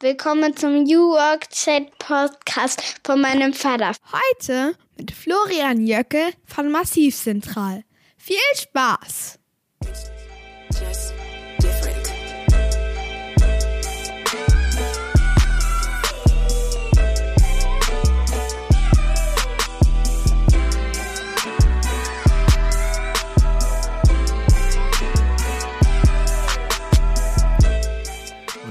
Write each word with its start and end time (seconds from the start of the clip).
Willkommen 0.00 0.54
zum 0.54 0.82
New 0.82 1.12
Work 1.12 1.48
Chat 1.48 1.98
Podcast 1.98 3.00
von 3.02 3.18
meinem 3.18 3.54
Vater. 3.54 3.92
Heute 4.12 4.76
mit 4.98 5.10
Florian 5.10 5.86
Jöcke 5.86 6.34
von 6.44 6.70
Massivzentral. 6.70 7.82
Viel 8.18 8.36
Spaß! 8.56 9.38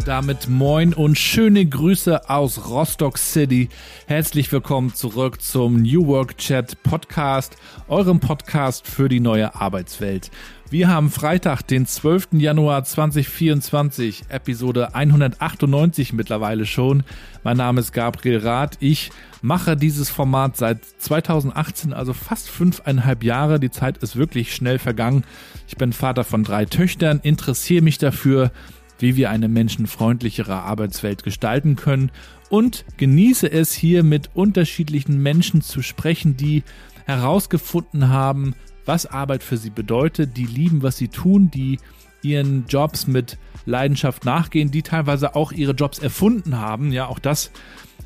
Damit 0.06 0.48
moin 0.48 0.94
und 0.94 1.18
schöne 1.18 1.66
Grüße 1.66 2.30
aus 2.30 2.70
Rostock 2.70 3.18
City. 3.18 3.70
Herzlich 4.06 4.52
willkommen 4.52 4.94
zurück 4.94 5.42
zum 5.42 5.82
New 5.82 6.06
Work 6.06 6.38
Chat 6.38 6.84
Podcast, 6.84 7.58
eurem 7.88 8.20
Podcast 8.20 8.86
für 8.86 9.10
die 9.10 9.20
neue 9.20 9.56
Arbeitswelt. 9.56 10.30
Wir 10.70 10.90
haben 10.90 11.10
Freitag, 11.10 11.64
den 11.64 11.88
12. 11.88 12.34
Januar 12.34 12.84
2024, 12.84 14.26
Episode 14.30 14.94
198 14.94 16.14
mittlerweile 16.14 16.68
schon. 16.68 17.04
Mein 17.44 17.58
Name 17.58 17.82
ist 17.82 17.92
Gabriel 17.92 18.38
Rath. 18.38 18.78
Ich 18.82 19.10
mache 19.42 19.76
dieses 19.76 20.12
Format 20.12 20.56
seit 20.56 20.86
2018, 20.86 21.94
also 21.94 22.14
fast 22.14 22.48
fünfeinhalb 22.52 23.24
Jahre. 23.24 23.60
Die 23.60 23.72
Zeit 23.72 23.98
ist 23.98 24.16
wirklich 24.16 24.54
schnell 24.54 24.78
vergangen. 24.78 25.24
Ich 25.68 25.78
bin 25.78 25.94
Vater 25.94 26.24
von 26.24 26.44
drei 26.44 26.66
Töchtern, 26.66 27.22
interessiere 27.24 27.84
mich 27.84 27.98
dafür, 27.98 28.52
wie 29.00 29.16
wir 29.16 29.30
eine 29.30 29.48
menschenfreundlichere 29.48 30.62
Arbeitswelt 30.62 31.24
gestalten 31.24 31.76
können 31.76 32.12
und 32.50 32.86
genieße 32.98 33.52
es 33.52 33.74
hier 33.74 34.04
mit 34.04 34.30
unterschiedlichen 34.34 35.22
Menschen 35.22 35.62
zu 35.62 35.82
sprechen, 35.82 36.38
die 36.38 36.64
herausgefunden 37.06 38.10
haben, 38.10 38.56
was 38.86 39.06
Arbeit 39.06 39.44
für 39.44 39.58
sie 39.58 39.70
bedeutet, 39.70 40.38
die 40.38 40.46
lieben, 40.46 40.84
was 40.84 40.98
sie 40.98 41.08
tun, 41.08 41.52
die 41.52 41.80
ihren 42.22 42.66
Jobs 42.68 43.08
mit 43.08 43.38
Leidenschaft 43.66 44.26
nachgehen, 44.26 44.72
die 44.72 44.82
teilweise 44.82 45.36
auch 45.36 45.52
ihre 45.52 45.74
Jobs 45.74 46.00
erfunden 46.00 46.58
haben. 46.58 46.92
Ja, 46.92 47.08
auch 47.08 47.20
das 47.20 47.52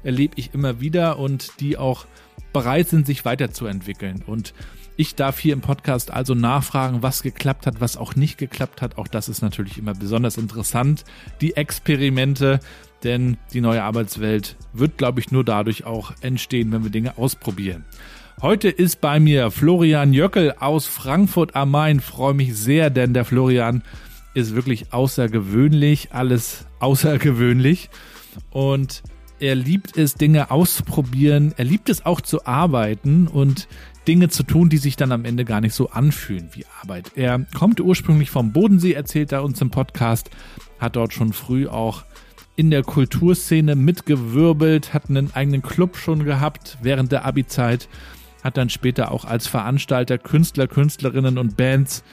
erlebe 0.03 0.33
ich 0.37 0.53
immer 0.53 0.81
wieder 0.81 1.19
und 1.19 1.59
die 1.59 1.77
auch 1.77 2.05
bereit 2.53 2.89
sind, 2.89 3.05
sich 3.05 3.25
weiterzuentwickeln. 3.25 4.23
Und 4.25 4.53
ich 4.99 5.15
darf 5.15 5.39
hier 5.39 5.53
im 5.53 5.61
Podcast 5.61 6.11
also 6.11 6.35
nachfragen, 6.35 7.01
was 7.01 7.23
geklappt 7.23 7.65
hat, 7.65 7.79
was 7.79 7.95
auch 7.95 8.17
nicht 8.17 8.37
geklappt 8.37 8.81
hat. 8.81 8.97
Auch 8.97 9.07
das 9.07 9.29
ist 9.29 9.41
natürlich 9.41 9.77
immer 9.77 9.93
besonders 9.93 10.35
interessant. 10.35 11.05
Die 11.39 11.55
Experimente, 11.55 12.59
denn 13.05 13.37
die 13.53 13.61
neue 13.61 13.81
Arbeitswelt 13.81 14.57
wird, 14.73 14.97
glaube 14.97 15.21
ich, 15.21 15.31
nur 15.31 15.45
dadurch 15.45 15.85
auch 15.85 16.11
entstehen, 16.19 16.73
wenn 16.73 16.83
wir 16.83 16.91
Dinge 16.91 17.17
ausprobieren. 17.17 17.85
Heute 18.41 18.67
ist 18.67 18.99
bei 18.99 19.21
mir 19.21 19.51
Florian 19.51 20.11
Jöckel 20.11 20.55
aus 20.59 20.85
Frankfurt 20.85 21.55
am 21.55 21.71
Main. 21.71 22.01
Freue 22.01 22.33
mich 22.33 22.57
sehr, 22.57 22.89
denn 22.89 23.13
der 23.13 23.23
Florian 23.23 23.83
ist 24.33 24.53
wirklich 24.53 24.91
außergewöhnlich, 24.91 26.09
alles 26.11 26.65
außergewöhnlich. 26.81 27.89
Und 28.49 29.01
er 29.39 29.55
liebt 29.55 29.97
es, 29.97 30.15
Dinge 30.15 30.51
auszuprobieren. 30.51 31.53
Er 31.55 31.63
liebt 31.63 31.89
es 31.89 32.05
auch 32.05 32.19
zu 32.19 32.45
arbeiten 32.45 33.27
und 33.27 33.69
Dinge 34.07 34.29
zu 34.29 34.43
tun, 34.43 34.69
die 34.69 34.77
sich 34.77 34.95
dann 34.95 35.11
am 35.11 35.25
Ende 35.25 35.45
gar 35.45 35.61
nicht 35.61 35.73
so 35.73 35.89
anfühlen 35.89 36.49
wie 36.53 36.65
Arbeit. 36.81 37.11
Er 37.15 37.45
kommt 37.57 37.79
ursprünglich 37.79 38.31
vom 38.31 38.51
Bodensee, 38.51 38.93
erzählt 38.93 39.31
er 39.31 39.43
uns 39.43 39.61
im 39.61 39.69
Podcast, 39.69 40.29
hat 40.79 40.95
dort 40.95 41.13
schon 41.13 41.33
früh 41.33 41.67
auch 41.67 42.05
in 42.55 42.71
der 42.71 42.83
Kulturszene 42.83 43.75
mitgewirbelt, 43.75 44.93
hat 44.93 45.09
einen 45.09 45.33
eigenen 45.33 45.61
Club 45.61 45.95
schon 45.95 46.25
gehabt 46.25 46.77
während 46.81 47.11
der 47.11 47.25
Abi-Zeit, 47.25 47.87
hat 48.43 48.57
dann 48.57 48.69
später 48.69 49.11
auch 49.11 49.25
als 49.25 49.47
Veranstalter 49.47 50.17
Künstler, 50.17 50.67
Künstlerinnen 50.67 51.37
und 51.37 51.55
Bands 51.55 52.03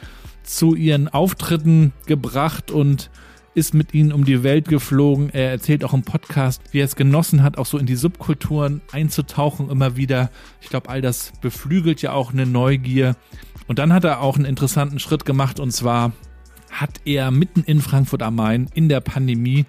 zu 0.45 0.75
ihren 0.75 1.09
Auftritten 1.09 1.93
gebracht 2.07 2.71
und 2.71 3.11
ist 3.57 3.73
mit 3.73 3.95
ihnen 3.95 4.13
um 4.13 4.27
die 4.27 4.43
Welt 4.43 4.69
geflogen. 4.69 5.31
Er 5.31 5.51
erzählt 5.51 5.83
auch 5.83 5.95
im 5.95 6.03
Podcast, 6.03 6.63
wie 6.73 6.81
er 6.81 6.85
es 6.85 6.95
genossen 6.95 7.43
hat, 7.43 7.57
auch 7.57 7.65
so 7.65 7.79
in 7.79 7.87
die 7.87 7.97
Subkulturen 7.97 8.83
einzutauchen 8.93 9.71
immer 9.71 9.97
wieder. 9.97 10.31
Ich 10.61 10.69
glaube, 10.69 10.91
all 10.91 11.01
das 11.01 11.33
beflügelt 11.41 12.03
ja 12.03 12.13
auch 12.13 12.35
eine 12.35 12.45
Neugier. 12.45 13.17
Und 13.67 13.79
dann 13.79 13.95
hat 13.95 14.05
er 14.05 14.21
auch 14.21 14.37
einen 14.37 14.45
interessanten 14.45 14.99
Schritt 14.99 15.25
gemacht 15.25 15.59
und 15.59 15.73
zwar 15.73 16.13
hat 16.71 17.01
er 17.07 17.31
mitten 17.31 17.63
in 17.63 17.81
Frankfurt 17.81 18.23
am 18.23 18.35
Main 18.35 18.69
in 18.75 18.91
der 18.91 19.01
Pandemie 19.01 19.65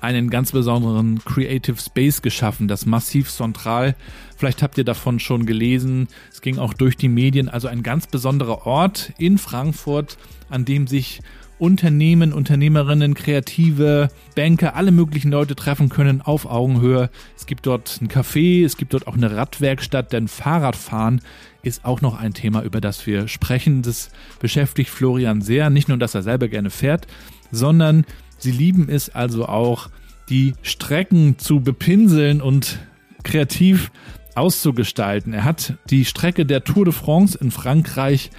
einen 0.00 0.30
ganz 0.30 0.52
besonderen 0.52 1.20
Creative 1.24 1.80
Space 1.80 2.22
geschaffen, 2.22 2.68
das 2.68 2.86
Massiv 2.86 3.30
Central. 3.30 3.96
Vielleicht 4.36 4.62
habt 4.62 4.78
ihr 4.78 4.84
davon 4.84 5.18
schon 5.18 5.46
gelesen. 5.46 6.06
Es 6.30 6.40
ging 6.42 6.58
auch 6.58 6.74
durch 6.74 6.96
die 6.96 7.08
Medien. 7.08 7.48
Also 7.48 7.66
ein 7.66 7.82
ganz 7.82 8.06
besonderer 8.06 8.66
Ort 8.66 9.12
in 9.18 9.38
Frankfurt, 9.38 10.16
an 10.48 10.64
dem 10.64 10.86
sich 10.86 11.22
Unternehmen, 11.62 12.32
Unternehmerinnen, 12.32 13.14
Kreative, 13.14 14.08
Banker, 14.34 14.74
alle 14.74 14.90
möglichen 14.90 15.30
Leute 15.30 15.54
treffen 15.54 15.90
können 15.90 16.20
auf 16.20 16.44
Augenhöhe. 16.44 17.08
Es 17.36 17.46
gibt 17.46 17.66
dort 17.66 18.00
ein 18.02 18.08
Café, 18.08 18.64
es 18.64 18.76
gibt 18.76 18.94
dort 18.94 19.06
auch 19.06 19.14
eine 19.14 19.36
Radwerkstatt, 19.36 20.12
denn 20.12 20.26
Fahrradfahren 20.26 21.20
ist 21.62 21.84
auch 21.84 22.00
noch 22.00 22.18
ein 22.18 22.34
Thema, 22.34 22.64
über 22.64 22.80
das 22.80 23.06
wir 23.06 23.28
sprechen. 23.28 23.82
Das 23.82 24.10
beschäftigt 24.40 24.90
Florian 24.90 25.40
sehr. 25.40 25.70
Nicht 25.70 25.88
nur, 25.88 25.98
dass 25.98 26.16
er 26.16 26.24
selber 26.24 26.48
gerne 26.48 26.70
fährt, 26.70 27.06
sondern 27.52 28.06
sie 28.38 28.50
lieben 28.50 28.88
es 28.88 29.10
also 29.10 29.46
auch, 29.46 29.88
die 30.30 30.54
Strecken 30.62 31.38
zu 31.38 31.60
bepinseln 31.60 32.42
und 32.42 32.80
kreativ 33.22 33.92
auszugestalten. 34.34 35.32
Er 35.32 35.44
hat 35.44 35.74
die 35.90 36.06
Strecke 36.06 36.44
der 36.44 36.64
Tour 36.64 36.86
de 36.86 36.92
France 36.92 37.38
in 37.40 37.52
Frankreich 37.52 38.30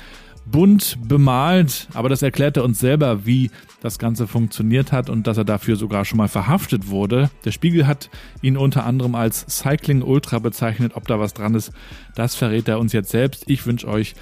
bunt 0.45 0.97
bemalt, 1.07 1.87
aber 1.93 2.09
das 2.09 2.21
erklärt 2.21 2.57
er 2.57 2.63
uns 2.63 2.79
selber, 2.79 3.25
wie 3.25 3.51
das 3.81 3.99
Ganze 3.99 4.27
funktioniert 4.27 4.91
hat 4.91 5.09
und 5.09 5.27
dass 5.27 5.37
er 5.37 5.45
dafür 5.45 5.75
sogar 5.75 6.05
schon 6.05 6.17
mal 6.17 6.27
verhaftet 6.27 6.89
wurde. 6.89 7.29
Der 7.45 7.51
Spiegel 7.51 7.87
hat 7.87 8.09
ihn 8.41 8.57
unter 8.57 8.85
anderem 8.85 9.15
als 9.15 9.45
Cycling 9.49 10.01
Ultra 10.01 10.39
bezeichnet. 10.39 10.93
Ob 10.95 11.07
da 11.07 11.19
was 11.19 11.33
dran 11.33 11.55
ist, 11.55 11.71
das 12.15 12.35
verrät 12.35 12.67
er 12.67 12.79
uns 12.79 12.93
jetzt 12.93 13.11
selbst. 13.11 13.43
Ich 13.47 13.65
wünsche 13.65 13.87
euch 13.87 14.15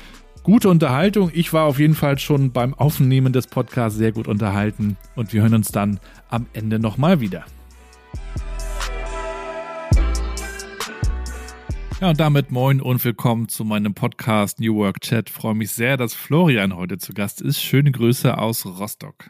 gute 0.44 0.70
Unterhaltung. 0.70 1.32
Ich 1.34 1.54
war 1.54 1.66
auf 1.66 1.80
jeden 1.80 1.96
Fall 1.96 2.18
schon 2.20 2.52
beim 2.52 2.74
Aufnehmen 2.74 3.34
des 3.34 3.48
Podcasts 3.48 3.98
sehr 3.98 4.12
gut 4.12 4.28
unterhalten 4.28 4.98
und 5.16 5.34
wir 5.34 5.42
hören 5.42 5.56
uns 5.56 5.72
dann 5.72 6.00
am 6.30 6.46
Ende 6.54 6.80
nochmal 6.80 7.20
wieder. 7.20 7.46
Ja, 12.02 12.10
und 12.10 12.20
damit 12.20 12.50
moin 12.50 12.82
und 12.82 13.06
willkommen 13.06 13.48
zu 13.48 13.64
meinem 13.64 13.94
Podcast 13.94 14.60
New 14.60 14.76
Work 14.78 15.02
Chat. 15.02 15.30
Ich 15.30 15.36
freue 15.36 15.54
mich 15.54 15.70
sehr, 15.70 15.98
dass 15.98 16.16
Florian 16.16 16.76
heute 16.76 16.98
zu 16.98 17.14
Gast 17.14 17.42
ist. 17.42 17.62
Schöne 17.62 17.92
Grüße 17.92 18.40
aus 18.40 18.66
Rostock. 18.66 19.30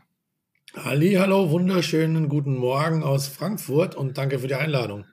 Halli, 0.78 1.16
hallo, 1.16 1.52
wunderschönen 1.52 2.30
guten 2.30 2.56
Morgen 2.56 3.04
aus 3.04 3.28
Frankfurt 3.28 3.96
und 3.96 4.18
danke 4.18 4.40
für 4.40 4.48
die 4.48 4.56
Einladung. 4.56 5.04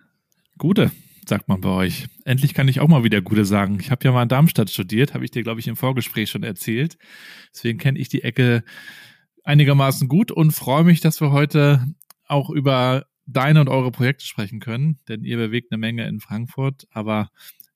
Gute, 0.57 0.93
sagt 1.27 1.49
man 1.49 1.61
bei 1.61 1.71
euch. 1.71 2.07
Endlich 2.25 2.55
kann 2.55 2.69
ich 2.69 2.79
auch 2.79 2.87
mal 2.87 3.03
wieder 3.03 3.21
Gute 3.23 3.45
sagen. 3.45 3.79
Ich 3.81 3.91
habe 3.91 4.05
ja 4.05 4.13
mal 4.13 4.23
in 4.23 4.29
Darmstadt 4.29 4.71
studiert, 4.71 5.15
habe 5.15 5.25
ich 5.25 5.33
dir, 5.33 5.43
glaube 5.43 5.59
ich, 5.59 5.67
im 5.67 5.75
Vorgespräch 5.75 6.31
schon 6.31 6.45
erzählt. 6.45 6.97
Deswegen 7.53 7.81
kenne 7.81 7.99
ich 7.99 8.09
die 8.09 8.23
Ecke 8.23 8.63
einigermaßen 9.43 10.07
gut 10.07 10.31
und 10.31 10.53
freue 10.53 10.85
mich, 10.85 11.01
dass 11.01 11.21
wir 11.21 11.33
heute 11.33 11.85
auch 12.29 12.51
über 12.51 13.07
deine 13.29 13.61
und 13.61 13.69
eure 13.69 13.93
Projekte 13.93 14.27
sprechen 14.27 14.59
können, 14.59 14.99
denn 15.09 15.23
ihr 15.23 15.37
bewegt 15.37 15.71
eine 15.71 15.79
Menge 15.79 16.09
in 16.09 16.21
Frankfurt. 16.21 16.87
Aber 16.91 17.29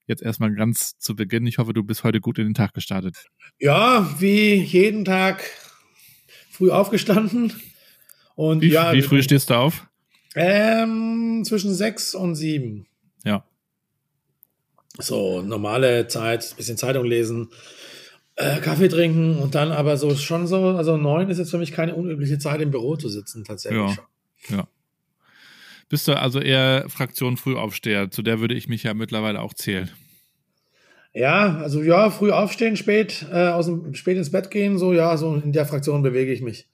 jetzt 0.07 0.21
erstmal 0.21 0.53
ganz 0.53 0.97
zu 0.97 1.15
Beginn. 1.15 1.47
Ich 1.47 1.59
hoffe, 1.59 1.73
du 1.73 1.83
bist 1.83 2.03
heute 2.03 2.19
gut 2.19 2.39
in 2.39 2.45
den 2.45 2.53
Tag 2.53 2.73
gestartet. 2.73 3.25
Ja, 3.59 4.09
wie 4.19 4.55
jeden 4.55 5.05
Tag 5.05 5.43
früh 6.51 6.71
aufgestanden. 6.71 7.53
Und 8.35 8.61
wie, 8.61 8.69
ja, 8.69 8.93
wie 8.93 9.01
früh 9.03 9.21
stehst 9.21 9.49
du 9.49 9.53
auf? 9.53 9.87
Ähm, 10.35 11.43
zwischen 11.45 11.73
sechs 11.73 12.15
und 12.15 12.35
sieben. 12.35 12.87
Ja. 13.23 13.45
So, 14.97 15.41
normale 15.41 16.07
Zeit, 16.07 16.55
bisschen 16.57 16.77
Zeitung 16.77 17.05
lesen, 17.05 17.49
äh, 18.35 18.59
Kaffee 18.59 18.87
trinken 18.87 19.37
und 19.37 19.53
dann 19.53 19.71
aber 19.71 19.97
so 19.97 20.15
schon 20.15 20.47
so, 20.47 20.69
also 20.69 20.97
neun 20.97 21.29
ist 21.29 21.37
jetzt 21.37 21.51
für 21.51 21.59
mich 21.59 21.71
keine 21.71 21.95
unübliche 21.95 22.39
Zeit 22.39 22.61
im 22.61 22.71
Büro 22.71 22.95
zu 22.95 23.09
sitzen, 23.09 23.43
tatsächlich. 23.43 23.97
Ja. 24.49 24.57
ja. 24.57 24.67
Bist 25.93 26.07
du 26.07 26.19
also 26.19 26.39
eher 26.39 26.85
Fraktion 26.89 27.37
Frühaufsteher? 27.37 28.09
Zu 28.09 28.23
der 28.23 28.39
würde 28.39 28.55
ich 28.55 28.67
mich 28.67 28.81
ja 28.81 28.95
mittlerweile 28.95 29.39
auch 29.39 29.53
zählen. 29.53 29.91
Ja, 31.13 31.57
also 31.57 31.83
ja, 31.83 32.09
früh 32.09 32.31
aufstehen, 32.31 32.77
spät, 32.77 33.23
äh, 33.31 33.49
aus 33.49 33.67
dem, 33.67 33.93
spät 33.93 34.17
ins 34.17 34.31
Bett 34.31 34.49
gehen, 34.49 34.79
so 34.79 34.91
ja, 34.91 35.15
so 35.17 35.35
in 35.35 35.51
der 35.51 35.67
Fraktion 35.67 36.01
bewege 36.01 36.33
ich 36.33 36.41
mich. 36.41 36.67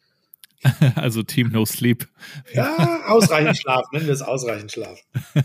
also 0.96 1.22
Team 1.22 1.50
No 1.52 1.66
Sleep. 1.66 2.08
Ja, 2.54 3.02
ausreichend 3.08 3.58
Schlaf, 3.58 3.84
nennen 3.92 4.06
wir 4.06 4.14
es 4.14 4.22
ausreichend 4.22 4.72
Schlaf. 4.72 5.02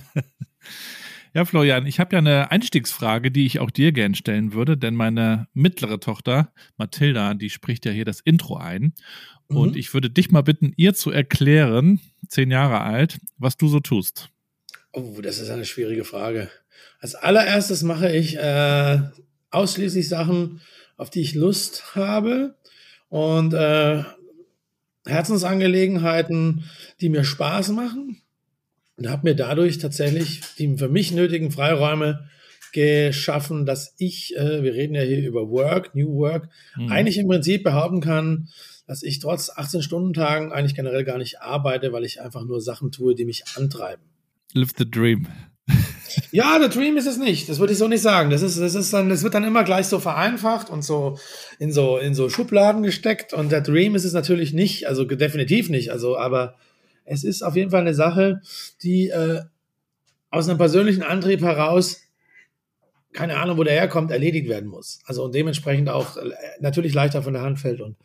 Ja, 1.35 1.45
Florian, 1.45 1.85
ich 1.85 1.99
habe 1.99 2.15
ja 2.15 2.21
eine 2.21 2.53
Einstiegsfrage, 2.53 3.33
die 3.33 3.45
ich 3.45 3.59
auch 3.59 3.73
dir 3.73 3.91
gern 3.91 4.15
stellen 4.15 4.53
würde, 4.53 4.79
denn 4.79 4.95
meine 4.95 5.49
mittlere 5.53 5.99
Tochter, 5.99 6.53
Mathilda, 6.77 7.35
die 7.35 7.51
spricht 7.51 7.85
ja 7.87 7.91
hier 7.91 8.05
das 8.05 8.21
Intro 8.21 8.57
ein. 8.57 8.95
Mhm. 9.49 9.57
Und 9.57 9.77
ich 9.77 9.93
würde 9.93 10.11
dich 10.11 10.31
mal 10.31 10.43
bitten, 10.43 10.73
ihr 10.77 10.95
zu 10.95 11.11
erklären, 11.11 11.99
zehn 12.29 12.53
Jahre 12.53 12.83
alt, 12.83 13.19
was 13.37 13.57
du 13.57 13.67
so 13.67 13.81
tust. 13.81 14.29
Oh, 14.93 15.21
das 15.21 15.41
ist 15.41 15.51
eine 15.51 15.65
schwierige 15.65 16.05
Frage. 16.05 16.51
Als 17.01 17.17
allererstes 17.17 17.83
mache 17.83 18.15
ich 18.15 18.37
äh, 18.37 19.01
ausschließlich 19.51 20.09
Sachen, 20.09 20.61
auf 20.97 21.11
die 21.11 21.21
ich 21.21 21.35
Lust 21.35 21.97
habe 21.97 22.55
und 23.09 23.55
äh, 23.55 24.05
Herzensangelegenheiten, 25.05 26.63
die 27.01 27.09
mir 27.09 27.25
Spaß 27.25 27.71
machen 27.71 28.21
und 28.97 29.09
habe 29.09 29.29
mir 29.29 29.35
dadurch 29.35 29.79
tatsächlich 29.79 30.41
die 30.59 30.77
für 30.77 30.89
mich 30.89 31.13
nötigen 31.13 31.51
Freiräume 31.51 32.29
geschaffen, 32.73 33.67
dass 33.67 33.95
ich, 33.99 34.37
äh, 34.37 34.63
wir 34.63 34.75
reden 34.75 34.95
ja 34.95 35.03
hier 35.03 35.27
über 35.27 35.49
Work, 35.49 35.95
New 35.95 36.17
Work, 36.17 36.49
mhm. 36.77 36.91
eigentlich 36.91 37.19
im 37.19 37.29
Prinzip 37.29 37.63
behaupten 37.63 38.01
kann, 38.01 38.49
dass 38.87 39.03
ich 39.03 39.21
trotz 39.21 39.51
18-Stunden-Tagen 39.51 40.53
eigentlich 40.53 40.75
generell 40.75 41.05
gar 41.05 41.19
nicht 41.19 41.41
arbeite, 41.41 41.93
weil 41.93 42.05
ich 42.05 42.21
einfach 42.21 42.45
nur 42.45 42.61
Sachen 42.61 42.91
tue, 42.91 43.15
die 43.15 43.25
mich 43.25 43.45
antreiben. 43.57 44.03
Live 44.53 44.73
the 44.77 44.91
dream. 44.91 45.27
Ja, 46.31 46.59
der 46.59 46.69
Dream 46.69 46.97
ist 46.97 47.07
es 47.07 47.17
nicht. 47.17 47.49
Das 47.49 47.59
würde 47.59 47.73
ich 47.73 47.79
so 47.79 47.89
nicht 47.89 48.01
sagen. 48.01 48.31
Das 48.31 48.43
ist, 48.43 48.59
das 48.59 48.75
ist 48.75 48.93
dann, 48.93 49.09
das 49.09 49.25
wird 49.25 49.35
dann 49.35 49.43
immer 49.43 49.65
gleich 49.65 49.87
so 49.87 49.99
vereinfacht 49.99 50.71
und 50.71 50.83
so 50.83 51.19
in 51.59 51.73
so, 51.73 51.99
in 51.99 52.15
so 52.15 52.29
Schubladen 52.29 52.83
gesteckt. 52.83 53.33
Und 53.33 53.51
der 53.51 53.63
Dream 53.63 53.95
ist 53.95 54.05
es 54.05 54.13
natürlich 54.13 54.53
nicht. 54.53 54.87
Also 54.87 55.05
definitiv 55.05 55.71
nicht. 55.71 55.91
Also, 55.91 56.17
aber 56.17 56.57
es 57.05 57.25
ist 57.25 57.43
auf 57.43 57.57
jeden 57.57 57.71
Fall 57.71 57.83
eine 57.83 57.95
Sache, 57.95 58.41
die 58.83 59.09
äh, 59.09 59.43
aus 60.31 60.49
einem 60.49 60.59
persönlichen 60.59 61.03
Antrieb 61.03 61.43
heraus, 61.43 62.01
keine 63.13 63.37
Ahnung, 63.37 63.59
wo 63.59 63.65
der 63.65 63.75
herkommt, 63.75 64.11
erledigt 64.11 64.49
werden 64.49 64.69
muss. 64.69 65.01
Also 65.05 65.25
und 65.25 65.35
dementsprechend 65.35 65.89
auch 65.89 66.17
äh, 66.17 66.31
natürlich 66.61 66.95
leichter 66.95 67.23
von 67.23 67.35
der 67.35 67.43
Hand 67.43 67.61
fällt 67.61 67.81
und 67.81 67.97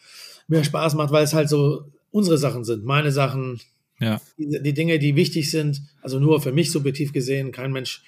mir 0.48 0.64
Spaß 0.64 0.96
macht, 0.96 1.12
weil 1.12 1.24
es 1.24 1.34
halt 1.34 1.50
so 1.50 1.92
unsere 2.12 2.38
Sachen 2.38 2.64
sind, 2.64 2.84
meine 2.84 3.12
Sachen, 3.12 3.60
ja. 4.00 4.22
Die, 4.38 4.62
die, 4.62 4.74
Dinge, 4.74 4.98
die 4.98 5.16
wichtig 5.16 5.52
sind, 5.52 5.82
also 6.02 6.20
nur 6.20 6.42
für 6.42 6.54
mich 6.54 6.72
subjektiv 6.72 7.12
gesehen, 7.12 7.52
kein 7.52 7.74
Mensch 7.74 8.02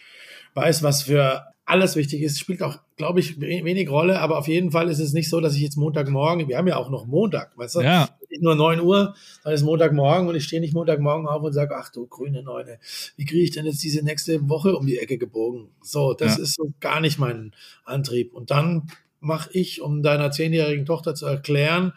weiß, 0.54 0.84
was 0.84 1.04
für 1.04 1.44
alles 1.66 1.96
wichtig 1.96 2.22
ist, 2.22 2.40
spielt 2.40 2.64
auch, 2.64 2.80
glaube 2.98 3.20
ich, 3.20 3.40
wenig 3.40 3.90
Rolle, 3.90 4.20
aber 4.20 4.38
auf 4.38 4.48
jeden 4.48 4.72
Fall 4.72 4.90
ist 4.90 5.00
es 5.00 5.14
nicht 5.14 5.30
so, 5.30 5.40
dass 5.40 5.56
ich 5.56 5.62
jetzt 5.62 5.78
Montagmorgen, 5.78 6.48
wir 6.48 6.58
haben 6.58 6.68
ja 6.68 6.76
auch 6.76 6.90
noch 6.90 7.06
Montag, 7.06 7.58
weißt 7.58 7.76
du? 7.76 7.82
Ja. 7.82 8.10
Nicht 8.30 8.42
nur 8.42 8.56
9 8.56 8.82
Uhr, 8.82 9.16
dann 9.44 9.54
ist 9.54 9.64
Montagmorgen 9.64 10.28
und 10.28 10.36
ich 10.36 10.44
stehe 10.44 10.62
nicht 10.62 10.74
Montagmorgen 10.74 11.28
auf 11.28 11.44
und 11.44 11.54
sage, 11.54 11.76
ach 11.78 11.90
du 11.90 12.08
grüne 12.08 12.44
Neune, 12.44 12.80
wie 13.16 13.26
kriege 13.26 13.44
ich 13.44 13.52
denn 13.52 13.66
jetzt 13.66 13.84
diese 13.84 14.04
nächste 14.04 14.50
Woche 14.50 14.76
um 14.76 14.86
die 14.86 14.98
Ecke 14.98 15.18
gebogen? 15.18 15.70
So, 15.82 16.14
das 16.14 16.38
ja. 16.38 16.44
ist 16.44 16.56
so 16.56 16.72
gar 16.80 17.00
nicht 17.00 17.20
mein 17.20 17.54
Antrieb. 17.86 18.34
Und 18.34 18.52
dann 18.52 18.88
mache 19.20 19.50
ich, 19.54 19.82
um 19.82 20.02
deiner 20.04 20.32
zehnjährigen 20.32 20.86
Tochter 20.86 21.16
zu 21.16 21.26
erklären, 21.26 21.94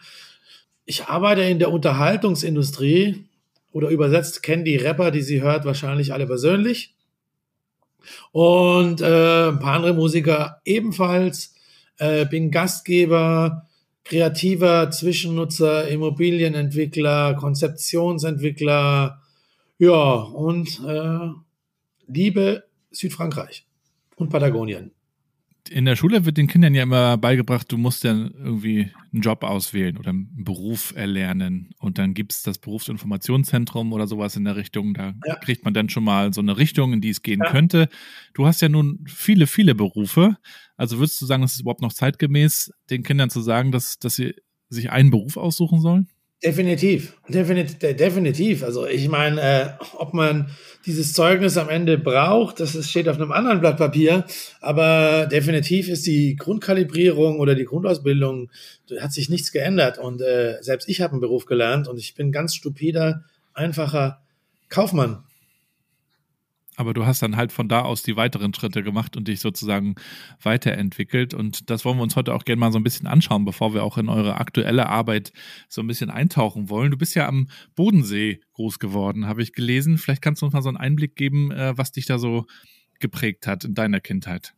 ich 0.85 1.05
arbeite 1.05 1.41
in 1.41 1.59
der 1.59 1.71
Unterhaltungsindustrie 1.71 3.25
oder 3.71 3.89
übersetzt 3.89 4.43
kennen 4.43 4.63
die 4.63 4.77
Rapper, 4.77 5.11
die 5.11 5.21
sie 5.21 5.41
hört, 5.41 5.65
wahrscheinlich 5.65 6.13
alle 6.13 6.27
persönlich. 6.27 6.94
Und 8.31 9.01
äh, 9.01 9.49
ein 9.49 9.59
paar 9.59 9.75
andere 9.75 9.93
Musiker 9.93 10.61
ebenfalls. 10.65 11.53
Äh, 11.97 12.25
bin 12.25 12.51
Gastgeber, 12.51 13.67
kreativer 14.03 14.91
Zwischennutzer, 14.91 15.87
Immobilienentwickler, 15.87 17.35
Konzeptionsentwickler. 17.35 19.21
Ja, 19.77 20.13
und 20.13 20.81
äh, 20.87 21.29
liebe 22.07 22.63
Südfrankreich 22.91 23.65
und 24.15 24.29
Patagonien 24.29 24.94
in 25.69 25.85
der 25.85 25.95
Schule 25.95 26.25
wird 26.25 26.37
den 26.37 26.47
Kindern 26.47 26.73
ja 26.73 26.83
immer 26.83 27.17
beigebracht, 27.17 27.71
du 27.71 27.77
musst 27.77 28.03
ja 28.03 28.11
irgendwie 28.13 28.91
einen 29.11 29.21
Job 29.21 29.43
auswählen 29.43 29.97
oder 29.97 30.09
einen 30.09 30.43
Beruf 30.43 30.93
erlernen. 30.95 31.71
Und 31.79 31.97
dann 31.97 32.13
gibt 32.13 32.33
es 32.33 32.43
das 32.43 32.57
Berufsinformationszentrum 32.57 33.93
oder 33.93 34.07
sowas 34.07 34.35
in 34.35 34.43
der 34.43 34.55
Richtung. 34.55 34.93
Da 34.93 35.13
ja. 35.25 35.35
kriegt 35.35 35.65
man 35.65 35.73
dann 35.73 35.89
schon 35.89 36.03
mal 36.03 36.33
so 36.33 36.41
eine 36.41 36.57
Richtung, 36.57 36.93
in 36.93 37.01
die 37.01 37.09
es 37.09 37.21
gehen 37.21 37.41
ja. 37.43 37.51
könnte. 37.51 37.89
Du 38.33 38.45
hast 38.45 38.61
ja 38.61 38.69
nun 38.69 39.03
viele, 39.07 39.47
viele 39.47 39.75
Berufe. 39.75 40.37
Also 40.77 40.99
würdest 40.99 41.21
du 41.21 41.25
sagen, 41.25 41.43
es 41.43 41.53
ist 41.53 41.61
überhaupt 41.61 41.81
noch 41.81 41.93
zeitgemäß, 41.93 42.71
den 42.89 43.03
Kindern 43.03 43.29
zu 43.29 43.41
sagen, 43.41 43.71
dass, 43.71 43.99
dass 43.99 44.15
sie 44.15 44.35
sich 44.69 44.91
einen 44.91 45.11
Beruf 45.11 45.37
aussuchen 45.37 45.79
sollen? 45.81 46.07
Definitiv, 46.45 47.13
definitiv, 47.27 47.79
definitiv. 47.79 48.63
Also 48.63 48.85
ich 48.85 49.09
meine, 49.09 49.41
äh, 49.41 49.69
ob 49.97 50.13
man 50.13 50.49
dieses 50.85 51.13
Zeugnis 51.13 51.57
am 51.57 51.69
Ende 51.69 51.97
braucht, 51.97 52.59
das 52.59 52.87
steht 52.87 53.09
auf 53.09 53.15
einem 53.15 53.31
anderen 53.31 53.61
Blatt 53.61 53.77
Papier, 53.77 54.25
aber 54.61 55.25
definitiv 55.25 55.89
ist 55.89 56.05
die 56.05 56.35
Grundkalibrierung 56.35 57.39
oder 57.39 57.55
die 57.55 57.65
Grundausbildung, 57.65 58.51
hat 58.99 59.11
sich 59.11 59.27
nichts 59.27 59.51
geändert. 59.51 59.97
Und 59.97 60.21
äh, 60.21 60.57
selbst 60.61 60.87
ich 60.87 61.01
habe 61.01 61.13
einen 61.13 61.21
Beruf 61.21 61.47
gelernt 61.47 61.87
und 61.87 61.97
ich 61.97 62.13
bin 62.13 62.31
ganz 62.31 62.53
stupider, 62.53 63.23
einfacher 63.55 64.21
Kaufmann. 64.69 65.23
Aber 66.77 66.93
du 66.93 67.05
hast 67.05 67.21
dann 67.21 67.37
halt 67.37 67.51
von 67.51 67.67
da 67.67 67.81
aus 67.81 68.03
die 68.03 68.15
weiteren 68.15 68.53
Schritte 68.53 68.83
gemacht 68.83 69.15
und 69.15 69.27
dich 69.27 69.39
sozusagen 69.39 69.95
weiterentwickelt. 70.41 71.33
Und 71.33 71.69
das 71.69 71.85
wollen 71.85 71.97
wir 71.97 72.03
uns 72.03 72.15
heute 72.15 72.33
auch 72.33 72.43
gerne 72.43 72.59
mal 72.59 72.71
so 72.71 72.79
ein 72.79 72.83
bisschen 72.83 73.07
anschauen, 73.07 73.45
bevor 73.45 73.73
wir 73.73 73.83
auch 73.83 73.97
in 73.97 74.09
eure 74.09 74.37
aktuelle 74.37 74.89
Arbeit 74.89 75.31
so 75.69 75.81
ein 75.81 75.87
bisschen 75.87 76.09
eintauchen 76.09 76.69
wollen. 76.69 76.91
Du 76.91 76.97
bist 76.97 77.15
ja 77.15 77.27
am 77.27 77.47
Bodensee 77.75 78.41
groß 78.53 78.79
geworden, 78.79 79.27
habe 79.27 79.41
ich 79.41 79.53
gelesen. 79.53 79.97
Vielleicht 79.97 80.21
kannst 80.21 80.41
du 80.41 80.45
uns 80.45 80.53
mal 80.53 80.61
so 80.61 80.69
einen 80.69 80.77
Einblick 80.77 81.15
geben, 81.15 81.51
äh, 81.51 81.77
was 81.77 81.91
dich 81.91 82.05
da 82.05 82.19
so 82.19 82.45
geprägt 82.99 83.47
hat 83.47 83.63
in 83.63 83.73
deiner 83.73 83.99
Kindheit. 83.99 84.53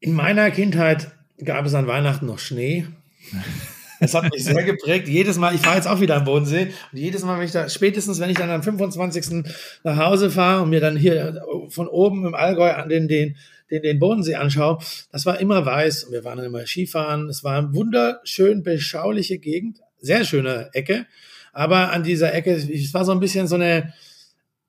In 0.00 0.14
meiner 0.14 0.50
Kindheit 0.50 1.12
gab 1.44 1.66
es 1.66 1.74
an 1.74 1.86
Weihnachten 1.86 2.26
noch 2.26 2.38
Schnee. 2.38 2.86
Es 4.00 4.14
hat 4.14 4.32
mich 4.32 4.44
sehr 4.44 4.64
geprägt. 4.64 5.08
Jedes 5.08 5.36
Mal, 5.36 5.54
ich 5.54 5.60
fahre 5.60 5.76
jetzt 5.76 5.86
auch 5.86 6.00
wieder 6.00 6.16
am 6.16 6.24
Bodensee 6.24 6.72
und 6.90 6.98
jedes 6.98 7.22
Mal, 7.22 7.38
wenn 7.38 7.44
ich 7.44 7.52
da, 7.52 7.68
spätestens 7.68 8.18
wenn 8.18 8.30
ich 8.30 8.38
dann 8.38 8.50
am 8.50 8.62
25. 8.62 9.44
nach 9.84 9.96
Hause 9.98 10.30
fahre 10.30 10.62
und 10.62 10.70
mir 10.70 10.80
dann 10.80 10.96
hier 10.96 11.42
von 11.68 11.86
oben 11.86 12.26
im 12.26 12.34
Allgäu 12.34 12.72
an 12.72 12.88
den, 12.88 13.08
den, 13.08 13.36
den, 13.70 13.82
den 13.82 13.98
Bodensee 13.98 14.36
anschaue, 14.36 14.78
das 15.12 15.26
war 15.26 15.38
immer 15.38 15.64
weiß 15.66 16.04
und 16.04 16.12
wir 16.12 16.24
waren 16.24 16.38
dann 16.38 16.46
immer 16.46 16.66
Skifahren. 16.66 17.28
Es 17.28 17.44
war 17.44 17.58
eine 17.58 17.74
wunderschön 17.74 18.62
beschauliche 18.62 19.38
Gegend, 19.38 19.80
sehr 19.98 20.24
schöne 20.24 20.70
Ecke, 20.72 21.06
aber 21.52 21.92
an 21.92 22.02
dieser 22.02 22.32
Ecke, 22.32 22.52
es 22.54 22.94
war 22.94 23.04
so 23.04 23.12
ein 23.12 23.20
bisschen 23.20 23.46
so 23.46 23.56
eine 23.56 23.92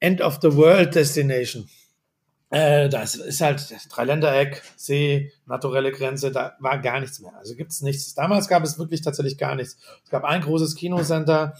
End 0.01 0.19
of 0.19 0.39
the 0.41 0.53
World 0.55 0.93
Destination. 0.93 1.69
Äh, 2.51 2.89
das 2.89 3.15
ist 3.15 3.39
halt 3.39 3.73
Dreiländereck, 3.89 4.61
See, 4.75 5.31
naturelle 5.45 5.91
Grenze, 5.91 6.31
da 6.31 6.53
war 6.59 6.79
gar 6.79 6.99
nichts 6.99 7.21
mehr. 7.21 7.33
Also 7.37 7.55
gibt 7.55 7.71
es 7.71 7.81
nichts. 7.81 8.13
Damals 8.13 8.49
gab 8.49 8.63
es 8.63 8.77
wirklich 8.77 9.01
tatsächlich 9.01 9.37
gar 9.37 9.55
nichts. 9.55 9.77
Es 10.03 10.11
gab 10.11 10.25
ein 10.25 10.41
großes 10.41 10.75
Kinocenter, 10.75 11.55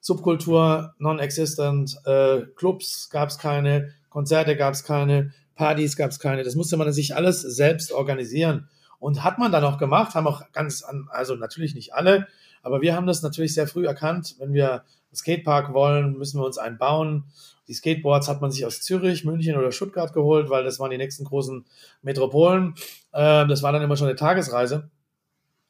Subkultur, 0.00 0.94
non-existent, 0.98 1.96
äh, 2.04 2.42
Clubs 2.54 3.10
gab 3.10 3.28
es 3.30 3.38
keine, 3.38 3.92
Konzerte 4.08 4.56
gab 4.56 4.74
es 4.74 4.84
keine, 4.84 5.32
Partys 5.56 5.96
gab 5.96 6.12
es 6.12 6.20
keine. 6.20 6.44
Das 6.44 6.54
musste 6.54 6.76
man 6.76 6.92
sich 6.92 7.16
alles 7.16 7.40
selbst 7.40 7.90
organisieren. 7.90 8.68
Und 9.00 9.24
hat 9.24 9.38
man 9.38 9.50
dann 9.50 9.64
auch 9.64 9.78
gemacht, 9.78 10.14
haben 10.14 10.28
auch 10.28 10.52
ganz, 10.52 10.82
an, 10.82 11.08
also 11.10 11.34
natürlich 11.34 11.74
nicht 11.74 11.92
alle, 11.92 12.28
aber 12.62 12.80
wir 12.82 12.94
haben 12.94 13.06
das 13.06 13.22
natürlich 13.22 13.52
sehr 13.52 13.66
früh 13.66 13.84
erkannt. 13.84 14.36
Wenn 14.38 14.52
wir 14.52 14.72
einen 14.72 15.16
Skatepark 15.16 15.72
wollen, 15.72 16.16
müssen 16.16 16.40
wir 16.40 16.46
uns 16.46 16.56
einen 16.56 16.78
bauen. 16.78 17.24
Die 17.68 17.74
Skateboards 17.74 18.28
hat 18.28 18.40
man 18.40 18.50
sich 18.50 18.64
aus 18.64 18.80
Zürich, 18.80 19.24
München 19.24 19.56
oder 19.56 19.72
Stuttgart 19.72 20.12
geholt, 20.12 20.50
weil 20.50 20.64
das 20.64 20.78
waren 20.78 20.90
die 20.90 20.98
nächsten 20.98 21.24
großen 21.24 21.64
Metropolen. 22.02 22.74
Ähm, 23.12 23.48
das 23.48 23.62
war 23.62 23.72
dann 23.72 23.82
immer 23.82 23.96
schon 23.96 24.08
eine 24.08 24.16
Tagesreise. 24.16 24.90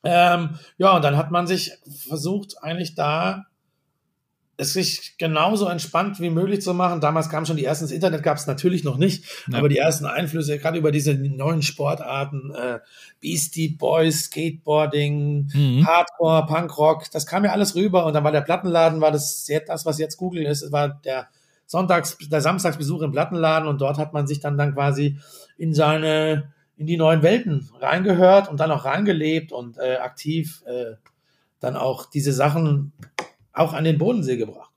Ähm, 0.05 0.59
ja, 0.79 0.95
und 0.95 1.03
dann 1.03 1.17
hat 1.17 1.31
man 1.31 1.47
sich 1.47 1.73
versucht, 2.07 2.63
eigentlich 2.63 2.95
da 2.95 3.47
es 4.59 4.73
sich 4.73 5.17
genauso 5.19 5.69
entspannt 5.69 6.21
wie 6.21 6.31
möglich 6.31 6.63
zu 6.63 6.73
machen. 6.73 7.01
Damals 7.01 7.29
kam 7.29 7.45
schon 7.45 7.57
die 7.57 7.65
ersten, 7.65 7.85
das 7.85 7.93
Internet 7.93 8.23
gab 8.23 8.39
es 8.39 8.47
natürlich 8.47 8.85
noch 8.85 8.97
nicht, 8.97 9.25
ja. 9.51 9.59
aber 9.59 9.69
die 9.69 9.77
ersten 9.77 10.07
Einflüsse, 10.07 10.59
gerade 10.59 10.79
über 10.79 10.93
diese 10.93 11.15
neuen 11.15 11.63
Sportarten, 11.63 12.55
äh, 12.55 12.79
Beastie 13.21 13.69
Boys, 13.69 14.25
Skateboarding, 14.25 15.51
mhm. 15.53 15.87
Hardcore, 15.87 16.47
Punkrock, 16.47 17.11
das 17.11 17.27
kam 17.27 17.45
ja 17.45 17.53
alles 17.53 17.75
rüber 17.75 18.07
und 18.07 18.15
dann 18.15 18.25
war 18.25 18.33
der 18.33 18.41
Plattenladen, 18.41 19.01
war 19.01 19.13
das, 19.13 19.47
das 19.67 19.85
was 19.85 19.99
jetzt 19.99 20.17
Google 20.17 20.47
ist, 20.47 20.73
war 20.73 21.01
der 21.05 21.29
Sonntags, 21.67 22.17
der 22.19 22.41
Samstagsbesuch 22.41 23.03
im 23.03 23.13
Plattenladen 23.13 23.69
und 23.69 23.81
dort 23.81 23.99
hat 23.99 24.13
man 24.13 24.27
sich 24.27 24.41
dann 24.41 24.57
dann 24.57 24.75
quasi 24.75 25.19
in 25.59 25.75
seine, 25.75 26.53
in 26.77 26.87
die 26.87 26.97
neuen 26.97 27.23
Welten 27.23 27.69
reingehört 27.81 28.49
und 28.49 28.61
dann 28.61 28.71
auch 28.71 28.85
reingelebt 28.85 29.53
und 29.53 29.77
äh, 29.79 29.97
aktiv 29.97 30.63
äh, 30.67 30.95
dann 31.61 31.77
auch 31.77 32.09
diese 32.09 32.33
Sachen 32.33 32.93
auch 33.53 33.73
an 33.73 33.85
den 33.85 33.99
Bodensee 33.99 34.37
gebracht. 34.37 34.71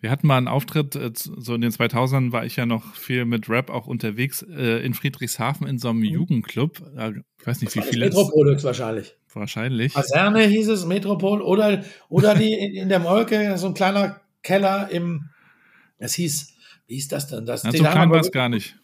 Wir 0.00 0.10
hatten 0.10 0.26
mal 0.26 0.36
einen 0.36 0.48
Auftritt, 0.48 0.94
äh, 0.96 1.10
so 1.14 1.54
in 1.54 1.60
den 1.60 1.70
2000ern 1.70 2.32
war 2.32 2.44
ich 2.44 2.56
ja 2.56 2.66
noch 2.66 2.94
viel 2.94 3.24
mit 3.24 3.48
Rap 3.48 3.70
auch 3.70 3.86
unterwegs 3.86 4.42
äh, 4.42 4.84
in 4.84 4.94
Friedrichshafen 4.94 5.66
in 5.66 5.78
so 5.78 5.88
einem 5.90 6.00
mhm. 6.00 6.04
Jugendclub. 6.04 6.82
Ich 7.38 7.46
weiß 7.46 7.60
nicht, 7.60 7.74
wie 7.74 7.82
viele. 7.82 8.06
Metropol 8.06 8.62
wahrscheinlich. 8.62 9.16
Wahrscheinlich. 9.32 9.94
Kaserne 9.94 10.42
hieß 10.44 10.68
es, 10.68 10.86
Metropol 10.86 11.42
oder, 11.42 11.84
oder 12.08 12.34
die 12.34 12.52
in, 12.52 12.74
in 12.74 12.88
der 12.88 13.00
Molke, 13.00 13.56
so 13.58 13.66
ein 13.68 13.74
kleiner 13.74 14.20
Keller 14.42 14.88
im 14.90 15.28
Es 15.98 16.14
hieß, 16.14 16.54
wie 16.86 16.94
hieß 16.94 17.08
das 17.08 17.28
denn? 17.28 17.46
Das, 17.46 17.62
ja, 17.62 17.72
so 17.72 17.84
klein 17.84 18.10
war 18.10 18.20
es 18.20 18.30
gar 18.30 18.48
nicht. 18.48 18.76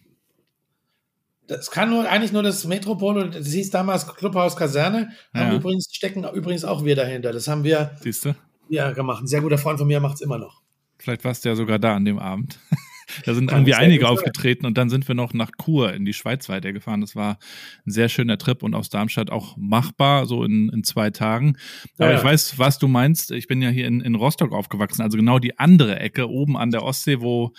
Das 1.46 1.70
kann 1.70 1.90
nur 1.90 2.08
eigentlich 2.08 2.32
nur 2.32 2.42
das 2.42 2.64
Metropol, 2.64 3.30
das 3.30 3.48
hieß 3.48 3.70
damals 3.70 4.06
Clubhaus 4.06 4.56
Kaserne. 4.56 5.10
Ja. 5.34 5.40
Haben 5.40 5.56
übrigens, 5.56 5.88
stecken 5.92 6.24
übrigens 6.32 6.64
auch 6.64 6.84
wir 6.84 6.96
dahinter. 6.96 7.32
Das 7.32 7.48
haben 7.48 7.64
wir 7.64 7.96
Siehste? 8.00 8.36
ja 8.68 8.92
gemacht. 8.92 9.22
Ein 9.22 9.26
sehr 9.26 9.40
guter 9.40 9.58
Freund 9.58 9.78
von 9.78 9.88
mir 9.88 10.00
macht 10.00 10.14
es 10.14 10.20
immer 10.20 10.38
noch. 10.38 10.62
Vielleicht 10.98 11.24
warst 11.24 11.44
du 11.44 11.48
ja 11.48 11.56
sogar 11.56 11.78
da 11.78 11.96
an 11.96 12.04
dem 12.04 12.18
Abend. 12.18 12.58
Da 13.24 13.34
sind 13.34 13.50
irgendwie 13.50 13.74
einige 13.74 14.08
aufgetreten 14.08 14.66
und 14.66 14.78
dann 14.78 14.90
sind 14.90 15.06
wir 15.08 15.14
noch 15.14 15.34
nach 15.34 15.50
Chur 15.62 15.92
in 15.92 16.04
die 16.04 16.12
Schweiz 16.12 16.48
weitergefahren. 16.48 17.00
Das 17.00 17.16
war 17.16 17.38
ein 17.86 17.90
sehr 17.90 18.08
schöner 18.08 18.38
Trip 18.38 18.62
und 18.62 18.74
aus 18.74 18.88
Darmstadt 18.88 19.30
auch 19.30 19.56
machbar, 19.56 20.26
so 20.26 20.44
in, 20.44 20.68
in 20.70 20.84
zwei 20.84 21.10
Tagen. 21.10 21.56
Aber 21.98 22.12
ja. 22.12 22.18
ich 22.18 22.24
weiß, 22.24 22.58
was 22.58 22.78
du 22.78 22.88
meinst. 22.88 23.30
Ich 23.30 23.46
bin 23.46 23.62
ja 23.62 23.70
hier 23.70 23.86
in, 23.86 24.00
in 24.00 24.14
Rostock 24.14 24.52
aufgewachsen, 24.52 25.02
also 25.02 25.16
genau 25.16 25.38
die 25.38 25.58
andere 25.58 25.98
Ecke 26.00 26.28
oben 26.28 26.56
an 26.56 26.70
der 26.70 26.82
Ostsee, 26.82 27.20
wo 27.20 27.52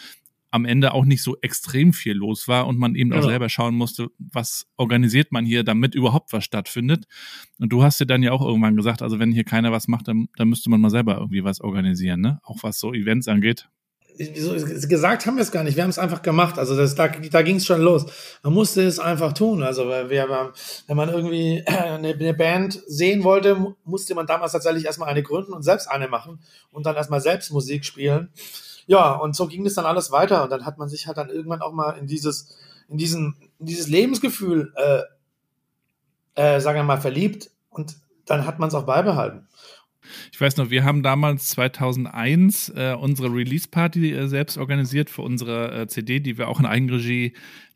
am 0.54 0.66
Ende 0.66 0.94
auch 0.94 1.04
nicht 1.04 1.24
so 1.24 1.36
extrem 1.42 1.94
viel 1.94 2.14
los 2.14 2.48
war 2.48 2.68
und 2.68 2.78
man 2.78 2.94
eben 2.94 3.12
ja. 3.12 3.18
auch 3.18 3.24
selber 3.24 3.50
schauen 3.50 3.74
musste, 3.74 4.10
was 4.20 4.68
organisiert 4.78 5.32
man 5.32 5.46
hier, 5.46 5.64
damit 5.64 5.96
überhaupt 5.96 6.32
was 6.32 6.44
stattfindet. 6.44 7.06
Und 7.58 7.74
du 7.74 7.82
hast 7.82 8.00
dir 8.00 8.06
dann 8.06 8.22
ja 8.22 8.32
auch 8.32 8.46
irgendwann 8.46 8.76
gesagt, 8.76 9.02
also 9.02 9.18
wenn 9.18 9.32
hier 9.32 9.46
keiner 9.46 9.72
was 9.72 9.88
macht, 9.88 10.08
dann, 10.08 10.28
dann 10.38 10.50
müsste 10.50 10.70
man 10.70 10.80
mal 10.80 10.92
selber 10.92 11.16
irgendwie 11.16 11.44
was 11.44 11.60
organisieren, 11.60 12.22
ne? 12.22 12.40
Auch 12.44 12.62
was 12.62 12.80
so 12.80 12.94
Events 12.94 13.28
angeht 13.28 13.68
gesagt 14.18 15.26
haben 15.26 15.36
wir 15.36 15.44
es 15.44 15.52
gar 15.52 15.64
nicht, 15.64 15.76
wir 15.76 15.84
haben 15.84 15.90
es 15.90 16.00
einfach 16.00 16.22
gemacht. 16.22 16.60
Also 16.60 16.76
das, 16.76 16.96
da, 16.96 17.08
da 17.08 17.42
ging 17.42 17.58
es 17.58 17.66
schon 17.66 17.82
los. 17.82 18.06
Man 18.44 18.54
musste 18.54 18.84
es 18.84 19.00
einfach 19.00 19.34
tun. 19.34 19.64
Also 19.64 19.88
wir, 19.88 20.54
wenn 20.88 20.98
man 20.98 21.10
irgendwie 21.10 21.64
eine, 21.68 22.10
eine, 22.10 22.34
Band 22.34 22.82
sehen 22.88 23.24
wollte, 23.24 23.76
musste 23.84 24.16
man 24.16 24.28
damals 24.28 24.52
tatsächlich 24.52 24.86
erstmal 24.86 25.10
eine 25.10 25.24
gründen 25.24 25.54
und 25.54 25.64
selbst 25.64 25.90
eine 25.90 26.08
machen 26.08 26.40
und 26.72 26.86
dann 26.86 26.96
erstmal 26.96 27.22
selbst 27.22 27.52
Musik 27.52 27.86
spielen. 27.86 28.30
Ja, 28.86 29.14
und 29.14 29.36
so 29.36 29.48
ging 29.48 29.66
es 29.66 29.76
dann 29.76 29.86
alles 29.86 30.12
weiter 30.12 30.44
und 30.44 30.52
dann 30.52 30.66
hat 30.66 30.78
man 30.78 30.90
sich 30.90 31.08
halt 31.08 31.18
dann 31.18 31.30
irgendwann 31.30 31.62
auch 31.62 31.74
mal 31.74 31.92
in 31.92 32.08
dieses, 32.08 32.56
in 32.90 32.98
diesen, 32.98 33.36
in 33.60 33.66
dieses 33.66 33.88
Lebensgefühl, 33.88 34.74
äh, 34.76 35.02
äh, 36.36 36.60
sagen 36.60 36.80
wir 36.80 36.84
mal, 36.84 37.00
verliebt 37.00 37.50
und 37.70 37.96
dann 38.26 38.46
hat 38.46 38.60
man 38.60 38.70
es 38.70 38.76
auch 38.76 38.86
beibehalten. 38.86 39.48
Ich 40.32 40.40
weiß 40.40 40.58
noch, 40.58 40.70
wir 40.70 40.84
haben 40.84 41.04
damals 41.04 41.48
2001 41.50 42.70
äh, 42.70 42.96
unsere 43.00 43.34
Release-Party 43.34 44.14
äh, 44.14 44.28
selbst 44.28 44.58
organisiert 44.58 45.10
für 45.10 45.22
unsere 45.22 45.82
äh, 45.82 45.88
CD, 45.88 46.20
die 46.20 46.38
wir 46.38 46.48
auch 46.48 46.60
in 46.60 46.66
Eigenregie 46.66 47.34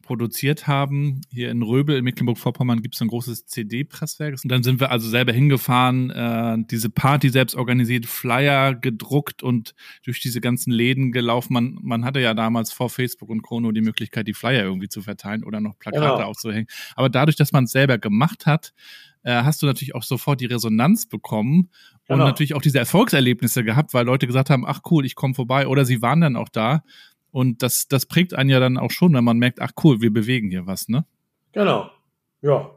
produziert 0.08 0.68
haben. 0.68 1.20
Hier 1.30 1.52
in 1.52 1.62
Röbel 1.62 1.98
in 1.98 2.04
Mecklenburg-Vorpommern 2.06 2.82
gibt 2.82 2.96
es 2.96 3.02
ein 3.02 3.10
großes 3.10 3.46
CD-Presswerk. 3.46 4.40
Und 4.42 4.50
dann 4.50 4.64
sind 4.64 4.80
wir 4.80 4.90
also 4.90 5.10
selber 5.10 5.34
hingefahren, 5.34 6.10
äh, 6.10 6.58
diese 6.72 6.90
Party 6.90 7.30
selbst 7.30 7.56
organisiert, 7.56 8.06
Flyer 8.06 8.74
gedruckt 8.74 9.44
und 9.44 9.76
durch 10.04 10.22
diese 10.22 10.40
ganzen 10.40 10.72
Läden 10.72 11.12
gelaufen. 11.12 11.54
Man, 11.54 11.78
man 11.82 12.06
hatte 12.06 12.22
ja 12.22 12.34
damals 12.34 12.72
vor 12.72 12.90
Facebook 12.90 13.30
und 13.30 13.44
Chrono 13.44 13.74
die 13.74 13.82
Möglichkeit, 13.82 14.28
die 14.30 14.34
Flyer 14.34 14.64
irgendwie 14.64 14.88
zu 14.88 15.02
verteilen 15.02 15.44
oder 15.44 15.60
noch 15.60 15.78
Plakate 15.78 16.02
genau. 16.02 16.30
aufzuhängen. 16.30 16.68
Aber 16.96 17.10
dadurch, 17.10 17.36
dass 17.36 17.52
man 17.52 17.66
es 17.66 17.72
selber 17.72 17.98
gemacht 17.98 18.46
hat, 18.46 18.74
äh, 19.24 19.44
hast 19.44 19.62
du 19.62 19.66
natürlich 19.66 19.94
auch 19.94 20.04
sofort 20.04 20.40
die 20.40 20.46
Resonanz 20.46 21.06
bekommen 21.06 21.70
und 22.08 22.16
genau. 22.16 22.26
natürlich 22.26 22.54
auch 22.54 22.62
diese 22.62 22.80
Erfolgserlebnisse 22.80 23.64
gehabt, 23.64 23.94
weil 23.94 24.06
Leute 24.06 24.28
gesagt 24.28 24.50
haben, 24.50 24.66
ach 24.66 24.82
cool, 24.90 25.06
ich 25.06 25.16
komme 25.16 25.34
vorbei 25.34 25.68
oder 25.68 25.84
sie 25.84 26.02
waren 26.02 26.22
dann 26.22 26.36
auch 26.38 26.50
da. 26.50 26.84
Und 27.32 27.62
das, 27.62 27.88
das 27.88 28.06
prägt 28.06 28.34
einen 28.34 28.50
ja 28.50 28.60
dann 28.60 28.78
auch 28.78 28.92
schon, 28.92 29.14
wenn 29.14 29.24
man 29.24 29.38
merkt, 29.38 29.62
ach 29.62 29.72
cool, 29.84 30.02
wir 30.02 30.12
bewegen 30.12 30.50
hier 30.50 30.66
was, 30.66 30.88
ne? 30.88 31.06
Genau, 31.52 31.92
ja. 32.42 32.72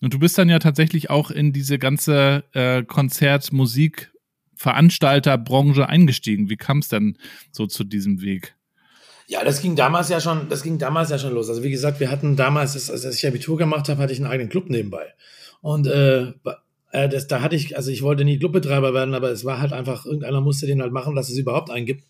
Und 0.00 0.14
du 0.14 0.18
bist 0.18 0.36
dann 0.36 0.48
ja 0.48 0.58
tatsächlich 0.58 1.10
auch 1.10 1.30
in 1.30 1.52
diese 1.52 1.78
ganze 1.78 2.44
äh, 2.52 2.82
Konzert-, 2.84 3.52
Musik-, 3.52 4.12
Veranstalterbranche 4.54 5.88
eingestiegen. 5.88 6.50
Wie 6.50 6.56
kam 6.56 6.78
es 6.78 6.88
denn 6.88 7.16
so 7.52 7.66
zu 7.66 7.84
diesem 7.84 8.20
Weg? 8.20 8.56
Ja, 9.26 9.44
das 9.44 9.62
ging 9.62 9.76
damals 9.76 10.08
ja 10.08 10.20
schon, 10.20 10.48
das 10.48 10.62
ging 10.62 10.78
damals 10.78 11.10
ja 11.10 11.18
schon 11.18 11.32
los. 11.32 11.48
Also 11.48 11.62
wie 11.62 11.70
gesagt, 11.70 12.00
wir 12.00 12.10
hatten 12.10 12.36
damals, 12.36 12.90
als 12.90 13.04
ich 13.04 13.26
Abitur 13.26 13.56
gemacht 13.56 13.88
habe, 13.88 14.02
hatte 14.02 14.12
ich 14.12 14.18
einen 14.18 14.30
eigenen 14.30 14.50
Club 14.50 14.68
nebenbei. 14.68 15.14
Und 15.60 15.86
äh, 15.86 16.32
äh, 16.90 17.08
das, 17.08 17.26
da 17.26 17.42
hatte 17.42 17.56
ich, 17.56 17.76
also 17.76 17.90
ich 17.90 18.02
wollte 18.02 18.24
nie 18.24 18.38
Clubbetreiber 18.38 18.94
werden, 18.94 19.14
aber 19.14 19.30
es 19.30 19.44
war 19.44 19.60
halt 19.60 19.72
einfach, 19.72 20.06
irgendeiner 20.06 20.40
musste 20.40 20.66
den 20.66 20.80
halt 20.80 20.92
machen, 20.92 21.14
dass 21.14 21.28
es 21.28 21.38
überhaupt 21.38 21.70
einen 21.70 21.86
gibt. 21.86 22.04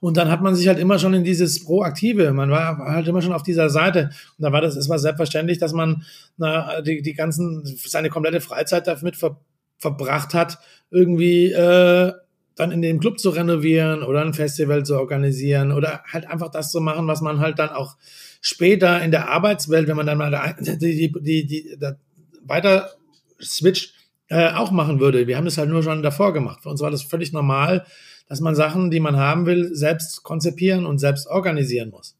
Und 0.00 0.16
dann 0.16 0.30
hat 0.30 0.42
man 0.42 0.54
sich 0.54 0.68
halt 0.68 0.78
immer 0.78 0.98
schon 0.98 1.14
in 1.14 1.24
dieses 1.24 1.64
Proaktive, 1.64 2.32
man 2.32 2.50
war 2.50 2.78
halt 2.78 3.08
immer 3.08 3.20
schon 3.20 3.32
auf 3.32 3.42
dieser 3.42 3.68
Seite. 3.68 4.10
Und 4.38 4.44
da 4.44 4.52
war 4.52 4.60
das, 4.60 4.76
es 4.76 4.88
war 4.88 4.98
selbstverständlich, 4.98 5.58
dass 5.58 5.72
man 5.72 6.04
na, 6.36 6.80
die, 6.82 7.02
die 7.02 7.14
ganzen, 7.14 7.64
seine 7.64 8.10
komplette 8.10 8.40
Freizeit 8.40 8.86
damit 8.86 9.16
ver, 9.16 9.40
verbracht 9.76 10.34
hat, 10.34 10.58
irgendwie 10.90 11.52
äh, 11.52 12.12
dann 12.54 12.72
in 12.72 12.82
dem 12.82 13.00
Club 13.00 13.18
zu 13.18 13.30
renovieren 13.30 14.02
oder 14.02 14.22
ein 14.22 14.34
Festival 14.34 14.84
zu 14.84 14.96
organisieren 14.98 15.72
oder 15.72 16.02
halt 16.12 16.28
einfach 16.28 16.50
das 16.50 16.70
zu 16.70 16.80
machen, 16.80 17.06
was 17.06 17.20
man 17.20 17.40
halt 17.40 17.58
dann 17.58 17.70
auch 17.70 17.96
später 18.40 19.00
in 19.02 19.10
der 19.10 19.28
Arbeitswelt, 19.28 19.88
wenn 19.88 19.96
man 19.96 20.06
dann 20.06 20.18
mal 20.18 20.56
die, 20.60 20.76
die, 20.78 21.12
die, 21.12 21.46
die, 21.46 21.46
die 21.46 21.92
weiter 22.44 22.90
switcht, 23.40 23.94
äh, 24.28 24.52
auch 24.52 24.70
machen 24.70 25.00
würde. 25.00 25.26
Wir 25.26 25.36
haben 25.36 25.44
das 25.44 25.58
halt 25.58 25.70
nur 25.70 25.82
schon 25.82 26.02
davor 26.02 26.32
gemacht. 26.32 26.62
Für 26.62 26.68
uns 26.68 26.80
war 26.80 26.90
das 26.90 27.02
völlig 27.02 27.32
normal, 27.32 27.84
dass 28.28 28.40
man 28.40 28.54
Sachen, 28.54 28.90
die 28.90 29.00
man 29.00 29.16
haben 29.16 29.46
will, 29.46 29.74
selbst 29.74 30.22
konzipieren 30.22 30.86
und 30.86 30.98
selbst 30.98 31.26
organisieren 31.26 31.90
muss. 31.90 32.16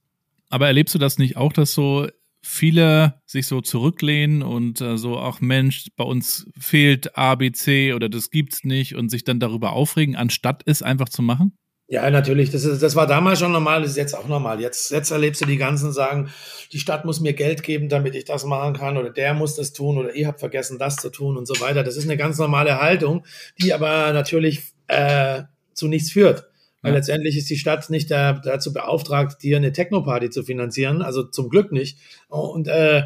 Aber 0.48 0.66
erlebst 0.66 0.94
du 0.94 0.98
das 0.98 1.18
nicht 1.18 1.36
auch, 1.36 1.52
dass 1.52 1.74
so 1.74 2.06
viele 2.42 3.20
sich 3.26 3.46
so 3.46 3.60
zurücklehnen 3.60 4.42
und 4.42 4.80
äh, 4.80 4.96
so, 4.96 5.18
ach 5.18 5.40
Mensch, 5.40 5.86
bei 5.96 6.04
uns 6.04 6.48
fehlt 6.58 7.16
ABC 7.16 7.92
oder 7.92 8.08
das 8.08 8.30
gibt's 8.30 8.64
nicht 8.64 8.94
und 8.94 9.10
sich 9.10 9.24
dann 9.24 9.40
darüber 9.40 9.72
aufregen, 9.72 10.16
anstatt 10.16 10.62
es 10.64 10.82
einfach 10.82 11.08
zu 11.08 11.20
machen? 11.20 11.58
Ja, 11.90 12.10
natürlich. 12.10 12.50
Das, 12.50 12.64
ist, 12.64 12.82
das 12.82 12.96
war 12.96 13.06
damals 13.06 13.38
schon 13.38 13.50
normal, 13.50 13.80
das 13.80 13.92
ist 13.92 13.96
jetzt 13.96 14.14
auch 14.14 14.28
normal. 14.28 14.60
Jetzt, 14.60 14.90
jetzt 14.90 15.10
erlebst 15.10 15.40
du 15.40 15.46
die 15.46 15.56
ganzen 15.56 15.90
sagen, 15.90 16.30
die 16.70 16.78
Stadt 16.78 17.06
muss 17.06 17.20
mir 17.20 17.32
Geld 17.32 17.62
geben, 17.62 17.88
damit 17.88 18.14
ich 18.14 18.26
das 18.26 18.44
machen 18.44 18.74
kann, 18.74 18.98
oder 18.98 19.08
der 19.08 19.32
muss 19.32 19.56
das 19.56 19.72
tun, 19.72 19.96
oder 19.96 20.14
ihr 20.14 20.26
habt 20.26 20.38
vergessen, 20.38 20.78
das 20.78 20.96
zu 20.96 21.08
tun 21.08 21.38
und 21.38 21.46
so 21.46 21.58
weiter. 21.62 21.82
Das 21.82 21.96
ist 21.96 22.04
eine 22.04 22.18
ganz 22.18 22.36
normale 22.36 22.78
Haltung, 22.78 23.24
die 23.62 23.72
aber 23.72 24.12
natürlich 24.12 24.74
äh, 24.86 25.44
zu 25.72 25.88
nichts 25.88 26.12
führt. 26.12 26.44
Weil 26.82 26.92
ja. 26.92 26.98
letztendlich 26.98 27.38
ist 27.38 27.48
die 27.48 27.56
Stadt 27.56 27.88
nicht 27.88 28.10
da, 28.10 28.34
dazu 28.34 28.74
beauftragt, 28.74 29.42
dir 29.42 29.56
eine 29.56 29.72
Techno-Party 29.72 30.28
zu 30.28 30.42
finanzieren, 30.42 31.00
also 31.00 31.22
zum 31.24 31.48
Glück 31.48 31.72
nicht. 31.72 31.98
Und 32.28 32.68
äh, 32.68 33.04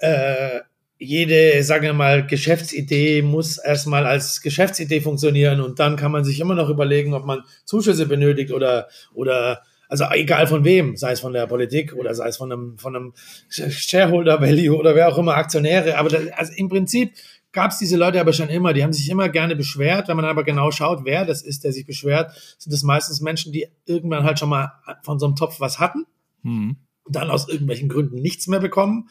äh, 0.00 0.60
jede, 0.98 1.62
sagen 1.62 1.84
wir 1.84 1.92
mal, 1.92 2.26
Geschäftsidee 2.26 3.22
muss 3.22 3.56
erstmal 3.58 4.04
als 4.06 4.42
Geschäftsidee 4.42 5.00
funktionieren 5.00 5.60
und 5.60 5.78
dann 5.78 5.96
kann 5.96 6.10
man 6.10 6.24
sich 6.24 6.40
immer 6.40 6.54
noch 6.54 6.68
überlegen, 6.68 7.14
ob 7.14 7.24
man 7.24 7.44
Zuschüsse 7.64 8.06
benötigt 8.06 8.52
oder, 8.52 8.88
oder 9.14 9.62
also 9.88 10.04
egal 10.10 10.46
von 10.46 10.64
wem, 10.64 10.96
sei 10.96 11.12
es 11.12 11.20
von 11.20 11.32
der 11.32 11.46
Politik 11.46 11.94
oder 11.94 12.14
sei 12.14 12.28
es 12.28 12.36
von 12.36 12.52
einem, 12.52 12.78
von 12.78 12.94
einem 12.94 13.14
Shareholder 13.48 14.40
Value 14.40 14.76
oder 14.76 14.94
wer 14.94 15.08
auch 15.08 15.18
immer 15.18 15.36
Aktionäre. 15.36 15.96
Aber 15.96 16.08
das, 16.08 16.26
also 16.32 16.52
im 16.56 16.68
Prinzip 16.68 17.12
gab 17.52 17.70
es 17.70 17.78
diese 17.78 17.96
Leute 17.96 18.20
aber 18.20 18.32
schon 18.32 18.48
immer. 18.48 18.74
Die 18.74 18.82
haben 18.82 18.92
sich 18.92 19.08
immer 19.08 19.28
gerne 19.28 19.56
beschwert. 19.56 20.08
Wenn 20.08 20.16
man 20.16 20.26
aber 20.26 20.44
genau 20.44 20.70
schaut, 20.70 21.04
wer 21.04 21.24
das 21.24 21.42
ist, 21.42 21.64
der 21.64 21.72
sich 21.72 21.86
beschwert, 21.86 22.32
sind 22.58 22.72
es 22.72 22.82
meistens 22.82 23.20
Menschen, 23.20 23.52
die 23.52 23.66
irgendwann 23.86 24.24
halt 24.24 24.38
schon 24.38 24.50
mal 24.50 24.72
von 25.02 25.18
so 25.18 25.26
einem 25.26 25.36
Topf 25.36 25.58
was 25.58 25.78
hatten, 25.78 26.04
mhm. 26.42 26.76
dann 27.08 27.30
aus 27.30 27.48
irgendwelchen 27.48 27.88
Gründen 27.88 28.20
nichts 28.20 28.46
mehr 28.46 28.60
bekommen. 28.60 29.08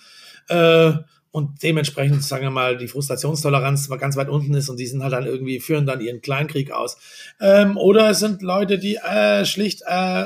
Äh, 0.50 0.94
und 1.38 1.62
dementsprechend, 1.62 2.24
sagen 2.24 2.46
wir 2.46 2.50
mal, 2.50 2.77
die 2.77 2.88
Frustrationstoleranz 2.88 3.89
ganz 4.00 4.17
weit 4.17 4.27
unten 4.27 4.56
ist 4.56 4.70
und 4.70 4.79
die 4.79 4.88
sind 4.88 5.03
halt 5.03 5.13
dann 5.13 5.27
irgendwie, 5.27 5.60
führen 5.60 5.86
dann 5.86 6.01
ihren 6.01 6.20
Kleinkrieg 6.20 6.72
aus. 6.72 6.98
Ähm, 7.39 7.77
oder 7.77 8.10
es 8.10 8.17
sind 8.17 8.41
Leute, 8.41 8.79
die 8.79 8.96
äh, 8.96 9.46
schlicht 9.46 9.84
äh, 9.86 10.25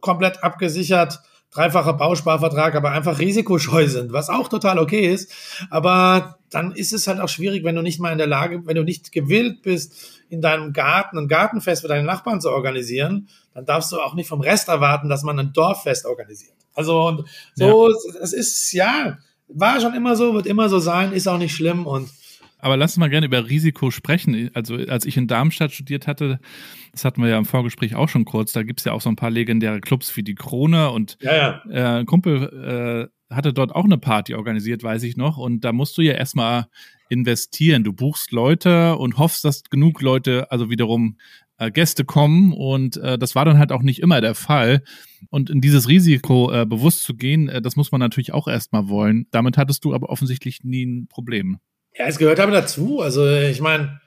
komplett 0.00 0.42
abgesichert, 0.42 1.20
dreifacher 1.52 1.92
Bausparvertrag, 1.92 2.74
aber 2.74 2.90
einfach 2.90 3.20
risikoscheu 3.20 3.86
sind, 3.86 4.12
was 4.12 4.28
auch 4.28 4.48
total 4.48 4.80
okay 4.80 5.06
ist. 5.06 5.32
Aber 5.70 6.40
dann 6.50 6.72
ist 6.72 6.92
es 6.92 7.06
halt 7.06 7.20
auch 7.20 7.28
schwierig, 7.28 7.62
wenn 7.62 7.76
du 7.76 7.82
nicht 7.82 8.00
mal 8.00 8.10
in 8.10 8.18
der 8.18 8.26
Lage, 8.26 8.66
wenn 8.66 8.74
du 8.74 8.82
nicht 8.82 9.12
gewillt 9.12 9.62
bist, 9.62 10.20
in 10.28 10.40
deinem 10.40 10.72
Garten 10.72 11.16
ein 11.16 11.28
Gartenfest 11.28 11.82
für 11.82 11.88
deine 11.88 12.02
Nachbarn 12.02 12.40
zu 12.40 12.50
organisieren, 12.50 13.28
dann 13.54 13.66
darfst 13.66 13.92
du 13.92 14.00
auch 14.00 14.14
nicht 14.14 14.28
vom 14.28 14.40
Rest 14.40 14.66
erwarten, 14.66 15.08
dass 15.08 15.22
man 15.22 15.38
ein 15.38 15.52
Dorffest 15.52 16.06
organisiert. 16.06 16.56
Also 16.74 17.06
und 17.06 17.24
so, 17.54 17.88
es 17.88 18.32
ja. 18.32 18.38
ist 18.38 18.72
ja, 18.72 19.18
war 19.48 19.80
schon 19.80 19.94
immer 19.94 20.16
so, 20.16 20.34
wird 20.34 20.46
immer 20.46 20.68
so 20.68 20.78
sein, 20.78 21.12
ist 21.12 21.26
auch 21.26 21.38
nicht 21.38 21.54
schlimm 21.54 21.86
und 21.86 22.08
aber 22.60 22.76
lass 22.76 22.92
uns 22.92 22.98
mal 22.98 23.08
gerne 23.08 23.26
über 23.26 23.48
Risiko 23.48 23.92
sprechen. 23.92 24.50
Also 24.52 24.74
als 24.74 25.06
ich 25.06 25.16
in 25.16 25.28
Darmstadt 25.28 25.70
studiert 25.70 26.08
hatte, 26.08 26.40
das 26.90 27.04
hatten 27.04 27.22
wir 27.22 27.28
ja 27.28 27.38
im 27.38 27.44
Vorgespräch 27.44 27.94
auch 27.94 28.08
schon 28.08 28.24
kurz, 28.24 28.52
da 28.52 28.64
gibt's 28.64 28.84
ja 28.84 28.92
auch 28.92 29.00
so 29.00 29.08
ein 29.08 29.16
paar 29.16 29.30
legendäre 29.30 29.80
Clubs 29.80 30.16
wie 30.16 30.24
die 30.24 30.34
Krone 30.34 30.90
und 30.90 31.18
ja, 31.20 31.36
ja. 31.36 31.62
Äh, 31.70 32.00
ein 32.00 32.06
Kumpel 32.06 33.08
äh, 33.30 33.34
hatte 33.34 33.52
dort 33.52 33.74
auch 33.74 33.84
eine 33.84 33.98
Party 33.98 34.34
organisiert, 34.34 34.82
weiß 34.82 35.02
ich 35.02 35.16
noch. 35.16 35.36
Und 35.36 35.64
da 35.64 35.72
musst 35.72 35.98
du 35.98 36.02
ja 36.02 36.14
erstmal 36.14 36.66
investieren. 37.08 37.84
Du 37.84 37.92
buchst 37.92 38.32
Leute 38.32 38.96
und 38.96 39.18
hoffst, 39.18 39.44
dass 39.44 39.62
genug 39.64 40.00
Leute, 40.00 40.50
also 40.50 40.70
wiederum 40.70 41.18
äh, 41.58 41.70
Gäste 41.70 42.04
kommen. 42.04 42.52
Und 42.52 42.96
äh, 42.96 43.18
das 43.18 43.34
war 43.34 43.44
dann 43.44 43.58
halt 43.58 43.72
auch 43.72 43.82
nicht 43.82 44.00
immer 44.00 44.20
der 44.20 44.34
Fall. 44.34 44.82
Und 45.30 45.50
in 45.50 45.60
dieses 45.60 45.88
Risiko 45.88 46.52
äh, 46.52 46.66
bewusst 46.66 47.02
zu 47.02 47.14
gehen, 47.14 47.48
äh, 47.48 47.60
das 47.60 47.76
muss 47.76 47.92
man 47.92 48.00
natürlich 48.00 48.32
auch 48.32 48.48
erstmal 48.48 48.88
wollen. 48.88 49.26
Damit 49.30 49.58
hattest 49.58 49.84
du 49.84 49.94
aber 49.94 50.08
offensichtlich 50.08 50.64
nie 50.64 50.86
ein 50.86 51.08
Problem. 51.08 51.58
Ja, 51.96 52.06
es 52.06 52.18
gehört 52.18 52.40
aber 52.40 52.52
dazu. 52.52 53.00
Also 53.00 53.28
ich 53.28 53.60
meine, 53.60 54.00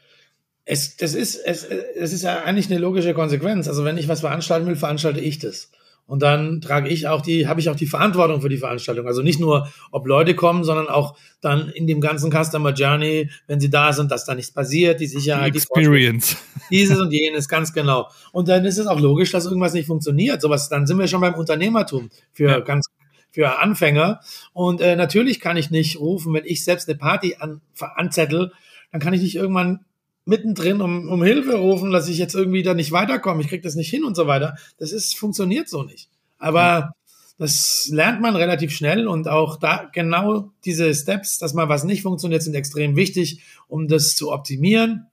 es, 0.66 0.96
das 0.98 1.14
ist, 1.14 1.36
es, 1.36 1.64
es 1.66 2.14
ist 2.14 2.24
ja 2.24 2.44
eigentlich 2.44 2.70
eine 2.70 2.80
logische 2.80 3.14
Konsequenz. 3.14 3.68
Also 3.68 3.84
wenn 3.84 3.98
ich 3.98 4.08
was 4.08 4.22
veranstalten 4.22 4.68
will, 4.68 4.76
veranstalte 4.76 5.20
ich 5.20 5.40
das. 5.40 5.72
Und 6.12 6.22
dann 6.22 6.60
trage 6.60 6.90
ich 6.90 7.08
auch 7.08 7.22
die, 7.22 7.48
habe 7.48 7.62
ich 7.62 7.70
auch 7.70 7.76
die 7.78 7.86
Verantwortung 7.86 8.42
für 8.42 8.50
die 8.50 8.58
Veranstaltung. 8.58 9.08
Also 9.08 9.22
nicht 9.22 9.40
nur, 9.40 9.70
ob 9.92 10.06
Leute 10.06 10.36
kommen, 10.36 10.66
sondern 10.66 10.90
auch 10.90 11.16
dann 11.40 11.70
in 11.70 11.88
dem 11.88 12.02
ganzen 12.02 12.30
Customer 12.30 12.74
Journey, 12.74 13.30
wenn 13.48 13.62
sie 13.62 13.70
da 13.70 13.94
sind, 13.94 14.12
dass 14.12 14.26
da 14.26 14.36
nichts 14.36 14.52
passiert, 14.52 15.00
die 15.00 15.08
Sicherheit, 15.08 15.56
die 15.56 15.60
Experience. 15.60 16.36
Die 16.70 16.76
dieses 16.76 17.00
und 17.00 17.14
jenes, 17.14 17.48
ganz 17.48 17.72
genau. 17.72 18.10
Und 18.34 18.50
dann 18.50 18.66
ist 18.66 18.78
es 18.78 18.88
auch 18.88 19.00
logisch, 19.00 19.32
dass 19.32 19.46
irgendwas 19.46 19.74
nicht 19.74 19.88
funktioniert. 19.88 20.42
Sowas, 20.42 20.68
dann 20.68 20.86
sind 20.86 21.00
wir 21.00 21.08
schon 21.08 21.22
beim 21.22 21.36
Unternehmertum 21.36 22.10
für 22.34 22.50
ja. 22.50 22.60
ganz 22.60 22.88
für 23.30 23.60
Anfänger. 23.60 24.20
Und 24.52 24.82
äh, 24.82 24.98
natürlich 24.98 25.40
kann 25.40 25.56
ich 25.56 25.72
nicht 25.72 25.98
rufen, 25.98 26.34
wenn 26.34 26.44
ich 26.44 26.66
selbst 26.66 26.90
eine 26.90 26.98
Party 26.98 27.38
an, 27.40 27.62
anzettel, 27.96 28.52
dann 28.92 29.00
kann 29.00 29.14
ich 29.14 29.22
nicht 29.22 29.36
irgendwann 29.36 29.86
mittendrin 30.26 30.82
um, 30.82 31.10
um 31.10 31.24
Hilfe 31.24 31.56
rufen, 31.56 31.92
dass 31.92 32.08
ich 32.08 32.18
jetzt 32.18 32.36
irgendwie 32.36 32.64
da 32.64 32.74
nicht 32.74 32.92
weiterkomme, 32.92 33.42
ich 33.42 33.48
kriege 33.48 33.64
das 33.64 33.76
nicht 33.76 33.90
hin 33.90 34.04
und 34.04 34.16
so 34.16 34.28
weiter. 34.28 34.56
Das 34.78 34.92
ist, 34.92 35.18
funktioniert 35.18 35.70
so 35.70 35.84
nicht. 35.84 36.10
Aber 36.38 36.94
das 37.38 37.90
lernt 37.92 38.22
man 38.22 38.36
relativ 38.36 38.72
schnell 38.72 39.08
und 39.08 39.28
auch 39.28 39.58
da 39.58 39.90
genau 39.92 40.52
diese 40.64 40.94
Steps, 40.94 41.40
dass 41.40 41.56
mal 41.56 41.70
was 41.70 41.84
nicht 41.84 42.04
funktioniert, 42.04 42.44
sind 42.44 42.54
extrem 42.54 42.96
wichtig, 42.96 43.42
um 43.68 43.88
das 43.88 44.16
zu 44.16 44.32
optimieren 44.32 45.08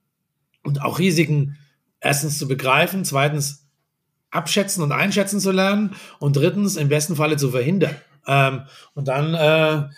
und 0.62 0.82
auch 0.82 0.98
Risiken 0.98 1.56
erstens 2.00 2.38
zu 2.38 2.46
begreifen, 2.46 3.04
zweitens 3.04 3.64
abschätzen 4.30 4.82
und 4.82 4.92
einschätzen 4.92 5.40
zu 5.40 5.52
lernen 5.52 5.94
und 6.18 6.36
drittens 6.36 6.76
im 6.76 6.88
besten 6.88 7.16
Falle 7.16 7.38
zu 7.38 7.50
verhindern. 7.50 7.96
Ähm, 8.26 8.62
und 8.94 9.08
dann 9.08 9.32
äh, 9.32 9.88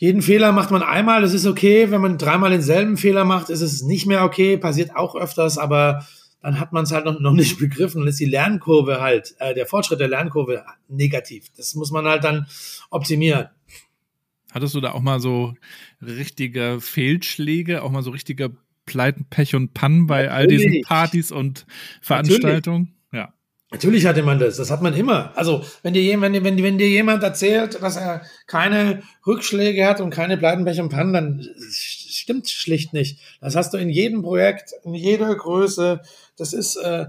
jeden 0.00 0.22
Fehler 0.22 0.52
macht 0.52 0.70
man 0.70 0.84
einmal, 0.84 1.22
das 1.22 1.34
ist 1.34 1.44
okay. 1.44 1.90
Wenn 1.90 2.00
man 2.00 2.18
dreimal 2.18 2.50
denselben 2.50 2.96
Fehler 2.96 3.24
macht, 3.24 3.50
ist 3.50 3.62
es 3.62 3.82
nicht 3.82 4.06
mehr 4.06 4.22
okay. 4.22 4.56
Passiert 4.56 4.94
auch 4.94 5.16
öfters, 5.16 5.58
aber 5.58 6.06
dann 6.40 6.60
hat 6.60 6.72
man 6.72 6.84
es 6.84 6.92
halt 6.92 7.04
noch, 7.04 7.18
noch 7.18 7.32
nicht 7.32 7.58
begriffen 7.58 8.02
und 8.02 8.06
ist 8.06 8.20
die 8.20 8.24
Lernkurve 8.24 9.00
halt, 9.00 9.34
äh, 9.40 9.54
der 9.54 9.66
Fortschritt 9.66 9.98
der 9.98 10.06
Lernkurve 10.06 10.64
negativ. 10.86 11.46
Das 11.56 11.74
muss 11.74 11.90
man 11.90 12.06
halt 12.06 12.22
dann 12.22 12.46
optimieren. 12.90 13.48
Hattest 14.52 14.76
du 14.76 14.80
da 14.80 14.92
auch 14.92 15.00
mal 15.00 15.18
so 15.18 15.54
richtige 16.00 16.78
Fehlschläge, 16.80 17.82
auch 17.82 17.90
mal 17.90 18.04
so 18.04 18.12
richtige 18.12 18.56
Pleiten, 18.86 19.24
Pech 19.28 19.56
und 19.56 19.74
Pannen 19.74 20.06
bei 20.06 20.26
Natürlich. 20.26 20.32
all 20.32 20.46
diesen 20.46 20.82
Partys 20.82 21.32
und 21.32 21.66
Veranstaltungen? 22.00 22.82
Natürlich. 22.82 22.97
Natürlich 23.70 24.06
hatte 24.06 24.22
man 24.22 24.38
das, 24.38 24.56
das 24.56 24.70
hat 24.70 24.80
man 24.80 24.94
immer. 24.94 25.36
Also, 25.36 25.62
wenn 25.82 25.92
dir, 25.92 26.20
wenn, 26.22 26.32
wenn, 26.44 26.62
wenn 26.62 26.78
dir 26.78 26.88
jemand 26.88 27.22
erzählt, 27.22 27.82
dass 27.82 27.96
er 27.96 28.22
keine 28.46 29.02
Rückschläge 29.26 29.86
hat 29.86 30.00
und 30.00 30.08
keine 30.08 30.38
Pleitenpech 30.38 30.80
und 30.80 30.88
Pannen, 30.88 31.12
dann 31.12 31.46
stimmt 31.70 32.48
schlicht 32.48 32.94
nicht. 32.94 33.20
Das 33.42 33.56
hast 33.56 33.74
du 33.74 33.78
in 33.78 33.90
jedem 33.90 34.22
Projekt, 34.22 34.72
in 34.84 34.94
jeder 34.94 35.34
Größe. 35.34 36.00
Das 36.36 36.54
ist 36.54 36.76
äh, 36.76 37.06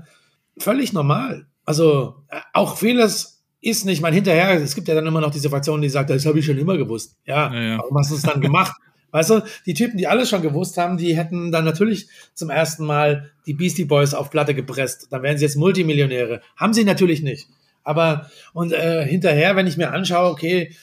völlig 0.57 0.91
normal. 0.91 1.45
Also, 1.63 2.15
äh, 2.27 2.41
auch 2.51 2.77
vieles 2.77 3.41
ist 3.61 3.85
nicht 3.85 4.01
mal 4.01 4.13
hinterher. 4.13 4.61
Es 4.61 4.75
gibt 4.75 4.89
ja 4.89 4.95
dann 4.95 5.07
immer 5.07 5.21
noch 5.21 5.31
diese 5.31 5.49
Fraktion, 5.49 5.81
die 5.81 5.89
sagt, 5.89 6.09
das 6.09 6.25
habe 6.25 6.39
ich 6.39 6.45
schon 6.45 6.57
immer 6.57 6.77
gewusst. 6.77 7.15
Ja, 7.25 7.53
ja, 7.53 7.61
ja. 7.61 7.77
warum 7.77 7.97
hast 7.97 8.11
du 8.11 8.15
es 8.15 8.21
dann 8.21 8.41
gemacht? 8.41 8.75
Weißt 9.11 9.29
du, 9.29 9.41
die 9.65 9.73
Typen, 9.73 9.97
die 9.97 10.07
alles 10.07 10.29
schon 10.29 10.41
gewusst 10.41 10.77
haben, 10.77 10.97
die 10.97 11.17
hätten 11.17 11.51
dann 11.51 11.65
natürlich 11.65 12.09
zum 12.33 12.49
ersten 12.49 12.85
Mal 12.85 13.31
die 13.45 13.53
Beastie 13.53 13.85
Boys 13.85 14.13
auf 14.13 14.29
Platte 14.29 14.53
gepresst. 14.53 15.07
Dann 15.09 15.23
wären 15.23 15.37
sie 15.37 15.45
jetzt 15.45 15.55
Multimillionäre. 15.55 16.41
Haben 16.55 16.73
sie 16.73 16.83
natürlich 16.83 17.21
nicht. 17.21 17.47
Aber 17.83 18.29
und 18.53 18.71
äh, 18.71 19.05
hinterher, 19.05 19.55
wenn 19.55 19.67
ich 19.67 19.77
mir 19.77 19.91
anschaue, 19.91 20.29
okay, 20.29 20.75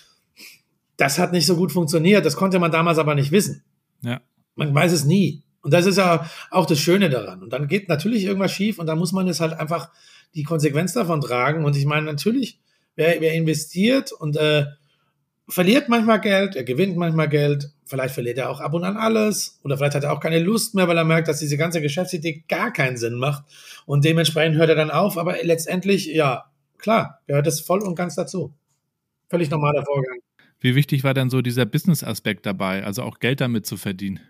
das 0.96 1.18
hat 1.18 1.32
nicht 1.32 1.46
so 1.46 1.56
gut 1.56 1.72
funktioniert, 1.72 2.24
das 2.24 2.36
konnte 2.36 2.58
man 2.58 2.72
damals 2.72 2.98
aber 2.98 3.14
nicht 3.14 3.30
wissen. 3.30 3.62
Ja. 4.02 4.20
Man 4.54 4.74
weiß 4.74 4.92
es 4.92 5.04
nie. 5.04 5.42
Und 5.62 5.72
das 5.72 5.86
ist 5.86 5.98
ja 5.98 6.28
auch 6.50 6.66
das 6.66 6.78
Schöne 6.78 7.10
daran. 7.10 7.42
Und 7.42 7.52
dann 7.52 7.68
geht 7.68 7.88
natürlich 7.88 8.24
irgendwas 8.24 8.52
schief 8.52 8.78
und 8.78 8.86
dann 8.86 8.98
muss 8.98 9.12
man 9.12 9.28
es 9.28 9.40
halt 9.40 9.52
einfach 9.52 9.90
die 10.34 10.44
Konsequenz 10.44 10.92
davon 10.92 11.20
tragen. 11.20 11.64
Und 11.64 11.76
ich 11.76 11.86
meine, 11.86 12.06
natürlich, 12.06 12.60
wer, 12.94 13.20
wer 13.20 13.34
investiert 13.34 14.12
und 14.12 14.36
äh, 14.36 14.66
verliert 15.48 15.88
manchmal 15.88 16.20
Geld, 16.20 16.56
er 16.56 16.64
gewinnt 16.64 16.96
manchmal 16.96 17.28
Geld, 17.28 17.70
vielleicht 17.84 18.14
verliert 18.14 18.38
er 18.38 18.50
auch 18.50 18.60
ab 18.60 18.74
und 18.74 18.84
an 18.84 18.96
alles 18.96 19.60
oder 19.62 19.76
vielleicht 19.76 19.94
hat 19.94 20.04
er 20.04 20.12
auch 20.12 20.20
keine 20.20 20.40
Lust 20.40 20.74
mehr, 20.74 20.88
weil 20.88 20.96
er 20.96 21.04
merkt, 21.04 21.28
dass 21.28 21.38
diese 21.38 21.56
ganze 21.56 21.80
Geschäftsidee 21.80 22.44
gar 22.48 22.72
keinen 22.72 22.96
Sinn 22.96 23.14
macht 23.14 23.44
und 23.86 24.04
dementsprechend 24.04 24.56
hört 24.56 24.70
er 24.70 24.74
dann 24.74 24.90
auf, 24.90 25.16
aber 25.18 25.36
letztendlich, 25.42 26.06
ja, 26.06 26.46
klar, 26.78 27.20
gehört 27.26 27.46
das 27.46 27.60
voll 27.60 27.82
und 27.82 27.94
ganz 27.94 28.14
dazu. 28.14 28.52
Völlig 29.28 29.50
normaler 29.50 29.84
Vorgang. 29.84 30.18
Wie 30.60 30.74
wichtig 30.74 31.04
war 31.04 31.14
denn 31.14 31.30
so 31.30 31.42
dieser 31.42 31.66
Business-Aspekt 31.66 32.46
dabei, 32.46 32.84
also 32.84 33.02
auch 33.02 33.18
Geld 33.18 33.40
damit 33.40 33.66
zu 33.66 33.76
verdienen? 33.76 34.20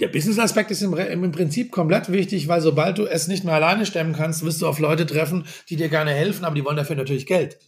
Der 0.00 0.08
Business-Aspekt 0.08 0.70
ist 0.70 0.82
im, 0.82 0.94
im, 0.94 1.30
Prinzip 1.30 1.70
komplett 1.70 2.10
wichtig, 2.10 2.48
weil 2.48 2.60
sobald 2.60 2.98
du 2.98 3.06
es 3.06 3.28
nicht 3.28 3.44
mehr 3.44 3.54
alleine 3.54 3.86
stemmen 3.86 4.14
kannst, 4.14 4.44
wirst 4.44 4.60
du 4.62 4.66
auf 4.66 4.80
Leute 4.80 5.06
treffen, 5.06 5.44
die 5.68 5.76
dir 5.76 5.88
gerne 5.88 6.10
helfen, 6.10 6.44
aber 6.44 6.54
die 6.54 6.64
wollen 6.64 6.76
dafür 6.76 6.96
natürlich 6.96 7.26
Geld. 7.26 7.58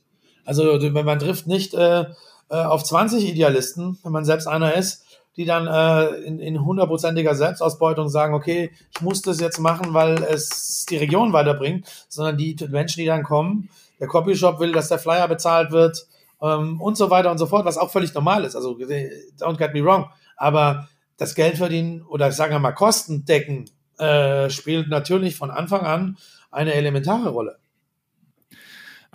Also 0.44 0.78
man 0.90 1.18
trifft 1.18 1.46
nicht 1.46 1.74
äh, 1.74 2.06
äh, 2.48 2.56
auf 2.56 2.84
20 2.84 3.28
Idealisten, 3.28 3.98
wenn 4.02 4.12
man 4.12 4.24
selbst 4.24 4.46
einer 4.46 4.74
ist, 4.74 5.04
die 5.36 5.44
dann 5.44 5.66
äh, 5.66 6.06
in, 6.24 6.38
in 6.38 6.64
hundertprozentiger 6.64 7.34
Selbstausbeutung 7.34 8.08
sagen, 8.08 8.34
okay, 8.34 8.70
ich 8.94 9.02
muss 9.02 9.22
das 9.22 9.40
jetzt 9.40 9.58
machen, 9.58 9.92
weil 9.92 10.22
es 10.22 10.86
die 10.88 10.96
Region 10.96 11.32
weiterbringt, 11.32 11.86
sondern 12.08 12.38
die 12.38 12.56
Menschen, 12.68 13.00
die 13.00 13.06
dann 13.06 13.22
kommen, 13.22 13.68
der 14.00 14.08
Copyshop 14.08 14.60
will, 14.60 14.72
dass 14.72 14.88
der 14.88 14.98
Flyer 14.98 15.28
bezahlt 15.28 15.72
wird 15.72 16.06
ähm, 16.40 16.80
und 16.80 16.96
so 16.96 17.10
weiter 17.10 17.30
und 17.30 17.38
so 17.38 17.46
fort, 17.46 17.64
was 17.66 17.78
auch 17.78 17.90
völlig 17.90 18.14
normal 18.14 18.44
ist. 18.44 18.56
Also 18.56 18.72
don't 18.72 19.58
get 19.58 19.74
me 19.74 19.84
wrong, 19.84 20.10
aber 20.36 20.88
das 21.18 21.34
Geld 21.34 21.56
verdienen 21.56 22.02
oder 22.02 22.32
sagen 22.32 22.52
wir 22.52 22.58
mal 22.58 22.72
Kosten 22.72 23.24
decken 23.24 23.70
äh, 23.98 24.50
spielt 24.50 24.88
natürlich 24.88 25.36
von 25.36 25.50
Anfang 25.50 25.82
an 25.82 26.18
eine 26.50 26.74
elementare 26.74 27.30
Rolle 27.30 27.58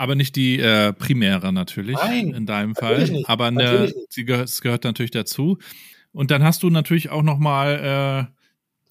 aber 0.02 0.16
nicht 0.16 0.36
die 0.36 0.60
äh, 0.60 0.94
primäre 0.94 1.54
natürlich 1.54 1.96
Nein, 1.96 2.34
in 2.34 2.48
deinem 2.48 2.74
Fall. 2.74 3.08
Nicht, 3.08 3.30
aber 3.30 3.46
eine, 3.46 3.94
sie 4.10 4.26
gehört, 4.26 4.50
es 4.50 4.62
gehört 4.62 4.84
natürlich 4.84 5.12
dazu. 5.12 5.60
Und 6.12 6.32
dann 6.32 6.44
hast 6.44 6.64
du 6.64 6.72
natürlich 6.72 7.12
auch 7.12 7.22
noch 7.22 7.38
mal 7.38 8.28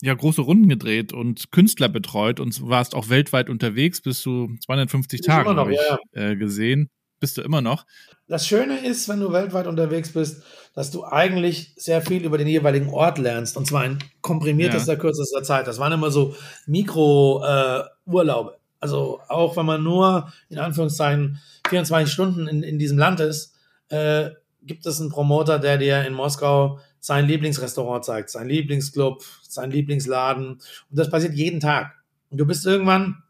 äh, 0.00 0.06
ja 0.06 0.14
große 0.14 0.40
Runden 0.40 0.68
gedreht 0.68 1.12
und 1.12 1.50
Künstler 1.50 1.88
betreut 1.88 2.38
und 2.38 2.68
warst 2.68 2.94
auch 2.94 3.08
weltweit 3.08 3.50
unterwegs, 3.50 4.00
bist 4.00 4.24
du 4.24 4.54
250 4.64 5.22
Tage 5.22 5.50
ich, 5.72 5.76
ja, 5.76 5.98
ja. 6.14 6.30
Äh, 6.30 6.36
gesehen. 6.36 6.90
Bist 7.18 7.36
du 7.36 7.42
immer 7.42 7.60
noch? 7.60 7.86
Das 8.28 8.46
Schöne 8.46 8.78
ist, 8.78 9.08
wenn 9.08 9.18
du 9.18 9.32
weltweit 9.32 9.66
unterwegs 9.66 10.12
bist, 10.12 10.44
dass 10.74 10.92
du 10.92 11.04
eigentlich 11.04 11.74
sehr 11.76 12.02
viel 12.02 12.24
über 12.24 12.38
den 12.38 12.46
jeweiligen 12.46 12.88
Ort 12.88 13.18
lernst 13.18 13.56
und 13.56 13.66
zwar 13.66 13.84
in 13.84 13.98
komprimiertester, 14.20 14.92
ja. 14.92 14.98
kürzester 14.98 15.42
Zeit. 15.42 15.66
Das 15.66 15.80
waren 15.80 15.92
immer 15.92 16.12
so 16.12 16.36
Mikro-Urlaube. 16.66 18.59
Also 18.80 19.20
auch 19.28 19.56
wenn 19.56 19.66
man 19.66 19.82
nur 19.82 20.32
in 20.48 20.58
Anführungszeichen 20.58 21.38
24 21.68 22.12
Stunden 22.12 22.48
in, 22.48 22.62
in 22.62 22.78
diesem 22.78 22.98
Land 22.98 23.20
ist, 23.20 23.54
äh, 23.88 24.30
gibt 24.62 24.86
es 24.86 25.00
einen 25.00 25.10
Promoter, 25.10 25.58
der 25.58 25.78
dir 25.78 26.04
in 26.04 26.14
Moskau 26.14 26.80
sein 26.98 27.26
Lieblingsrestaurant 27.26 28.04
zeigt, 28.04 28.30
sein 28.30 28.48
Lieblingsclub, 28.48 29.24
sein 29.42 29.70
Lieblingsladen. 29.70 30.52
Und 30.52 30.62
das 30.90 31.10
passiert 31.10 31.34
jeden 31.34 31.60
Tag. 31.60 31.94
Und 32.30 32.38
du 32.38 32.46
bist 32.46 32.66
irgendwann, 32.66 33.22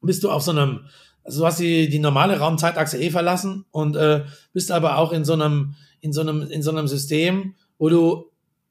bist 0.00 0.22
du 0.22 0.30
auf 0.30 0.42
so 0.42 0.50
einem, 0.50 0.86
also 1.24 1.40
du 1.40 1.46
hast 1.46 1.58
die, 1.58 1.88
die 1.88 1.98
normale 1.98 2.38
Raumzeitachse 2.38 2.98
eh 2.98 3.10
verlassen 3.10 3.64
und 3.70 3.96
äh, 3.96 4.24
bist 4.52 4.70
aber 4.70 4.98
auch 4.98 5.12
in 5.12 5.24
so 5.24 5.32
einem, 5.32 5.74
in 6.00 6.12
so 6.12 6.20
einem, 6.20 6.42
in 6.42 6.62
so 6.62 6.70
einem 6.70 6.86
System, 6.86 7.54
wo 7.78 7.88
du 7.88 8.30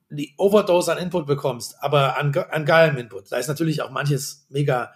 die 0.09 0.33
Overdose 0.37 0.91
an 0.91 0.99
Input 0.99 1.27
bekommst, 1.27 1.75
aber 1.81 2.17
an, 2.17 2.33
an 2.51 2.65
geilem 2.65 2.97
Input. 2.97 3.31
Da 3.31 3.37
ist 3.37 3.47
natürlich 3.47 3.81
auch 3.81 3.91
manches 3.91 4.45
mega 4.49 4.91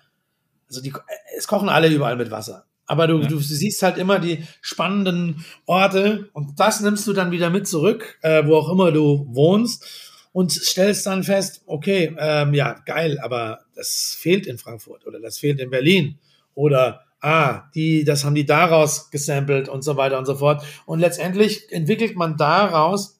also 0.71 0.81
die, 0.81 0.93
es 1.37 1.47
kochen 1.47 1.69
alle 1.69 1.89
überall 1.89 2.15
mit 2.15 2.31
Wasser. 2.31 2.65
Aber 2.87 3.07
du, 3.07 3.19
ja. 3.19 3.27
du 3.27 3.37
siehst 3.37 3.83
halt 3.83 3.97
immer 3.97 4.19
die 4.19 4.45
spannenden 4.61 5.45
Orte 5.65 6.29
und 6.33 6.59
das 6.59 6.81
nimmst 6.81 7.05
du 7.07 7.13
dann 7.13 7.31
wieder 7.31 7.49
mit 7.49 7.67
zurück, 7.67 8.17
äh, 8.21 8.45
wo 8.45 8.55
auch 8.55 8.71
immer 8.71 8.91
du 8.91 9.27
wohnst 9.29 9.85
und 10.31 10.51
stellst 10.51 11.05
dann 11.05 11.23
fest, 11.23 11.61
okay, 11.65 12.15
ähm, 12.17 12.53
ja, 12.53 12.73
geil, 12.85 13.19
aber 13.21 13.59
das 13.75 14.15
fehlt 14.17 14.47
in 14.47 14.57
Frankfurt 14.57 15.05
oder 15.05 15.19
das 15.19 15.37
fehlt 15.37 15.59
in 15.59 15.69
Berlin 15.69 16.19
oder 16.53 17.05
ah, 17.19 17.63
die, 17.75 18.03
das 18.03 18.23
haben 18.23 18.35
die 18.35 18.45
daraus 18.45 19.11
gesampelt 19.11 19.69
und 19.69 19.83
so 19.83 19.95
weiter 19.97 20.17
und 20.17 20.25
so 20.25 20.35
fort. 20.35 20.63
Und 20.85 20.99
letztendlich 20.99 21.71
entwickelt 21.71 22.15
man 22.15 22.37
daraus 22.37 23.19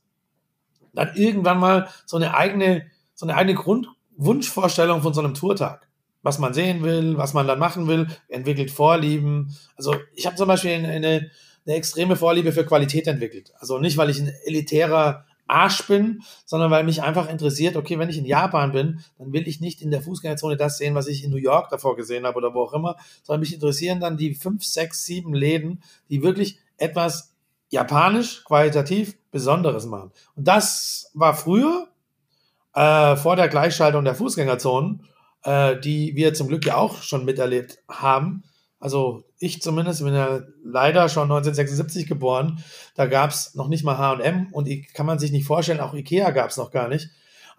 dann 0.94 1.16
irgendwann 1.16 1.60
mal 1.60 1.88
so 2.06 2.18
eine 2.18 2.34
eigene, 2.34 2.88
so 3.14 3.26
eine 3.26 3.36
eigene 3.36 3.56
Grundwunschvorstellung 3.56 5.02
von 5.02 5.14
so 5.14 5.22
einem 5.22 5.34
Tourtag 5.34 5.88
was 6.23 6.39
man 6.39 6.53
sehen 6.53 6.84
will, 6.84 7.17
was 7.17 7.34
man 7.34 7.47
dann 7.47 7.60
machen 7.60 7.88
will, 7.88 8.07
entwickelt 8.27 8.71
Vorlieben. 8.71 9.55
Also 9.75 9.95
ich 10.13 10.25
habe 10.25 10.36
zum 10.36 10.47
Beispiel 10.47 10.71
eine, 10.71 11.31
eine 11.65 11.75
extreme 11.75 12.15
Vorliebe 12.15 12.51
für 12.51 12.65
Qualität 12.65 13.07
entwickelt. 13.07 13.53
Also 13.57 13.79
nicht, 13.79 13.97
weil 13.97 14.10
ich 14.10 14.19
ein 14.19 14.31
elitärer 14.45 15.25
Arsch 15.47 15.86
bin, 15.86 16.21
sondern 16.45 16.71
weil 16.71 16.84
mich 16.84 17.03
einfach 17.03 17.29
interessiert, 17.29 17.75
okay, 17.75 17.99
wenn 17.99 18.10
ich 18.10 18.17
in 18.17 18.25
Japan 18.25 18.71
bin, 18.71 19.01
dann 19.17 19.34
will 19.34 19.47
ich 19.47 19.60
nicht 19.60 19.81
in 19.81 19.91
der 19.91 20.01
Fußgängerzone 20.01 20.55
das 20.55 20.77
sehen, 20.77 20.95
was 20.95 21.07
ich 21.07 21.23
in 21.23 21.31
New 21.31 21.38
York 21.38 21.69
davor 21.69 21.95
gesehen 21.95 22.25
habe 22.25 22.38
oder 22.38 22.53
wo 22.53 22.62
auch 22.62 22.73
immer, 22.73 22.95
sondern 23.23 23.41
mich 23.41 23.53
interessieren 23.53 23.99
dann 23.99 24.17
die 24.17 24.34
fünf, 24.34 24.63
sechs, 24.63 25.03
sieben 25.03 25.34
Läden, 25.34 25.84
die 26.10 26.23
wirklich 26.23 26.60
etwas 26.77 27.36
japanisch, 27.69 28.43
qualitativ 28.45 29.17
Besonderes 29.31 29.86
machen. 29.86 30.12
Und 30.36 30.47
das 30.47 31.12
war 31.13 31.34
früher, 31.36 31.88
äh, 32.73 33.15
vor 33.17 33.36
der 33.36 33.49
Gleichschaltung 33.49 34.05
der 34.05 34.15
Fußgängerzonen, 34.15 35.05
äh, 35.43 35.80
die 35.80 36.15
wir 36.15 36.34
zum 36.34 36.47
Glück 36.47 36.65
ja 36.65 36.77
auch 36.77 37.01
schon 37.01 37.25
miterlebt 37.25 37.80
haben. 37.89 38.43
Also 38.80 39.23
ich 39.38 39.62
zumindest 39.62 40.04
bin 40.04 40.13
ja 40.13 40.41
leider 40.63 41.08
schon 41.08 41.23
1976 41.23 42.08
geboren. 42.08 42.63
Da 42.95 43.06
gab 43.06 43.30
es 43.30 43.56
noch 43.56 43.67
nicht 43.67 43.84
mal 43.84 43.97
H&M 43.97 44.47
und 44.51 44.67
kann 44.93 45.06
man 45.06 45.19
sich 45.19 45.32
nicht 45.32 45.45
vorstellen, 45.45 45.80
auch 45.80 45.93
Ikea 45.93 46.32
gab 46.32 46.49
es 46.49 46.58
noch 46.58 46.71
gar 46.71 46.88
nicht. 46.88 47.10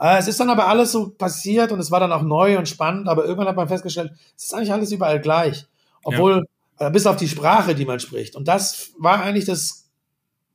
Äh, 0.01 0.19
es 0.19 0.27
ist 0.27 0.41
dann 0.41 0.51
aber 0.51 0.67
alles 0.67 0.93
so 0.93 1.11
passiert 1.11 1.71
und 1.71 1.79
es 1.79 1.91
war 1.91 2.01
dann 2.01 2.13
auch 2.13 2.23
neu 2.23 2.59
und 2.59 2.69
spannend, 2.69 3.09
aber 3.09 3.25
irgendwann 3.25 3.49
hat 3.49 3.57
man 3.57 3.69
festgestellt, 3.69 4.13
es 4.37 4.45
ist 4.45 4.55
eigentlich 4.55 4.73
alles 4.73 4.91
überall 4.91 5.21
gleich. 5.21 5.67
Obwohl, 6.05 6.45
ja. 6.81 6.89
äh, 6.89 6.91
bis 6.91 7.07
auf 7.07 7.17
die 7.17 7.29
Sprache, 7.29 7.75
die 7.75 7.85
man 7.85 8.01
spricht. 8.01 8.35
Und 8.35 8.49
das 8.49 8.91
war 8.99 9.23
eigentlich 9.23 9.45
das 9.45 9.83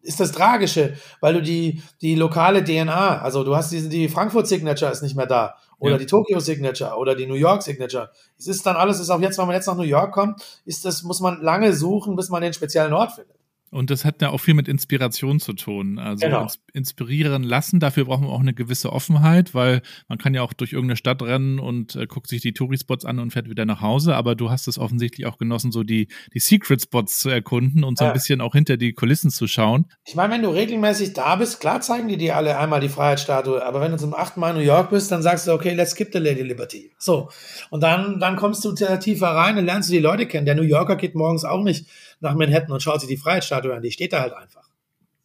ist 0.02 0.20
das 0.22 0.32
Tragische, 0.32 0.96
weil 1.20 1.34
du 1.34 1.42
die, 1.42 1.82
die 2.02 2.16
lokale 2.16 2.64
DNA, 2.64 3.22
also 3.22 3.44
du 3.44 3.56
hast 3.56 3.72
diese, 3.72 3.90
die 3.90 4.08
Frankfurt 4.08 4.48
Signature 4.48 4.92
ist 4.92 5.02
nicht 5.02 5.18
mehr 5.18 5.26
da 5.26 5.56
oder 5.80 5.94
ja. 5.94 5.98
die 5.98 6.06
Tokyo 6.06 6.40
Signature 6.40 6.98
oder 6.98 7.16
die 7.16 7.28
New 7.28 7.36
York 7.36 7.62
Signature. 7.64 8.12
Es 8.38 8.48
ist 8.48 8.66
dann 8.66 8.76
alles, 8.76 9.00
ist 9.00 9.10
auch 9.10 9.22
jetzt, 9.22 9.38
wenn 9.38 9.46
man 9.46 9.56
jetzt 9.56 9.68
nach 9.68 9.76
New 9.76 9.84
York 9.84 10.12
kommt, 10.12 10.42
ist 10.66 10.86
das, 10.86 11.04
muss 11.04 11.20
man 11.20 11.42
lange 11.42 11.74
suchen, 11.74 12.16
bis 12.16 12.30
man 12.30 12.42
den 12.42 12.54
speziellen 12.54 12.94
Ort 12.94 13.14
findet. 13.14 13.37
Und 13.70 13.90
das 13.90 14.06
hat 14.06 14.22
ja 14.22 14.30
auch 14.30 14.38
viel 14.38 14.54
mit 14.54 14.68
Inspiration 14.68 15.40
zu 15.40 15.52
tun. 15.54 16.00
Also 16.00 16.26
genau. 16.26 16.48
inspirieren 16.74 17.44
lassen, 17.44 17.80
dafür 17.82 18.06
braucht 18.06 18.22
man 18.22 18.30
auch 18.30 18.40
eine 18.40 18.54
gewisse 18.54 18.94
Offenheit, 18.94 19.54
weil 19.54 19.82
man 20.08 20.18
kann 20.18 20.34
ja 20.34 20.42
auch 20.42 20.54
durch 20.54 20.72
irgendeine 20.72 20.96
Stadt 20.96 21.22
rennen 21.22 21.60
und 21.60 21.96
äh, 21.96 22.08
guckt 22.08 22.28
sich 22.28 22.42
die 22.42 22.54
Touri-Spots 22.54 23.04
an 23.04 23.20
und 23.20 23.32
fährt 23.32 23.50
wieder 23.50 23.66
nach 23.66 23.82
Hause. 23.82 24.16
Aber 24.16 24.36
du 24.36 24.50
hast 24.50 24.70
es 24.70 24.80
offensichtlich 24.80 25.28
auch 25.28 25.38
genossen, 25.38 25.74
so 25.74 25.84
die, 25.84 26.08
die 26.34 26.40
Secret-Spots 26.40 27.20
zu 27.20 27.30
erkunden 27.30 27.84
und 27.84 27.98
so 27.98 28.06
ja. 28.06 28.12
ein 28.12 28.14
bisschen 28.14 28.40
auch 28.40 28.54
hinter 28.54 28.78
die 28.78 28.94
Kulissen 28.94 29.32
zu 29.32 29.48
schauen. 29.48 29.86
Ich 30.06 30.16
meine, 30.16 30.34
wenn 30.34 30.44
du 30.44 30.50
regelmäßig 30.50 31.14
da 31.14 31.36
bist, 31.36 31.60
klar 31.60 31.82
zeigen 31.82 32.08
die 32.08 32.18
dir 32.18 32.38
alle 32.38 32.58
einmal 32.58 32.80
die 32.80 32.90
Freiheitsstatue. 32.90 33.66
Aber 33.66 33.82
wenn 33.82 33.92
du 33.92 33.98
zum 33.98 34.14
achten 34.14 34.40
Mal 34.40 34.52
in 34.52 34.58
New 34.58 34.64
York 34.64 34.92
bist, 34.92 35.12
dann 35.12 35.22
sagst 35.22 35.46
du, 35.46 35.52
okay, 35.52 35.74
let's 35.74 35.92
skip 35.92 36.14
the 36.14 36.20
Lady 36.20 36.42
Liberty. 36.42 36.94
So. 36.98 37.30
Und 37.70 37.84
dann, 37.84 38.20
dann 38.22 38.38
kommst 38.38 38.64
du 38.64 38.74
tiefer 38.74 39.28
rein 39.28 39.58
und 39.58 39.66
lernst 39.66 39.90
du 39.90 39.94
die 39.94 40.00
Leute 40.00 40.26
kennen. 40.26 40.46
Der 40.46 40.56
New 40.56 40.62
Yorker 40.62 40.96
geht 40.96 41.16
morgens 41.16 41.44
auch 41.44 41.64
nicht 41.64 41.88
nach 42.20 42.36
Manhattan 42.36 42.72
und 42.72 42.82
schaut 42.82 43.02
sich 43.02 43.10
die 43.10 43.18
Freiheitsstatue 43.18 43.74
an. 43.74 43.82
Die 43.82 43.92
steht 43.92 44.14
da 44.14 44.22
halt 44.22 44.34
einfach. 44.34 44.70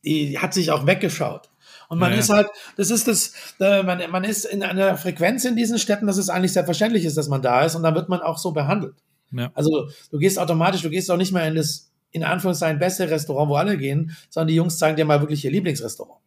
Die 0.05 0.39
hat 0.39 0.53
sich 0.55 0.71
auch 0.71 0.87
weggeschaut. 0.87 1.51
Und 1.89 1.99
man 1.99 2.13
ja, 2.13 2.19
ist 2.19 2.31
halt, 2.31 2.49
das 2.77 2.91
ist 2.91 3.07
das, 3.07 3.35
äh, 3.61 3.83
man, 3.83 4.11
man 4.11 4.25
ist 4.25 4.47
in 4.47 4.63
einer 4.63 4.97
Frequenz 4.97 5.45
in 5.45 5.57
diesen 5.57 5.79
Städten, 5.79 6.07
dass 6.07 6.17
es 6.17 6.31
eigentlich 6.31 6.55
selbstverständlich 6.55 7.05
ist, 7.05 7.19
dass 7.19 7.29
man 7.29 7.43
da 7.43 7.65
ist 7.65 7.75
und 7.75 7.83
dann 7.83 7.95
wird 7.95 8.09
man 8.09 8.23
auch 8.23 8.39
so 8.39 8.53
behandelt. 8.53 8.95
Ja. 9.31 9.51
Also 9.55 9.89
du 10.11 10.19
gehst 10.19 10.39
automatisch, 10.39 10.81
du 10.81 10.89
gehst 10.89 11.11
auch 11.11 11.19
nicht 11.19 11.33
mehr 11.33 11.47
in 11.47 11.55
das, 11.55 11.91
in 12.11 12.25
Anführungszeichen, 12.25 12.79
beste 12.79 13.11
Restaurant, 13.11 13.51
wo 13.51 13.57
alle 13.57 13.77
gehen, 13.77 14.17
sondern 14.31 14.49
die 14.49 14.55
Jungs 14.55 14.79
zeigen 14.79 14.97
dir 14.97 15.05
mal 15.05 15.21
wirklich 15.21 15.45
ihr 15.45 15.51
Lieblingsrestaurant. 15.51 16.22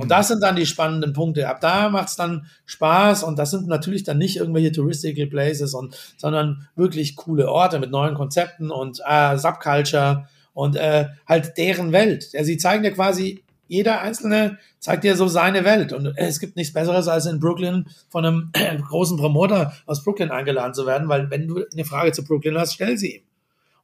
Und 0.00 0.06
mhm. 0.06 0.08
das 0.08 0.28
sind 0.28 0.42
dann 0.42 0.56
die 0.56 0.64
spannenden 0.64 1.12
Punkte. 1.12 1.48
Ab 1.48 1.60
da 1.60 1.90
macht 1.90 2.08
es 2.08 2.16
dann 2.16 2.46
Spaß 2.64 3.22
und 3.22 3.38
das 3.38 3.50
sind 3.50 3.68
natürlich 3.68 4.02
dann 4.02 4.16
nicht 4.18 4.38
irgendwelche 4.38 4.72
touristical 4.72 5.26
places, 5.26 5.74
und, 5.74 5.94
sondern 6.16 6.66
wirklich 6.74 7.16
coole 7.16 7.50
Orte 7.50 7.78
mit 7.78 7.90
neuen 7.90 8.14
Konzepten 8.14 8.70
und 8.70 9.00
äh, 9.06 9.36
Subculture 9.36 10.26
und 10.54 10.76
äh, 10.76 11.08
halt 11.26 11.58
deren 11.58 11.92
Welt. 11.92 12.32
Ja, 12.32 12.44
sie 12.44 12.56
zeigen 12.56 12.82
dir 12.82 12.92
quasi, 12.92 13.44
jeder 13.68 14.00
Einzelne 14.00 14.58
zeigt 14.78 15.04
dir 15.04 15.16
so 15.16 15.28
seine 15.28 15.64
Welt. 15.64 15.92
Und 15.92 16.06
äh, 16.06 16.12
es 16.16 16.40
gibt 16.40 16.56
nichts 16.56 16.72
Besseres, 16.72 17.06
als 17.06 17.26
in 17.26 17.38
Brooklyn 17.38 17.86
von 18.08 18.24
einem 18.24 18.52
großen 18.88 19.18
Promoter 19.18 19.74
aus 19.84 20.02
Brooklyn 20.02 20.30
eingeladen 20.30 20.72
zu 20.72 20.86
werden, 20.86 21.08
weil 21.08 21.30
wenn 21.30 21.46
du 21.46 21.64
eine 21.72 21.84
Frage 21.84 22.12
zu 22.12 22.24
Brooklyn 22.24 22.58
hast, 22.58 22.74
stell 22.74 22.96
sie 22.96 23.16
ihm. 23.16 23.22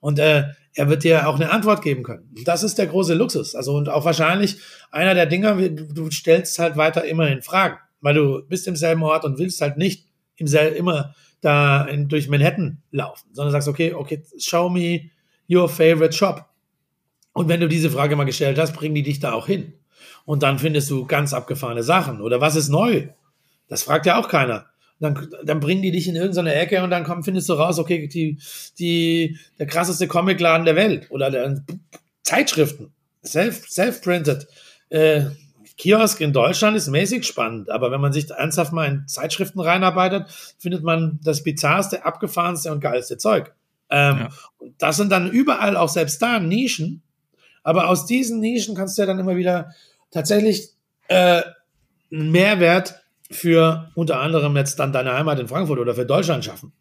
Und 0.00 0.18
äh, 0.18 0.44
er 0.74 0.88
wird 0.88 1.04
dir 1.04 1.26
auch 1.26 1.36
eine 1.36 1.50
Antwort 1.50 1.82
geben 1.82 2.02
können. 2.02 2.30
Das 2.44 2.62
ist 2.62 2.78
der 2.78 2.86
große 2.86 3.14
Luxus. 3.14 3.54
Also 3.54 3.74
und 3.74 3.88
auch 3.88 4.04
wahrscheinlich 4.04 4.58
einer 4.90 5.14
der 5.14 5.26
Dinge, 5.26 5.70
du 5.70 6.10
stellst 6.10 6.58
halt 6.58 6.76
weiter 6.76 7.04
immer 7.04 7.28
in 7.28 7.42
Fragen, 7.42 7.78
weil 8.00 8.14
du 8.14 8.42
bist 8.46 8.68
im 8.68 8.76
selben 8.76 9.02
Ort 9.02 9.24
und 9.24 9.38
willst 9.38 9.60
halt 9.60 9.78
nicht 9.78 10.06
im 10.36 10.46
selben 10.46 10.76
immer 10.76 11.14
da 11.40 11.84
in, 11.84 12.08
durch 12.08 12.28
Manhattan 12.28 12.82
laufen, 12.90 13.28
sondern 13.32 13.52
sagst, 13.52 13.68
okay, 13.68 13.94
okay, 13.94 14.22
show 14.38 14.68
me 14.68 15.10
your 15.50 15.68
favorite 15.68 16.12
shop. 16.12 16.44
Und 17.32 17.48
wenn 17.48 17.60
du 17.60 17.68
diese 17.68 17.90
Frage 17.90 18.16
mal 18.16 18.24
gestellt 18.24 18.58
hast, 18.58 18.74
bringen 18.74 18.94
die 18.94 19.02
dich 19.02 19.20
da 19.20 19.32
auch 19.32 19.46
hin. 19.46 19.74
Und 20.24 20.42
dann 20.42 20.58
findest 20.58 20.90
du 20.90 21.06
ganz 21.06 21.32
abgefahrene 21.32 21.82
Sachen. 21.82 22.20
Oder 22.20 22.40
was 22.40 22.56
ist 22.56 22.68
neu? 22.68 23.08
Das 23.68 23.82
fragt 23.82 24.06
ja 24.06 24.18
auch 24.18 24.28
keiner 24.28 24.66
dann, 24.98 25.28
dann 25.44 25.60
bringen 25.60 25.82
die 25.82 25.90
dich 25.90 26.08
in 26.08 26.16
irgendeine 26.16 26.54
Ecke 26.54 26.82
und 26.82 26.90
dann 26.90 27.04
komm, 27.04 27.22
findest 27.22 27.48
du 27.48 27.54
raus, 27.54 27.78
okay, 27.78 28.08
die, 28.08 28.38
die, 28.78 29.38
der 29.58 29.66
krasseste 29.66 30.08
Comicladen 30.08 30.64
der 30.64 30.76
Welt 30.76 31.10
oder 31.10 31.30
der, 31.30 31.62
Zeitschriften, 32.26 32.92
self, 33.22 33.68
self-printed. 33.68 34.48
Äh, 34.88 35.26
Kiosk 35.78 36.20
in 36.20 36.32
Deutschland 36.32 36.76
ist 36.76 36.88
mäßig 36.88 37.24
spannend, 37.24 37.70
aber 37.70 37.92
wenn 37.92 38.00
man 38.00 38.12
sich 38.12 38.28
ernsthaft 38.30 38.72
mal 38.72 38.86
in 38.86 39.06
Zeitschriften 39.06 39.60
reinarbeitet, 39.60 40.26
findet 40.58 40.82
man 40.82 41.20
das 41.22 41.44
bizarrste, 41.44 42.04
abgefahrenste 42.04 42.72
und 42.72 42.80
geilste 42.80 43.16
Zeug. 43.16 43.54
Ähm, 43.90 44.18
ja. 44.18 44.28
Und 44.58 44.74
das 44.78 44.96
sind 44.96 45.12
dann 45.12 45.30
überall 45.30 45.76
auch 45.76 45.88
selbst 45.88 46.20
da 46.20 46.40
Nischen, 46.40 47.02
aber 47.62 47.88
aus 47.88 48.06
diesen 48.06 48.40
Nischen 48.40 48.74
kannst 48.74 48.98
du 48.98 49.02
ja 49.02 49.06
dann 49.06 49.20
immer 49.20 49.36
wieder 49.36 49.72
tatsächlich 50.10 50.70
äh, 51.06 51.42
einen 52.10 52.32
Mehrwert 52.32 53.02
für 53.30 53.90
unter 53.94 54.20
anderem 54.20 54.56
jetzt 54.56 54.78
dann 54.78 54.92
deine 54.92 55.12
Heimat 55.12 55.38
in 55.38 55.48
Frankfurt 55.48 55.78
oder 55.78 55.94
für 55.94 56.06
Deutschland 56.06 56.44
schaffen. 56.44 56.72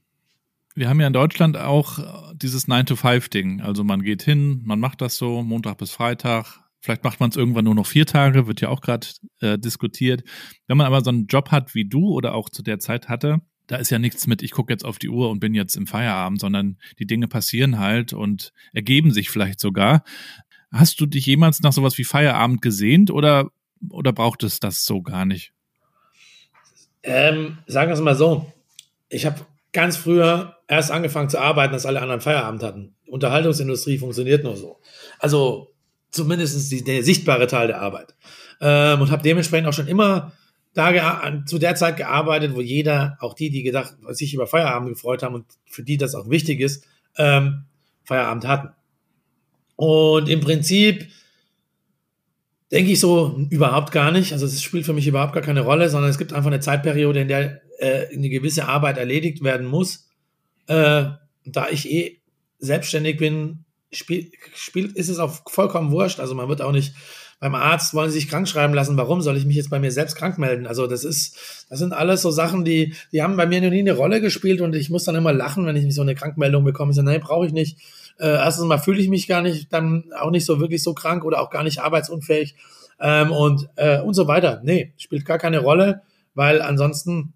Wir 0.76 0.90
haben 0.90 1.00
ja 1.00 1.08
in 1.08 1.14
Deutschland 1.14 1.58
auch 1.58 2.34
dieses 2.36 2.68
9-to-5-Ding. 2.68 3.62
Also 3.62 3.84
man 3.84 4.04
geht 4.04 4.24
hin, 4.24 4.62
man 4.66 4.80
macht 4.80 5.02
das 5.02 5.16
so, 5.16 5.42
Montag 5.42 5.78
bis 5.78 5.92
Freitag. 5.92 6.60
Vielleicht 6.82 7.04
macht 7.04 7.20
man 7.20 7.30
es 7.30 7.38
irgendwann 7.38 7.66
nur 7.66 7.76
noch 7.76 7.88
vier 7.88 8.06
Tage, 8.06 8.46
wird 8.46 8.62
ja 8.62 8.70
auch 8.70 8.82
gerade 8.82 9.08
äh, 9.40 9.58
diskutiert. 9.58 10.24
Wenn 10.68 10.78
man 10.78 10.86
aber 10.86 11.04
so 11.04 11.10
einen 11.10 11.28
Job 11.28 11.50
hat 11.50 11.74
wie 11.74 11.86
du 11.86 12.10
oder 12.10 12.36
auch 12.36 12.50
zu 12.50 12.62
der 12.62 12.80
Zeit 12.80 13.10
hatte, 13.10 13.42
da 13.68 13.78
ist 13.78 13.90
ja 13.90 13.98
nichts 13.98 14.28
mit, 14.28 14.44
ich 14.44 14.52
gucke 14.52 14.72
jetzt 14.72 14.86
auf 14.86 15.00
die 15.00 15.10
Uhr 15.10 15.30
und 15.32 15.40
bin 15.40 15.56
jetzt 15.56 15.76
im 15.76 15.88
Feierabend, 15.88 16.40
sondern 16.40 16.78
die 17.00 17.08
Dinge 17.08 17.28
passieren 17.28 17.80
halt 17.80 18.14
und 18.14 18.54
ergeben 18.74 19.12
sich 19.12 19.30
vielleicht 19.30 19.60
sogar. 19.60 20.04
Hast 20.72 21.00
du 21.00 21.06
dich 21.06 21.26
jemals 21.26 21.62
nach 21.62 21.74
sowas 21.74 21.98
wie 21.98 22.04
Feierabend 22.04 22.62
gesehnt 22.62 23.10
oder, 23.10 23.50
oder 23.90 24.14
braucht 24.14 24.44
es 24.44 24.60
das 24.60 24.86
so 24.86 25.02
gar 25.02 25.26
nicht? 25.26 25.55
Ähm, 27.06 27.60
sagen 27.68 27.90
wir 27.90 27.94
es 27.94 28.02
mal 28.02 28.16
so. 28.16 28.52
Ich 29.10 29.26
habe 29.26 29.46
ganz 29.72 29.96
früher 29.96 30.58
erst 30.68 30.92
angefangen 30.92 31.30
zu 31.30 31.40
arbeiten, 31.40 31.74
als 31.74 31.86
alle 31.86 32.02
anderen 32.02 32.22
Feierabend 32.22 32.64
hatten. 32.64 32.96
Unterhaltungsindustrie 33.08 34.00
funktioniert 34.00 34.44
nur 34.44 34.58
so. 34.58 34.80
Also 35.20 35.74
zumindest 36.10 36.72
die, 36.72 36.84
der 36.84 37.04
sichtbare 37.04 37.48
Teil 37.48 37.68
der 37.68 37.82
Arbeit. 37.82 38.16
Ähm, 38.60 39.02
und 39.02 39.12
habe 39.12 39.22
dementsprechend 39.22 39.68
auch 39.68 39.74
schon 39.74 39.88
immer 39.88 40.34
da 40.74 41.44
zu 41.46 41.58
der 41.58 41.76
Zeit 41.76 41.96
gearbeitet, 41.96 42.54
wo 42.54 42.62
jeder, 42.62 43.18
auch 43.22 43.34
die, 43.34 43.50
die 43.50 43.64
gedacht, 43.64 43.96
sich 44.10 44.34
über 44.34 44.46
Feierabend 44.46 44.90
gefreut 44.90 45.24
haben 45.24 45.36
und 45.36 45.46
für 45.66 45.84
die 45.84 45.98
das 45.98 46.16
auch 46.16 46.30
wichtig 46.30 46.60
ist, 46.60 46.86
ähm, 47.18 47.64
Feierabend 48.04 48.46
hatten. 48.46 48.70
Und 49.78 50.28
im 50.28 50.42
Prinzip 50.42 51.08
Denke 52.72 52.92
ich 52.92 53.00
so 53.00 53.40
überhaupt 53.50 53.92
gar 53.92 54.12
nicht. 54.12 54.34
Also 54.34 54.46
es 54.46 54.62
spielt 54.62 54.86
für 54.86 54.94
mich 54.94 55.08
überhaupt 55.08 55.34
gar 55.34 55.44
keine 55.44 55.62
Rolle, 55.62 55.90
sondern 55.90 56.10
es 56.10 56.18
gibt 56.18 56.34
einfach 56.34 56.50
eine 56.50 56.60
Zeitperiode, 56.60 57.22
in 57.22 57.28
der 57.28 57.62
äh, 57.80 58.14
eine 58.14 58.30
gewisse 58.30 58.68
Arbeit 58.68 58.98
erledigt 58.98 59.44
werden 59.44 59.68
muss. 59.68 60.08
Äh, 60.68 61.06
da 61.46 61.70
ich 61.70 61.92
eh 61.92 62.22
selbstständig 62.58 63.18
bin, 63.18 63.66
spielt, 63.92 64.34
spielt, 64.56 64.96
ist 64.96 65.10
es 65.10 65.20
auch 65.20 65.42
vollkommen 65.48 65.92
wurscht. 65.92 66.20
Also 66.20 66.34
man 66.34 66.50
wird 66.50 66.62
auch 66.62 66.72
nicht 66.72 66.94
beim 67.40 67.56
Arzt 67.56 67.94
wollen 67.94 68.10
sie 68.10 68.20
sich 68.20 68.30
krank 68.30 68.48
schreiben 68.48 68.74
lassen. 68.74 68.98
Warum 68.98 69.22
soll 69.22 69.38
ich 69.38 69.46
mich 69.46 69.56
jetzt 69.56 69.70
bei 69.70 69.80
mir 69.80 69.92
selbst 69.92 70.16
krank 70.16 70.38
melden? 70.38 70.68
Also 70.68 70.88
das 70.88 71.04
ist, 71.04 71.66
das 71.70 71.80
sind 71.80 71.94
alles 71.94 72.22
so 72.22 72.32
Sachen, 72.32 72.64
die, 72.64 72.96
die 73.12 73.22
haben 73.22 73.36
bei 73.36 73.46
mir 73.46 73.62
noch 73.62 73.70
nie 73.70 73.80
eine 73.80 73.94
Rolle 73.94 74.22
gespielt 74.22 74.62
und 74.62 74.74
ich 74.76 74.90
muss 74.90 75.04
dann 75.04 75.16
immer 75.16 75.34
lachen, 75.34 75.66
wenn 75.66 75.76
ich 75.76 75.94
so 75.94 76.02
eine 76.02 76.16
Krankmeldung 76.16 76.64
bekomme. 76.64 76.92
Ich 76.92 76.96
sage, 76.96 77.08
nein, 77.08 77.20
brauche 77.20 77.46
ich 77.46 77.54
nicht. 77.54 77.78
Äh, 78.18 78.28
erstens 78.28 78.66
mal 78.66 78.78
fühle 78.78 79.02
ich 79.02 79.10
mich 79.10 79.28
gar 79.28 79.42
nicht, 79.42 79.72
dann 79.74 80.12
auch 80.20 80.32
nicht 80.32 80.46
so 80.46 80.60
wirklich 80.60 80.84
so 80.84 80.94
krank 80.94 81.26
oder 81.26 81.42
auch 81.42 81.50
gar 81.50 81.64
nicht 81.64 81.80
arbeitsunfähig 81.80 82.56
ähm, 83.00 83.32
und, 83.32 83.68
äh, 83.76 84.00
und 84.02 84.14
so 84.14 84.28
weiter. 84.28 84.62
Nee, 84.64 84.94
spielt 84.98 85.26
gar 85.26 85.38
keine 85.38 85.60
Rolle, 85.60 86.02
weil 86.34 86.62
ansonsten, 86.62 87.34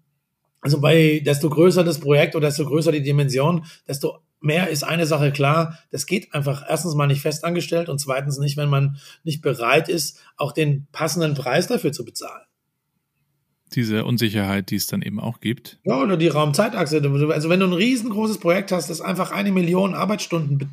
also 0.60 0.80
bei 0.80 1.22
desto 1.24 1.50
größer 1.50 1.84
das 1.84 2.00
Projekt 2.00 2.34
oder 2.36 2.48
desto 2.48 2.66
größer 2.66 2.92
die 2.92 3.02
Dimension, 3.02 3.64
desto 3.86 4.18
mehr 4.40 4.70
ist 4.70 4.84
eine 4.84 5.06
Sache 5.06 5.32
klar, 5.32 5.78
das 5.90 6.06
geht 6.06 6.32
einfach 6.32 6.64
erstens 6.68 6.94
mal 6.94 7.06
nicht 7.06 7.20
festangestellt 7.20 7.88
und 7.88 7.98
zweitens 7.98 8.38
nicht, 8.38 8.56
wenn 8.56 8.70
man 8.70 8.96
nicht 9.22 9.42
bereit 9.42 9.88
ist, 9.88 10.18
auch 10.36 10.52
den 10.52 10.86
passenden 10.92 11.34
Preis 11.34 11.66
dafür 11.66 11.92
zu 11.92 12.04
bezahlen 12.04 12.42
diese 13.76 14.04
Unsicherheit, 14.04 14.70
die 14.70 14.76
es 14.76 14.86
dann 14.86 15.02
eben 15.02 15.20
auch 15.20 15.40
gibt. 15.40 15.78
Ja, 15.84 16.00
oder 16.00 16.16
die 16.16 16.28
Raumzeitachse. 16.28 17.02
Also 17.32 17.48
wenn 17.48 17.60
du 17.60 17.66
ein 17.66 17.72
riesengroßes 17.72 18.38
Projekt 18.38 18.72
hast, 18.72 18.90
das 18.90 19.00
einfach 19.00 19.30
eine 19.30 19.52
Million 19.52 19.94
Arbeitsstunden 19.94 20.70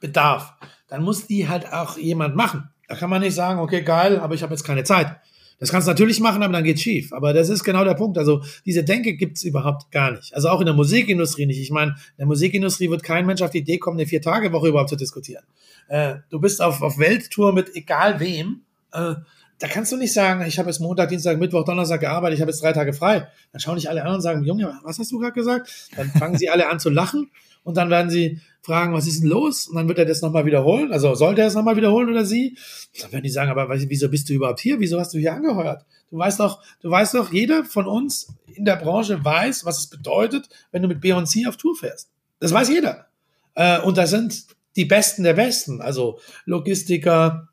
bedarf, 0.00 0.54
dann 0.88 1.02
muss 1.02 1.26
die 1.26 1.48
halt 1.48 1.72
auch 1.72 1.98
jemand 1.98 2.36
machen. 2.36 2.68
Da 2.88 2.96
kann 2.96 3.10
man 3.10 3.22
nicht 3.22 3.34
sagen, 3.34 3.60
okay, 3.60 3.82
geil, 3.82 4.18
aber 4.18 4.34
ich 4.34 4.42
habe 4.42 4.52
jetzt 4.52 4.64
keine 4.64 4.84
Zeit. 4.84 5.16
Das 5.60 5.70
kannst 5.70 5.86
du 5.86 5.90
natürlich 5.90 6.20
machen, 6.20 6.42
aber 6.42 6.54
dann 6.54 6.64
geht's 6.64 6.80
schief. 6.80 7.12
Aber 7.12 7.34
das 7.34 7.50
ist 7.50 7.62
genau 7.62 7.84
der 7.84 7.94
Punkt. 7.94 8.16
Also 8.16 8.42
diese 8.64 8.82
Denke 8.82 9.12
gibt's 9.14 9.44
überhaupt 9.44 9.92
gar 9.92 10.12
nicht. 10.12 10.34
Also 10.34 10.48
auch 10.48 10.60
in 10.60 10.66
der 10.66 10.74
Musikindustrie 10.74 11.44
nicht. 11.44 11.60
Ich 11.60 11.70
meine, 11.70 11.92
in 11.92 12.18
der 12.18 12.26
Musikindustrie 12.26 12.88
wird 12.88 13.02
kein 13.02 13.26
Mensch 13.26 13.42
auf 13.42 13.50
die 13.50 13.58
Idee 13.58 13.76
kommen, 13.76 13.98
eine 13.98 14.06
Vier-Tage-Woche 14.06 14.68
überhaupt 14.68 14.88
zu 14.88 14.96
diskutieren. 14.96 15.44
Äh, 15.88 16.16
du 16.30 16.40
bist 16.40 16.62
auf, 16.62 16.80
auf 16.80 16.98
Welttour 16.98 17.52
mit 17.52 17.76
egal 17.76 18.20
wem. 18.20 18.62
Äh, 18.92 19.16
da 19.60 19.68
kannst 19.68 19.92
du 19.92 19.98
nicht 19.98 20.14
sagen, 20.14 20.42
ich 20.46 20.58
habe 20.58 20.70
jetzt 20.70 20.80
Montag, 20.80 21.10
Dienstag, 21.10 21.38
Mittwoch, 21.38 21.64
Donnerstag 21.64 22.00
gearbeitet, 22.00 22.36
ich 22.36 22.40
habe 22.40 22.50
jetzt 22.50 22.62
drei 22.62 22.72
Tage 22.72 22.94
frei. 22.94 23.28
Dann 23.52 23.60
schauen 23.60 23.76
dich 23.76 23.90
alle 23.90 24.02
an 24.04 24.14
und 24.14 24.22
sagen, 24.22 24.42
Junge, 24.42 24.80
was 24.82 24.98
hast 24.98 25.12
du 25.12 25.18
gerade 25.18 25.34
gesagt? 25.34 25.70
Dann 25.96 26.10
fangen 26.10 26.38
sie 26.38 26.48
alle 26.48 26.68
an 26.70 26.80
zu 26.80 26.88
lachen 26.88 27.30
und 27.62 27.76
dann 27.76 27.90
werden 27.90 28.10
sie 28.10 28.40
fragen, 28.62 28.94
was 28.94 29.06
ist 29.06 29.22
denn 29.22 29.28
los? 29.28 29.68
Und 29.68 29.76
dann 29.76 29.86
wird 29.86 29.98
er 29.98 30.06
das 30.06 30.22
nochmal 30.22 30.46
wiederholen. 30.46 30.92
Also 30.92 31.14
sollte 31.14 31.42
er 31.42 31.48
es 31.48 31.54
nochmal 31.54 31.76
wiederholen 31.76 32.08
oder 32.08 32.24
sie? 32.24 32.56
Dann 33.02 33.12
werden 33.12 33.22
die 33.22 33.30
sagen, 33.30 33.50
aber 33.50 33.68
wieso 33.70 34.08
bist 34.08 34.30
du 34.30 34.32
überhaupt 34.32 34.60
hier? 34.60 34.80
Wieso 34.80 34.98
hast 34.98 35.12
du 35.12 35.18
hier 35.18 35.34
angeheuert? 35.34 35.84
Du 36.10 36.16
weißt 36.16 36.40
doch, 36.40 36.62
du 36.80 36.90
weißt 36.90 37.14
doch, 37.14 37.30
jeder 37.30 37.64
von 37.66 37.86
uns 37.86 38.32
in 38.54 38.64
der 38.64 38.76
Branche 38.76 39.22
weiß, 39.22 39.66
was 39.66 39.78
es 39.78 39.86
bedeutet, 39.88 40.48
wenn 40.72 40.80
du 40.80 40.88
mit 40.88 41.02
B&C 41.02 41.46
auf 41.46 41.58
Tour 41.58 41.76
fährst. 41.76 42.08
Das 42.38 42.52
weiß 42.52 42.70
jeder. 42.70 43.08
Äh, 43.54 43.80
und 43.82 43.98
da 43.98 44.06
sind 44.06 44.46
die 44.76 44.86
Besten 44.86 45.22
der 45.22 45.34
Besten, 45.34 45.82
also 45.82 46.18
Logistiker, 46.46 47.48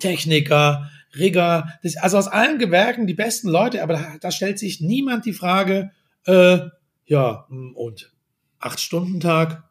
Techniker, 0.00 0.90
Rigger, 1.18 1.78
also 2.00 2.18
aus 2.18 2.28
allen 2.28 2.58
Gewerken 2.58 3.06
die 3.06 3.14
besten 3.14 3.48
Leute, 3.48 3.82
aber 3.82 3.94
da, 3.94 4.16
da 4.20 4.30
stellt 4.30 4.58
sich 4.58 4.80
niemand 4.80 5.24
die 5.26 5.32
Frage, 5.32 5.90
äh, 6.26 6.58
ja, 7.06 7.46
hm, 7.48 7.74
und 7.74 8.12
acht 8.58 8.80
Stunden 8.80 9.20
Tag, 9.20 9.64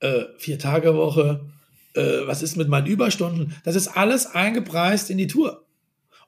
äh, 0.00 0.24
vier 0.38 0.58
Tage 0.58 0.94
Woche, 0.94 1.48
äh, 1.94 2.26
was 2.26 2.42
ist 2.42 2.56
mit 2.56 2.68
meinen 2.68 2.86
Überstunden? 2.86 3.54
Das 3.64 3.76
ist 3.76 3.88
alles 3.88 4.26
eingepreist 4.26 5.10
in 5.10 5.18
die 5.18 5.26
Tour. 5.26 5.64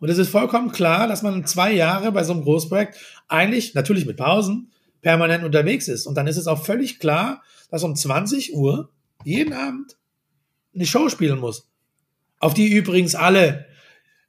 Und 0.00 0.08
es 0.08 0.18
ist 0.18 0.28
vollkommen 0.28 0.72
klar, 0.72 1.08
dass 1.08 1.22
man 1.22 1.46
zwei 1.46 1.72
Jahre 1.72 2.12
bei 2.12 2.24
so 2.24 2.32
einem 2.32 2.42
Großprojekt 2.42 2.98
eigentlich, 3.28 3.74
natürlich 3.74 4.06
mit 4.06 4.16
Pausen, 4.16 4.70
permanent 5.00 5.44
unterwegs 5.44 5.88
ist. 5.88 6.06
Und 6.06 6.16
dann 6.16 6.26
ist 6.26 6.36
es 6.36 6.46
auch 6.46 6.64
völlig 6.64 6.98
klar, 6.98 7.42
dass 7.70 7.84
um 7.84 7.94
20 7.94 8.54
Uhr 8.54 8.90
jeden 9.24 9.52
Abend 9.52 9.96
eine 10.74 10.86
Show 10.86 11.08
spielen 11.08 11.38
muss. 11.38 11.70
Auf 12.38 12.54
die 12.54 12.72
übrigens 12.72 13.14
alle 13.14 13.66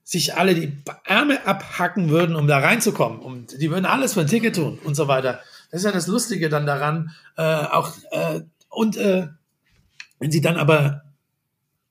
sich 0.05 0.35
alle 0.35 0.53
die 0.53 0.71
Ärmel 1.03 1.39
abhacken 1.45 2.09
würden, 2.09 2.35
um 2.35 2.47
da 2.47 2.59
reinzukommen. 2.59 3.19
Und 3.19 3.59
die 3.59 3.71
würden 3.71 3.85
alles 3.85 4.13
für 4.13 4.21
ein 4.21 4.27
Ticket 4.27 4.55
tun 4.55 4.79
und 4.83 4.95
so 4.95 5.07
weiter. 5.07 5.41
Das 5.71 5.81
ist 5.81 5.85
ja 5.85 5.91
das 5.91 6.07
Lustige 6.07 6.47
dann 6.47 6.67
daran. 6.67 7.11
Äh, 7.35 7.41
auch 7.41 7.91
äh, 8.11 8.41
und 8.69 8.97
äh, 8.97 9.27
wenn 10.19 10.31
sie 10.31 10.41
dann 10.41 10.57
aber 10.57 11.01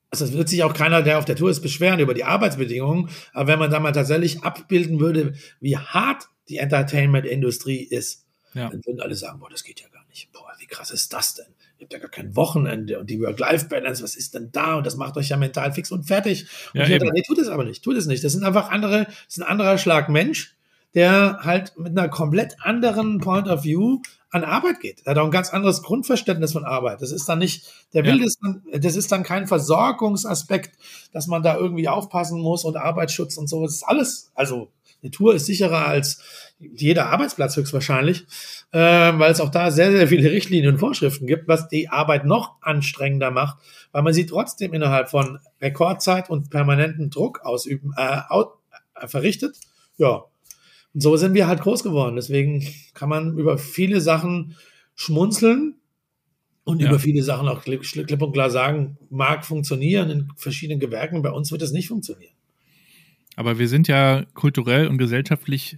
also 0.09 0.23
es 0.23 0.31
wird 0.31 0.47
sich 0.47 0.63
auch 0.63 0.73
keiner, 0.73 1.01
der 1.01 1.19
auf 1.19 1.25
der 1.25 1.35
Tour 1.35 1.49
ist, 1.49 1.59
beschweren 1.59 1.99
über 1.99 2.13
die 2.13 2.23
Arbeitsbedingungen. 2.23 3.09
Aber 3.33 3.47
wenn 3.47 3.59
man 3.59 3.69
da 3.69 3.81
mal 3.81 3.91
tatsächlich 3.91 4.43
abbilden 4.43 5.01
würde, 5.01 5.33
wie 5.59 5.77
hart 5.77 6.29
die 6.47 6.57
Entertainment-Industrie 6.57 7.83
ist, 7.83 8.25
ja. 8.53 8.69
dann 8.69 8.85
würden 8.85 9.01
alle 9.01 9.15
sagen, 9.15 9.39
boah, 9.39 9.49
das 9.49 9.65
geht 9.65 9.81
ja 9.81 9.89
gar 9.89 10.05
nicht. 10.07 10.31
Boah, 10.31 10.53
wie 10.59 10.67
krass 10.67 10.91
ist 10.91 11.11
das 11.11 11.33
denn? 11.33 11.53
Habt 11.85 11.93
ja 11.93 11.99
gar 11.99 12.09
kein 12.09 12.35
Wochenende 12.35 12.99
und 12.99 13.11
die 13.11 13.21
Work-Life-Balance, 13.21 14.01
was 14.01 14.15
ist 14.15 14.33
denn 14.33 14.49
da? 14.51 14.77
Und 14.77 14.87
das 14.87 14.95
macht 14.95 15.17
euch 15.17 15.29
ja 15.29 15.37
mental 15.37 15.71
fix 15.71 15.91
und 15.91 16.07
fertig. 16.07 16.47
Und 16.73 16.79
ja, 16.79 16.87
dachte, 16.87 17.13
nee, 17.13 17.21
tut 17.21 17.37
es 17.37 17.47
aber 17.47 17.63
nicht, 17.63 17.83
tut 17.83 17.95
es 17.95 18.07
nicht. 18.07 18.23
Das 18.23 18.33
sind 18.33 18.43
einfach 18.43 18.71
andere, 18.71 19.05
das 19.05 19.37
ist 19.37 19.37
ein 19.37 19.47
anderer 19.47 19.77
Schlag 19.77 20.09
Mensch, 20.09 20.55
der 20.95 21.41
halt 21.43 21.77
mit 21.77 21.95
einer 21.95 22.09
komplett 22.09 22.55
anderen 22.59 23.19
Point 23.19 23.47
of 23.47 23.65
View 23.65 23.99
an 24.31 24.43
Arbeit 24.43 24.79
geht. 24.79 25.03
Er 25.05 25.11
hat 25.11 25.19
auch 25.19 25.25
ein 25.25 25.31
ganz 25.31 25.51
anderes 25.51 25.83
Grundverständnis 25.83 26.53
von 26.53 26.65
Arbeit. 26.65 27.03
Das 27.03 27.11
ist 27.11 27.29
dann 27.29 27.37
nicht, 27.37 27.71
der 27.93 28.03
will 28.03 28.17
ja. 28.17 28.23
das, 28.23 28.37
dann, 28.41 28.63
das 28.81 28.95
ist 28.95 29.11
dann 29.11 29.21
kein 29.21 29.45
Versorgungsaspekt, 29.45 30.75
dass 31.13 31.27
man 31.27 31.43
da 31.43 31.55
irgendwie 31.55 31.87
aufpassen 31.87 32.41
muss 32.41 32.65
und 32.65 32.77
Arbeitsschutz 32.77 33.37
und 33.37 33.47
so. 33.47 33.61
Das 33.61 33.75
ist 33.75 33.83
alles, 33.83 34.31
also 34.33 34.71
eine 35.05 35.11
Tour 35.11 35.35
ist 35.35 35.45
sicherer 35.45 35.87
als 35.87 36.19
jeder 36.57 37.07
Arbeitsplatz 37.07 37.55
höchstwahrscheinlich, 37.55 38.25
äh, 38.71 38.79
weil 38.79 39.31
es 39.31 39.39
auch 39.39 39.49
da 39.49 39.69
sehr, 39.69 39.91
sehr 39.91 40.07
viele 40.07 40.31
Richtlinien 40.31 40.73
und 40.73 40.79
Vorschriften 40.79 41.27
gibt, 41.27 41.47
was 41.47 41.67
die 41.67 41.89
Arbeit 41.89 42.25
noch 42.25 42.55
anstrengender 42.61 43.29
macht, 43.29 43.57
weil 43.91 44.01
man 44.01 44.13
sie 44.13 44.25
trotzdem 44.25 44.73
innerhalb 44.73 45.09
von 45.09 45.37
Rekordzeit 45.61 46.29
und 46.29 46.49
permanentem 46.49 47.11
Druck 47.11 47.41
ausüben, 47.41 47.93
äh, 47.97 48.17
äh, 48.95 49.07
verrichtet. 49.07 49.57
Ja. 49.97 50.23
Und 50.93 51.01
so 51.01 51.17
sind 51.17 51.35
wir 51.35 51.47
halt 51.47 51.61
groß 51.61 51.83
geworden. 51.83 52.15
Deswegen 52.15 52.65
kann 52.93 53.09
man 53.09 53.37
über 53.37 53.57
viele 53.59 54.01
Sachen 54.01 54.55
schmunzeln 54.95 55.75
und 56.63 56.81
ja. 56.81 56.87
über 56.87 56.97
viele 56.97 57.21
Sachen 57.21 57.47
auch 57.47 57.61
klipp 57.61 58.21
und 58.21 58.31
klar 58.31 58.49
sagen, 58.49 58.97
mag 59.11 59.45
funktionieren 59.45 60.09
in 60.09 60.31
verschiedenen 60.35 60.79
Gewerken. 60.79 61.21
Bei 61.21 61.31
uns 61.31 61.51
wird 61.51 61.61
es 61.61 61.71
nicht 61.71 61.89
funktionieren. 61.89 62.34
Aber 63.35 63.59
wir 63.59 63.67
sind 63.67 63.87
ja 63.87 64.25
kulturell 64.33 64.87
und 64.87 64.97
gesellschaftlich 64.97 65.77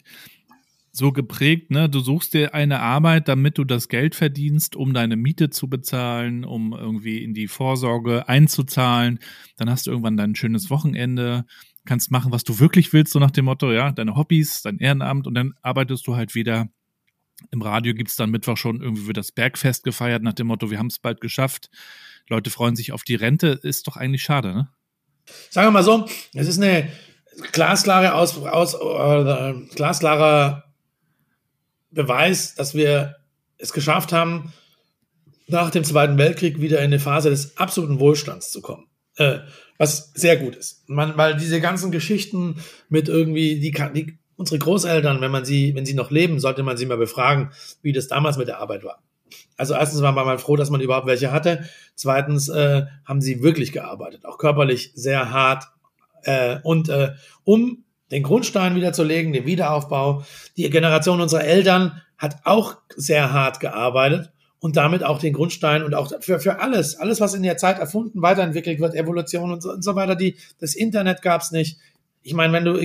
so 0.97 1.11
geprägt, 1.11 1.69
ne? 1.69 1.89
Du 1.89 1.99
suchst 1.99 2.33
dir 2.33 2.55
eine 2.55 2.79
Arbeit, 2.79 3.27
damit 3.27 3.59
du 3.59 3.63
das 3.63 3.87
Geld 3.87 4.15
verdienst, 4.15 4.75
um 4.75 4.93
deine 4.93 5.15
Miete 5.15 5.51
zu 5.51 5.69
bezahlen, 5.69 6.43
um 6.43 6.73
irgendwie 6.73 7.23
in 7.23 7.35
die 7.35 7.47
Vorsorge 7.47 8.27
einzuzahlen. 8.27 9.19
Dann 9.57 9.69
hast 9.69 9.85
du 9.85 9.91
irgendwann 9.91 10.17
dein 10.17 10.33
schönes 10.33 10.71
Wochenende, 10.71 11.45
kannst 11.85 12.09
machen, 12.09 12.31
was 12.31 12.43
du 12.43 12.59
wirklich 12.59 12.93
willst, 12.93 13.13
so 13.13 13.19
nach 13.19 13.31
dem 13.31 13.45
Motto, 13.45 13.71
ja, 13.71 13.91
deine 13.91 14.15
Hobbys, 14.15 14.63
dein 14.63 14.79
Ehrenamt 14.79 15.27
und 15.27 15.35
dann 15.35 15.53
arbeitest 15.61 16.07
du 16.07 16.15
halt 16.15 16.33
wieder. 16.33 16.67
Im 17.51 17.61
Radio 17.61 17.93
gibt's 17.93 18.15
dann 18.15 18.31
Mittwoch 18.31 18.57
schon 18.57 18.81
irgendwie 18.81 19.05
wird 19.05 19.17
das 19.17 19.31
Bergfest 19.31 19.83
gefeiert, 19.83 20.23
nach 20.23 20.33
dem 20.33 20.47
Motto, 20.47 20.71
wir 20.71 20.79
haben 20.79 20.87
es 20.87 20.97
bald 20.97 21.21
geschafft. 21.21 21.69
Leute 22.27 22.49
freuen 22.49 22.75
sich 22.75 22.91
auf 22.91 23.03
die 23.03 23.15
Rente, 23.15 23.59
ist 23.61 23.87
doch 23.87 23.97
eigentlich 23.97 24.23
schade, 24.23 24.53
ne? 24.53 24.69
Sagen 25.49 25.67
wir 25.67 25.71
mal 25.71 25.83
so, 25.83 26.07
es 26.33 26.47
ist 26.47 26.59
eine 26.59 26.89
glasklare 27.51 28.13
aus, 28.13 28.37
aus 28.37 28.73
äh, 28.73 29.53
glasklarer 29.75 30.63
Beweis, 31.91 32.55
dass 32.55 32.73
wir 32.73 33.15
es 33.57 33.73
geschafft 33.73 34.13
haben, 34.13 34.53
nach 35.47 35.71
dem 35.71 35.83
Zweiten 35.83 36.17
Weltkrieg 36.17 36.61
wieder 36.61 36.79
in 36.79 36.85
eine 36.85 36.99
Phase 36.99 37.29
des 37.29 37.57
absoluten 37.57 37.99
Wohlstands 37.99 38.51
zu 38.51 38.61
kommen. 38.61 38.87
Äh, 39.15 39.39
was 39.77 40.11
sehr 40.13 40.37
gut 40.37 40.55
ist. 40.55 40.83
Man, 40.87 41.17
weil 41.17 41.37
diese 41.37 41.61
ganzen 41.61 41.91
Geschichten 41.91 42.57
mit 42.89 43.09
irgendwie, 43.09 43.59
die, 43.59 43.71
die, 43.93 44.17
unsere 44.35 44.59
Großeltern, 44.59 45.21
wenn 45.21 45.31
man 45.31 45.45
sie, 45.45 45.75
wenn 45.75 45.85
sie 45.85 45.93
noch 45.93 46.11
leben, 46.11 46.39
sollte 46.39 46.63
man 46.63 46.77
sie 46.77 46.85
mal 46.85 46.97
befragen, 46.97 47.51
wie 47.81 47.93
das 47.93 48.07
damals 48.07 48.37
mit 48.37 48.47
der 48.47 48.59
Arbeit 48.59 48.83
war. 48.83 49.03
Also 49.55 49.73
erstens 49.73 50.01
war 50.01 50.11
man 50.11 50.25
mal 50.25 50.37
froh, 50.39 50.55
dass 50.55 50.69
man 50.69 50.81
überhaupt 50.81 51.07
welche 51.07 51.31
hatte. 51.31 51.65
Zweitens 51.95 52.49
äh, 52.49 52.85
haben 53.05 53.21
sie 53.21 53.41
wirklich 53.43 53.71
gearbeitet, 53.71 54.25
auch 54.25 54.37
körperlich 54.37 54.91
sehr 54.95 55.31
hart. 55.31 55.65
Äh, 56.27 56.59
und 56.63 56.89
äh, 56.89 57.13
um 57.45 57.85
den 58.11 58.23
Grundstein 58.23 58.75
wieder 58.75 58.93
zu 58.93 59.03
legen, 59.03 59.33
den 59.33 59.45
Wiederaufbau. 59.45 60.23
Die 60.55 60.69
Generation 60.69 61.21
unserer 61.21 61.43
Eltern 61.43 62.01
hat 62.17 62.37
auch 62.43 62.77
sehr 62.95 63.31
hart 63.33 63.59
gearbeitet 63.59 64.31
und 64.59 64.75
damit 64.75 65.03
auch 65.03 65.19
den 65.19 65.33
Grundstein 65.33 65.83
und 65.83 65.93
auch 65.93 66.11
für, 66.21 66.39
für 66.39 66.59
alles, 66.59 66.95
alles, 66.95 67.21
was 67.21 67.33
in 67.33 67.43
der 67.43 67.57
Zeit 67.57 67.79
erfunden, 67.79 68.21
weiterentwickelt 68.21 68.79
wird, 68.79 68.95
Evolution 68.95 69.51
und 69.51 69.61
so, 69.61 69.71
und 69.71 69.83
so 69.83 69.95
weiter. 69.95 70.15
Die, 70.15 70.35
das 70.59 70.75
Internet 70.75 71.21
gab 71.21 71.41
es 71.41 71.51
nicht. 71.51 71.79
Ich 72.23 72.33
meine, 72.33 72.53
wenn 72.53 72.65
du, 72.65 72.79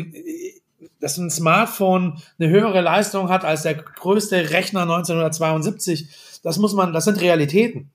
dass 1.00 1.16
ein 1.16 1.30
Smartphone 1.30 2.20
eine 2.38 2.50
höhere 2.50 2.80
Leistung 2.80 3.28
hat 3.28 3.44
als 3.44 3.62
der 3.62 3.74
größte 3.74 4.50
Rechner 4.50 4.82
1972, 4.82 6.40
das 6.42 6.58
muss 6.58 6.74
man, 6.74 6.92
das 6.92 7.04
sind 7.04 7.20
Realitäten. 7.20 7.90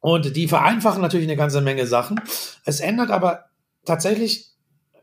Und 0.00 0.36
die 0.36 0.46
vereinfachen 0.46 1.02
natürlich 1.02 1.26
eine 1.26 1.36
ganze 1.36 1.60
Menge 1.60 1.86
Sachen. 1.86 2.20
Es 2.64 2.80
ändert 2.80 3.10
aber 3.10 3.46
tatsächlich 3.84 4.48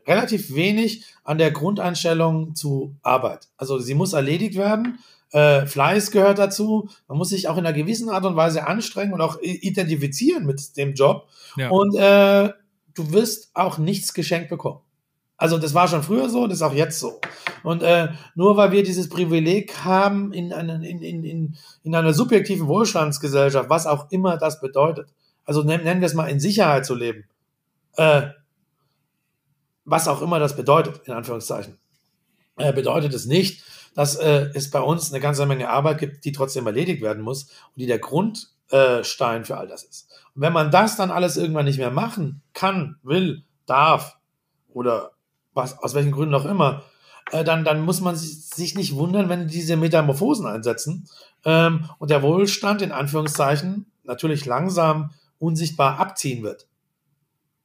relativ 0.06 0.54
wenig 0.54 1.04
an 1.24 1.38
der 1.38 1.50
Grundeinstellung 1.50 2.54
zu 2.54 2.96
Arbeit. 3.02 3.48
Also 3.56 3.78
sie 3.78 3.94
muss 3.94 4.12
erledigt 4.12 4.56
werden. 4.56 4.98
Äh, 5.32 5.66
Fleiß 5.66 6.10
gehört 6.12 6.38
dazu. 6.38 6.88
Man 7.08 7.18
muss 7.18 7.30
sich 7.30 7.48
auch 7.48 7.56
in 7.56 7.66
einer 7.66 7.76
gewissen 7.76 8.08
Art 8.08 8.24
und 8.24 8.36
Weise 8.36 8.66
anstrengen 8.66 9.12
und 9.12 9.20
auch 9.20 9.40
identifizieren 9.40 10.46
mit 10.46 10.76
dem 10.76 10.94
Job. 10.94 11.28
Ja. 11.56 11.70
Und 11.70 11.96
äh, 11.96 12.52
du 12.94 13.12
wirst 13.12 13.50
auch 13.54 13.78
nichts 13.78 14.14
geschenkt 14.14 14.48
bekommen. 14.48 14.80
Also 15.38 15.58
das 15.58 15.74
war 15.74 15.86
schon 15.86 16.02
früher 16.02 16.30
so, 16.30 16.46
das 16.46 16.58
ist 16.58 16.62
auch 16.62 16.72
jetzt 16.72 16.98
so. 16.98 17.20
Und 17.62 17.82
äh, 17.82 18.08
nur 18.34 18.56
weil 18.56 18.72
wir 18.72 18.82
dieses 18.82 19.08
Privileg 19.08 19.84
haben 19.84 20.32
in, 20.32 20.52
einer, 20.52 20.76
in, 20.82 21.02
in, 21.02 21.24
in, 21.24 21.56
in 21.82 21.94
einer 21.94 22.14
subjektiven 22.14 22.66
Wohlstandsgesellschaft, 22.68 23.68
was 23.68 23.86
auch 23.86 24.10
immer 24.10 24.38
das 24.38 24.60
bedeutet, 24.60 25.08
also 25.44 25.62
nennen, 25.62 25.84
nennen 25.84 26.00
wir 26.00 26.06
es 26.06 26.14
mal 26.14 26.28
in 26.28 26.40
Sicherheit 26.40 26.86
zu 26.86 26.94
leben, 26.94 27.24
äh, 27.96 28.22
was 29.86 30.08
auch 30.08 30.20
immer 30.20 30.38
das 30.38 30.56
bedeutet, 30.56 31.00
in 31.06 31.14
Anführungszeichen, 31.14 31.78
äh, 32.56 32.72
bedeutet 32.72 33.14
es 33.14 33.24
nicht, 33.24 33.64
dass 33.94 34.16
äh, 34.16 34.50
es 34.52 34.70
bei 34.70 34.80
uns 34.80 35.10
eine 35.10 35.20
ganze 35.20 35.46
Menge 35.46 35.70
Arbeit 35.70 35.98
gibt, 35.98 36.24
die 36.24 36.32
trotzdem 36.32 36.66
erledigt 36.66 37.00
werden 37.00 37.22
muss 37.22 37.44
und 37.44 37.76
die 37.76 37.86
der 37.86 37.98
Grundstein 37.98 39.44
für 39.44 39.56
all 39.56 39.68
das 39.68 39.84
ist. 39.84 40.10
Und 40.34 40.42
wenn 40.42 40.52
man 40.52 40.70
das 40.70 40.96
dann 40.96 41.10
alles 41.10 41.38
irgendwann 41.38 41.64
nicht 41.64 41.78
mehr 41.78 41.90
machen 41.90 42.42
kann, 42.52 42.98
will, 43.02 43.44
darf 43.64 44.18
oder 44.68 45.12
was, 45.54 45.78
aus 45.78 45.94
welchen 45.94 46.12
Gründen 46.12 46.34
auch 46.34 46.44
immer, 46.44 46.82
äh, 47.30 47.44
dann, 47.44 47.64
dann 47.64 47.80
muss 47.80 48.00
man 48.00 48.16
sich 48.16 48.74
nicht 48.74 48.94
wundern, 48.94 49.28
wenn 49.28 49.48
diese 49.48 49.76
Metamorphosen 49.76 50.46
einsetzen 50.46 51.08
ähm, 51.44 51.88
und 51.98 52.10
der 52.10 52.22
Wohlstand 52.22 52.82
in 52.82 52.92
Anführungszeichen 52.92 53.90
natürlich 54.04 54.44
langsam 54.44 55.10
unsichtbar 55.38 55.98
abziehen 55.98 56.42
wird. 56.42 56.66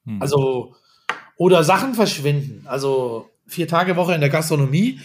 Hm. 0.06 0.22
Also 0.22 0.76
oder 1.42 1.64
Sachen 1.64 1.96
verschwinden. 1.96 2.68
Also 2.68 3.28
vier 3.48 3.68
Tage 3.68 3.96
Woche 3.96 4.14
in 4.14 4.22
der 4.22 4.30
Gastronomie 4.30 5.00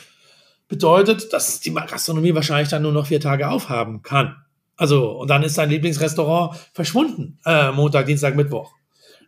bedeutet, 0.69 1.33
dass 1.33 1.61
die 1.61 1.73
Gastronomie 1.73 2.35
wahrscheinlich 2.35 2.69
dann 2.69 2.83
nur 2.83 2.93
noch 2.93 3.07
vier 3.07 3.21
Tage 3.21 3.49
aufhaben 3.49 4.03
kann. 4.03 4.37
Also, 4.77 5.13
und 5.13 5.31
dann 5.31 5.43
ist 5.43 5.57
dein 5.57 5.71
Lieblingsrestaurant 5.71 6.55
verschwunden, 6.75 7.39
äh, 7.47 7.73
Montag, 7.73 8.05
Dienstag, 8.05 8.37
Mittwoch. 8.37 8.75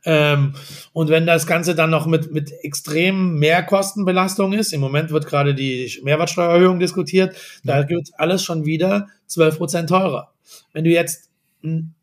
Ähm, 0.04 0.52
und 0.92 1.08
wenn 1.08 1.24
das 1.24 1.46
Ganze 1.46 1.74
dann 1.74 1.88
noch 1.88 2.04
mit, 2.04 2.30
mit 2.30 2.52
extremen 2.62 3.38
Mehrkostenbelastung 3.38 4.52
ist, 4.52 4.74
im 4.74 4.82
Moment 4.82 5.10
wird 5.10 5.26
gerade 5.26 5.54
die 5.54 5.90
Mehrwertsteuererhöhung 6.02 6.78
diskutiert, 6.78 7.34
da 7.64 7.88
wird 7.88 8.10
alles 8.18 8.44
schon 8.44 8.66
wieder 8.66 9.08
12 9.28 9.56
Prozent 9.56 9.88
teurer. 9.88 10.34
Wenn 10.74 10.84
du 10.84 10.90
jetzt 10.90 11.30
einen 11.64 11.94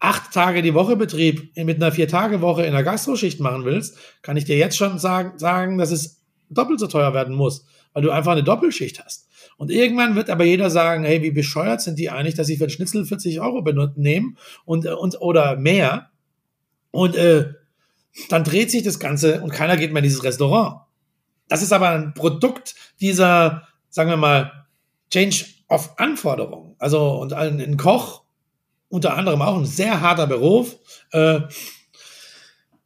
acht 0.00 0.32
Tage 0.32 0.62
die 0.62 0.74
Woche 0.74 0.96
Betrieb 0.96 1.56
mit 1.56 1.76
einer 1.76 1.92
Vier-Tage-Woche 1.92 2.64
in 2.64 2.72
der 2.72 2.84
Gastroschicht 2.84 3.40
machen 3.40 3.64
willst, 3.64 3.98
kann 4.22 4.36
ich 4.36 4.44
dir 4.44 4.56
jetzt 4.56 4.76
schon 4.76 4.98
sagen, 4.98 5.38
sagen, 5.38 5.78
dass 5.78 5.90
es 5.90 6.20
doppelt 6.50 6.80
so 6.80 6.86
teuer 6.86 7.14
werden 7.14 7.34
muss, 7.34 7.66
weil 7.92 8.02
du 8.02 8.10
einfach 8.10 8.32
eine 8.32 8.44
Doppelschicht 8.44 9.04
hast. 9.04 9.28
Und 9.56 9.72
irgendwann 9.72 10.14
wird 10.14 10.30
aber 10.30 10.44
jeder 10.44 10.70
sagen, 10.70 11.02
hey, 11.02 11.22
wie 11.22 11.32
bescheuert 11.32 11.80
sind 11.82 11.98
die 11.98 12.10
eigentlich, 12.10 12.36
dass 12.36 12.46
sie 12.46 12.56
für 12.56 12.66
den 12.66 12.70
Schnitzel 12.70 13.04
40 13.04 13.40
Euro 13.40 13.64
nehmen 13.96 14.38
und, 14.64 14.86
und 14.86 15.20
oder 15.20 15.56
mehr. 15.56 16.10
Und 16.92 17.16
äh, 17.16 17.52
dann 18.28 18.44
dreht 18.44 18.70
sich 18.70 18.84
das 18.84 19.00
Ganze 19.00 19.40
und 19.40 19.50
keiner 19.50 19.76
geht 19.76 19.92
mehr 19.92 20.00
in 20.00 20.08
dieses 20.08 20.22
Restaurant. 20.22 20.82
Das 21.48 21.62
ist 21.62 21.72
aber 21.72 21.90
ein 21.90 22.14
Produkt 22.14 22.76
dieser, 23.00 23.66
sagen 23.90 24.10
wir 24.10 24.16
mal, 24.16 24.66
Change 25.10 25.46
of 25.68 25.98
Anforderungen. 25.98 26.76
Also 26.78 27.20
und 27.20 27.32
ein, 27.32 27.60
ein 27.60 27.76
Koch, 27.76 28.22
unter 28.88 29.16
anderem 29.16 29.42
auch 29.42 29.56
ein 29.56 29.66
sehr 29.66 30.00
harter 30.00 30.26
Beruf, 30.26 30.76
äh, 31.12 31.40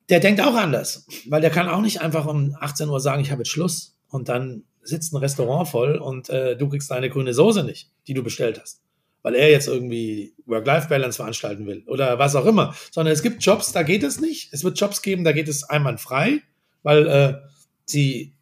der 0.08 0.20
denkt 0.20 0.40
auch 0.40 0.54
anders, 0.54 1.06
weil 1.28 1.40
der 1.40 1.50
kann 1.50 1.68
auch 1.68 1.80
nicht 1.80 2.00
einfach 2.00 2.26
um 2.26 2.54
18 2.60 2.88
Uhr 2.88 3.00
sagen, 3.00 3.22
ich 3.22 3.30
habe 3.30 3.40
jetzt 3.40 3.50
Schluss 3.50 3.96
und 4.08 4.28
dann 4.28 4.64
sitzt 4.82 5.12
ein 5.12 5.18
Restaurant 5.18 5.68
voll 5.68 5.96
und 5.96 6.28
äh, 6.28 6.56
du 6.56 6.68
kriegst 6.68 6.90
deine 6.90 7.08
grüne 7.08 7.32
Soße 7.32 7.64
nicht, 7.64 7.90
die 8.06 8.14
du 8.14 8.22
bestellt 8.22 8.60
hast, 8.60 8.82
weil 9.22 9.34
er 9.34 9.50
jetzt 9.50 9.68
irgendwie 9.68 10.34
Work-Life-Balance 10.46 11.16
veranstalten 11.16 11.66
will 11.66 11.84
oder 11.86 12.18
was 12.18 12.34
auch 12.34 12.46
immer. 12.46 12.74
Sondern 12.90 13.12
es 13.12 13.22
gibt 13.22 13.44
Jobs, 13.44 13.72
da 13.72 13.84
geht 13.84 14.02
es 14.02 14.20
nicht. 14.20 14.52
Es 14.52 14.64
wird 14.64 14.78
Jobs 14.78 15.02
geben, 15.02 15.24
da 15.24 15.32
geht 15.32 15.48
es 15.48 15.64
einwandfrei, 15.64 16.42
weil 16.82 17.06
äh, 17.06 17.34
sie 17.86 18.34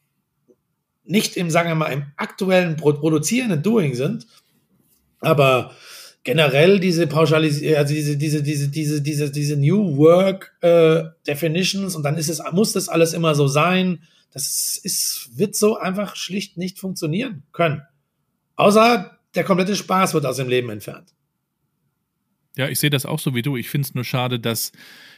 nicht 1.05 1.37
im, 1.37 1.51
sagen 1.51 1.69
wir 1.69 1.75
mal, 1.75 1.93
im 1.93 2.05
aktuellen 2.17 2.77
produzierenden 2.77 3.63
Doing 3.63 3.95
sind, 3.95 4.27
aber 5.21 5.75
generell 6.23 6.81
diese 6.81 7.07
Pauschalisierung, 7.07 7.79
also 7.79 7.95
diese, 7.95 8.17
diese, 8.17 8.43
diese, 8.43 8.71
diese, 8.71 9.03
diese, 9.03 9.31
diese 9.31 9.57
New 9.57 9.97
Work 9.97 10.55
äh, 10.61 11.05
Definitions 11.27 11.97
und 11.97 12.03
dann 12.03 12.17
ist 12.17 12.29
es, 12.29 12.41
muss 12.53 12.73
das 12.73 12.89
alles 12.89 13.15
immer 13.15 13.35
so 13.35 13.47
sein 13.47 14.01
das 14.33 14.79
ist, 14.83 15.31
wird 15.35 15.57
so 15.57 15.77
einfach 15.77 16.17
schlicht 16.17 16.57
nicht 16.57 16.79
funktionieren 16.79 17.43
können. 17.53 17.83
Außer 18.57 19.19
der 19.35 19.45
komplette 19.45 19.77
Spaß 19.77 20.15
wird 20.15 20.27
aus 20.27 20.37
dem 20.37 20.49
Leben 20.49 20.71
entfernt. 20.71 21.15
Ja, 22.57 22.69
ich 22.69 22.81
sehe 22.81 22.91
das 22.91 23.07
auch 23.07 23.21
so 23.21 23.35
wie 23.35 23.43
du. 23.43 23.57
Ich 23.57 23.71
finde 23.71 23.87
es 23.87 23.95
nur 23.95 24.05
schade, 24.05 24.41
dass, 24.41 24.73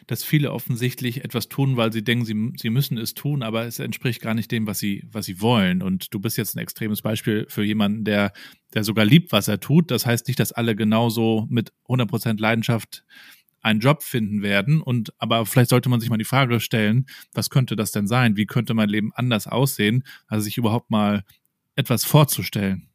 dass 0.06 0.22
viele 0.22 0.52
offensichtlich 0.52 1.24
etwas 1.24 1.48
tun, 1.48 1.76
weil 1.78 1.90
sie 1.92 2.04
denken, 2.04 2.24
sie, 2.26 2.52
sie 2.56 2.68
müssen 2.68 2.98
es 2.98 3.14
tun, 3.14 3.42
aber 3.42 3.64
es 3.64 3.78
entspricht 3.78 4.20
gar 4.20 4.34
nicht 4.34 4.50
dem, 4.52 4.66
was 4.66 4.78
sie, 4.78 5.04
was 5.10 5.24
sie 5.26 5.40
wollen. 5.40 5.82
Und 5.82 6.12
du 6.12 6.20
bist 6.20 6.36
jetzt 6.36 6.54
ein 6.54 6.58
extremes 6.58 7.00
Beispiel 7.00 7.46
für 7.48 7.64
jemanden, 7.64 8.04
der, 8.04 8.32
der 8.74 8.84
sogar 8.84 9.06
liebt, 9.06 9.32
was 9.32 9.48
er 9.48 9.60
tut. 9.60 9.90
Das 9.90 10.04
heißt 10.04 10.28
nicht, 10.28 10.40
dass 10.40 10.52
alle 10.52 10.76
genauso 10.76 11.46
mit 11.48 11.72
100% 11.88 12.38
Leidenschaft 12.38 13.02
einen 13.62 13.80
Job 13.80 14.02
finden 14.02 14.42
werden. 14.42 14.82
Und 14.82 15.14
aber 15.18 15.46
vielleicht 15.46 15.70
sollte 15.70 15.88
man 15.88 16.00
sich 16.00 16.10
mal 16.10 16.18
die 16.18 16.24
Frage 16.24 16.60
stellen, 16.60 17.06
was 17.32 17.48
könnte 17.48 17.76
das 17.76 17.92
denn 17.92 18.06
sein? 18.06 18.36
Wie 18.36 18.46
könnte 18.46 18.74
mein 18.74 18.90
Leben 18.90 19.12
anders 19.14 19.46
aussehen, 19.46 20.04
also 20.26 20.44
sich 20.44 20.58
überhaupt 20.58 20.90
mal 20.90 21.24
etwas 21.76 22.04
vorzustellen? 22.04 22.91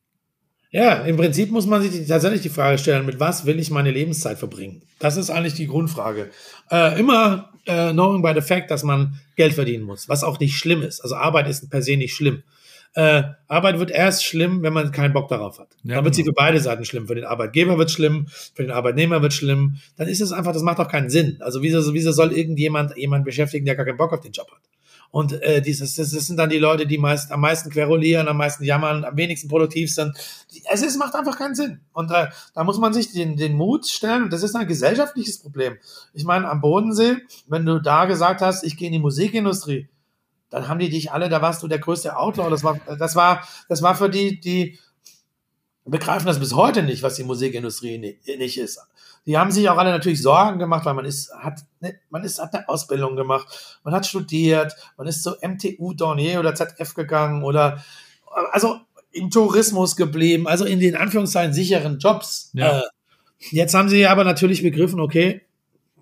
Ja, 0.72 0.96
im 1.04 1.16
Prinzip 1.16 1.50
muss 1.52 1.66
man 1.66 1.82
sich 1.82 2.08
tatsächlich 2.08 2.42
die 2.42 2.50
Frage 2.50 2.78
stellen, 2.78 3.06
mit 3.06 3.20
was 3.20 3.46
will 3.46 3.60
ich 3.60 3.72
meine 3.72 3.92
Lebenszeit 3.92 4.38
verbringen? 4.38 4.82
Das 5.00 5.16
ist 5.16 5.30
eigentlich 5.30 5.54
die 5.54 5.68
Grundfrage. 5.68 6.30
Äh, 6.70 7.00
immer 7.00 7.52
äh, 7.66 7.92
knowing 7.92 8.22
by 8.22 8.34
the 8.36 8.42
fact, 8.42 8.70
dass 8.70 8.84
man 8.84 9.20
Geld 9.38 9.54
verdienen 9.54 9.84
muss, 9.84 10.10
was 10.10 10.24
auch 10.24 10.40
nicht 10.40 10.58
schlimm 10.58 10.82
ist. 10.82 11.00
Also 11.02 11.16
Arbeit 11.16 11.48
ist 11.48 11.70
per 11.70 11.82
se 11.82 11.96
nicht 11.96 12.14
schlimm. 12.14 12.44
Äh, 12.96 13.24
Arbeit 13.48 13.80
wird 13.80 13.92
erst 13.92 14.26
schlimm, 14.26 14.64
wenn 14.64 14.74
man 14.74 14.92
keinen 14.92 15.14
Bock 15.14 15.30
darauf 15.30 15.60
hat. 15.60 15.70
Ja, 15.84 15.96
dann 15.96 16.06
wird 16.06 16.16
genau. 16.16 16.26
sie 16.26 16.30
für 16.30 16.34
beide 16.34 16.60
Seiten 16.60 16.84
schlimm. 16.84 17.08
Für 17.08 17.16
den 17.16 17.26
Arbeitgeber 17.26 17.78
wird 17.78 17.92
schlimm, 17.92 18.28
für 18.28 18.64
den 18.64 18.72
Arbeitnehmer 18.72 19.22
wird 19.22 19.34
schlimm. 19.34 19.78
Dann 19.98 20.08
ist 20.08 20.20
es 20.20 20.32
einfach, 20.32 20.52
das 20.52 20.64
macht 20.64 20.80
doch 20.80 20.90
keinen 20.90 21.10
Sinn. 21.10 21.38
Also 21.40 21.62
wieso, 21.62 21.94
wieso 21.94 22.12
soll 22.12 22.34
irgendjemand 22.34 22.98
jemand 22.98 23.24
beschäftigen, 23.24 23.66
der 23.66 23.76
gar 23.76 23.86
keinen 23.86 23.98
Bock 23.98 24.14
auf 24.14 24.22
den 24.22 24.32
Job 24.32 24.50
hat? 24.52 24.62
Und 25.12 25.42
äh, 25.42 25.62
dieses, 25.62 25.96
das, 25.96 26.12
sind 26.12 26.38
dann 26.38 26.50
die 26.50 26.60
Leute, 26.60 26.86
die 26.86 26.98
meist 26.98 27.32
am 27.32 27.42
meisten 27.42 27.70
querulieren, 27.70 28.28
am 28.28 28.38
meisten 28.38 28.64
jammern, 28.64 29.06
am 29.06 29.16
wenigsten 29.18 29.48
produktiv 29.48 29.94
sind. 29.94 30.16
Es 30.72 30.82
ist, 30.82 30.98
macht 30.98 31.16
einfach 31.16 31.38
keinen 31.38 31.56
Sinn. 31.56 31.80
Und 31.94 32.12
äh, 32.12 32.28
da 32.54 32.64
muss 32.64 32.78
man 32.78 32.94
sich 32.94 33.12
den, 33.12 33.38
den 33.38 33.56
Mut 33.56 33.88
stellen. 33.88 34.30
Das 34.30 34.44
ist 34.44 34.56
ein 34.56 34.68
gesellschaftliches 34.68 35.40
Problem. 35.40 35.78
Ich 36.14 36.26
meine, 36.26 36.50
am 36.50 36.62
Bodensee, 36.62 37.18
wenn 37.48 37.66
du 37.66 37.80
da 37.80 38.06
gesagt 38.06 38.42
hast, 38.42 38.64
ich 38.64 38.78
gehe 38.78 38.88
in 38.88 38.94
die 38.94 39.00
Musikindustrie, 39.00 39.88
dann 40.50 40.68
haben 40.68 40.80
die 40.80 40.90
dich 40.90 41.12
alle, 41.12 41.30
da 41.30 41.42
warst 41.42 41.64
du 41.64 41.68
der 41.68 41.80
größte 41.80 42.18
Outlaw. 42.18 42.50
Das 42.50 42.64
war, 42.64 42.80
das 43.00 43.16
war, 43.16 43.48
das 43.68 43.82
war 43.82 43.96
für 43.96 44.10
die, 44.10 44.40
die 44.40 44.80
begreifen 45.86 46.28
das 46.28 46.40
bis 46.40 46.54
heute 46.54 46.84
nicht, 46.84 47.04
was 47.04 47.16
die 47.16 47.24
Musikindustrie 47.24 47.98
nicht 47.98 48.58
ist. 48.58 48.80
Die 49.28 49.38
haben 49.38 49.52
sich 49.52 49.70
auch 49.70 49.78
alle 49.78 49.92
natürlich 49.92 50.22
Sorgen 50.22 50.58
gemacht, 50.58 50.86
weil 50.86 50.94
man 50.94 51.04
ist, 51.04 51.34
hat, 51.38 51.60
ne, 51.82 52.00
man 52.10 52.24
ist, 52.24 52.40
hat 52.40 52.56
eine 52.56 52.68
Ausbildung 52.70 53.18
gemacht, 53.18 53.80
man 53.84 53.94
hat 53.94 54.08
studiert, 54.08 54.74
man 54.96 55.06
ist 55.06 55.22
zur 55.22 55.38
MTU 55.42 55.94
Dornier 55.94 56.40
oder 56.40 56.56
ZF 56.56 56.94
gegangen 56.94 57.44
oder, 57.44 57.84
also 58.54 58.80
im 59.12 59.30
Tourismus 59.30 59.98
geblieben, 59.98 60.48
also 60.48 60.64
in 60.64 60.80
den 60.80 60.96
Anführungszeichen 60.96 61.52
sicheren 61.52 62.00
Jobs. 62.00 62.52
Ja. 62.54 62.80
Äh, 62.80 62.84
jetzt 63.52 63.74
haben 63.74 63.90
sie 63.90 64.08
aber 64.08 64.24
natürlich 64.24 64.64
begriffen, 64.64 65.02
okay, 65.02 65.42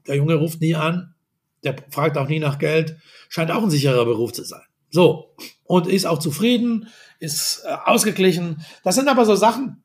der 0.05 0.17
Junge 0.17 0.35
ruft 0.35 0.61
nie 0.61 0.75
an, 0.75 1.15
der 1.63 1.75
fragt 1.89 2.19
auch 2.19 2.27
nie 2.27 2.39
nach 2.39 2.59
Geld, 2.59 2.97
scheint 3.27 3.49
auch 3.49 3.63
ein 3.63 3.71
sicherer 3.71 4.05
Beruf 4.05 4.33
zu 4.33 4.43
sein. 4.43 4.61
So, 4.91 5.33
und 5.63 5.87
ist 5.87 6.05
auch 6.05 6.19
zufrieden, 6.19 6.89
ist 7.19 7.63
äh, 7.65 7.75
ausgeglichen. 7.85 8.63
Das 8.83 8.93
sind 8.93 9.07
aber 9.07 9.25
so 9.25 9.35
Sachen, 9.35 9.81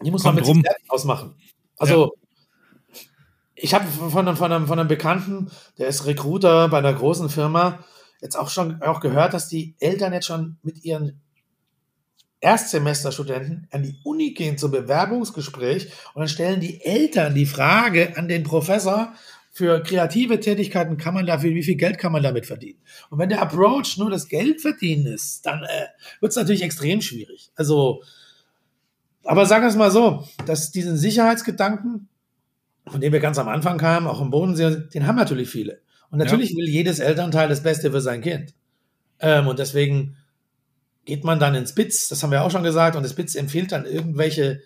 die 0.00 0.12
muss 0.12 0.22
Kommt 0.22 0.36
man 0.36 0.42
mit 0.42 0.48
rum. 0.48 0.62
sich 0.62 0.90
ausmachen. 0.90 1.34
Also. 1.76 2.12
Ich 3.60 3.74
habe 3.74 3.86
von, 3.86 4.26
einem, 4.26 4.36
von, 4.36 4.66
von 4.66 4.78
einem 4.78 4.88
Bekannten, 4.88 5.50
der 5.78 5.88
ist 5.88 6.06
Recruiter 6.06 6.68
bei 6.68 6.78
einer 6.78 6.92
großen 6.92 7.28
Firma, 7.28 7.84
jetzt 8.20 8.36
auch 8.36 8.48
schon 8.48 8.82
auch 8.82 9.00
gehört, 9.00 9.34
dass 9.34 9.48
die 9.48 9.74
Eltern 9.80 10.12
jetzt 10.12 10.26
schon 10.26 10.58
mit 10.62 10.84
ihren 10.84 11.20
Erstsemesterstudenten 12.40 13.66
an 13.72 13.82
die 13.82 13.98
Uni 14.04 14.32
gehen 14.32 14.58
zum 14.58 14.70
Bewerbungsgespräch 14.70 15.92
und 16.14 16.20
dann 16.20 16.28
stellen 16.28 16.60
die 16.60 16.80
Eltern 16.84 17.34
die 17.34 17.46
Frage 17.46 18.16
an 18.16 18.28
den 18.28 18.44
Professor, 18.44 19.12
für 19.50 19.82
kreative 19.82 20.38
Tätigkeiten 20.38 20.98
kann 20.98 21.14
man 21.14 21.26
dafür, 21.26 21.50
wie 21.50 21.64
viel 21.64 21.74
Geld 21.74 21.98
kann 21.98 22.12
man 22.12 22.22
damit 22.22 22.46
verdienen? 22.46 22.78
Und 23.10 23.18
wenn 23.18 23.28
der 23.28 23.42
Approach 23.42 23.96
nur 23.96 24.08
das 24.08 24.28
Geld 24.28 24.60
verdienen 24.60 25.06
ist, 25.06 25.44
dann 25.46 25.64
äh, 25.64 25.86
wird 26.20 26.30
es 26.30 26.36
natürlich 26.36 26.62
extrem 26.62 27.00
schwierig. 27.00 27.50
Also, 27.56 28.04
aber 29.24 29.46
sagen 29.46 29.64
wir 29.64 29.68
es 29.68 29.74
mal 29.74 29.90
so, 29.90 30.28
dass 30.46 30.70
diesen 30.70 30.96
Sicherheitsgedanken, 30.96 32.08
von 32.90 33.00
dem 33.00 33.12
wir 33.12 33.20
ganz 33.20 33.38
am 33.38 33.48
Anfang 33.48 33.78
kamen, 33.78 34.06
auch 34.06 34.20
im 34.20 34.30
Bodensee, 34.30 34.88
den 34.94 35.06
haben 35.06 35.16
natürlich 35.16 35.48
viele. 35.48 35.80
Und 36.10 36.18
natürlich 36.18 36.50
ja. 36.50 36.56
will 36.56 36.68
jedes 36.68 36.98
Elternteil 36.98 37.48
das 37.48 37.62
Beste 37.62 37.90
für 37.90 38.00
sein 38.00 38.22
Kind. 38.22 38.54
Ähm, 39.20 39.46
und 39.46 39.58
deswegen 39.58 40.16
geht 41.04 41.24
man 41.24 41.38
dann 41.38 41.54
ins 41.54 41.74
BITS, 41.74 42.08
das 42.08 42.22
haben 42.22 42.30
wir 42.30 42.42
auch 42.42 42.50
schon 42.50 42.62
gesagt, 42.62 42.96
und 42.96 43.02
das 43.02 43.14
BITS 43.14 43.34
empfiehlt 43.34 43.72
dann 43.72 43.84
irgendwelche 43.84 44.60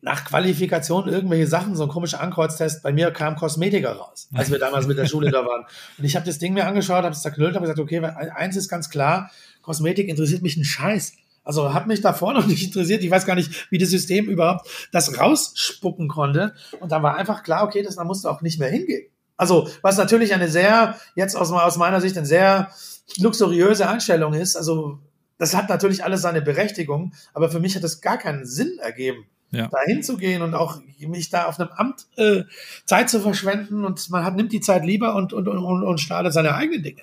nach 0.00 0.24
Qualifikation 0.24 1.08
irgendwelche 1.08 1.46
Sachen, 1.46 1.76
so 1.76 1.82
ein 1.82 1.88
komischer 1.88 2.20
Ankreuztest. 2.20 2.82
Bei 2.82 2.92
mir 2.92 3.10
kam 3.10 3.36
Kosmetiker 3.36 3.92
raus, 3.92 4.28
als 4.34 4.50
wir 4.50 4.58
damals 4.58 4.86
mit 4.86 4.98
der 4.98 5.06
Schule 5.06 5.30
da 5.30 5.44
waren. 5.44 5.64
Und 5.98 6.04
ich 6.04 6.16
habe 6.16 6.26
das 6.26 6.38
Ding 6.38 6.54
mir 6.54 6.66
angeschaut, 6.66 7.04
habe 7.04 7.14
es 7.14 7.22
zerknüllt, 7.22 7.54
habe 7.54 7.64
gesagt, 7.64 7.80
okay, 7.80 8.02
eins 8.02 8.56
ist 8.56 8.68
ganz 8.68 8.90
klar, 8.90 9.30
Kosmetik 9.62 10.08
interessiert 10.08 10.42
mich 10.42 10.56
ein 10.56 10.64
Scheiß. 10.64 11.14
Also 11.44 11.72
hat 11.72 11.86
mich 11.86 12.00
davor 12.00 12.32
noch 12.34 12.46
nicht 12.46 12.64
interessiert. 12.64 13.02
Ich 13.02 13.10
weiß 13.10 13.26
gar 13.26 13.34
nicht, 13.34 13.70
wie 13.70 13.78
das 13.78 13.90
System 13.90 14.26
überhaupt 14.26 14.68
das 14.92 15.18
rausspucken 15.18 16.08
konnte. 16.08 16.54
Und 16.80 16.90
dann 16.92 17.02
war 17.02 17.16
einfach 17.16 17.42
klar, 17.42 17.64
okay, 17.64 17.82
das, 17.82 17.96
da 17.96 18.04
musst 18.04 18.24
du 18.24 18.28
auch 18.28 18.42
nicht 18.42 18.58
mehr 18.58 18.70
hingehen. 18.70 19.08
Also, 19.36 19.68
was 19.82 19.96
natürlich 19.96 20.32
eine 20.32 20.48
sehr, 20.48 20.96
jetzt 21.16 21.36
aus, 21.36 21.50
aus 21.50 21.76
meiner 21.76 22.00
Sicht, 22.00 22.16
eine 22.16 22.26
sehr 22.26 22.70
luxuriöse 23.18 23.88
Einstellung 23.88 24.34
ist. 24.34 24.56
Also, 24.56 24.98
das 25.38 25.54
hat 25.56 25.68
natürlich 25.68 26.04
alles 26.04 26.22
seine 26.22 26.40
Berechtigung, 26.40 27.12
aber 27.32 27.50
für 27.50 27.58
mich 27.58 27.74
hat 27.74 27.82
das 27.82 28.00
gar 28.00 28.18
keinen 28.18 28.46
Sinn 28.46 28.78
ergeben 28.80 29.26
ja. 29.54 29.68
da 29.68 29.78
hinzugehen 29.86 30.42
und 30.42 30.54
auch 30.54 30.80
mich 30.98 31.30
da 31.30 31.46
auf 31.46 31.58
einem 31.58 31.70
Amt 31.70 32.06
äh, 32.16 32.42
Zeit 32.84 33.10
zu 33.10 33.20
verschwenden 33.20 33.84
und 33.84 34.10
man 34.10 34.24
hat, 34.24 34.36
nimmt 34.36 34.52
die 34.52 34.60
Zeit 34.60 34.84
lieber 34.84 35.14
und, 35.14 35.32
und, 35.32 35.48
und, 35.48 35.82
und 35.82 36.00
startet 36.00 36.32
seine 36.32 36.54
eigenen 36.54 36.82
Dinge. 36.82 37.02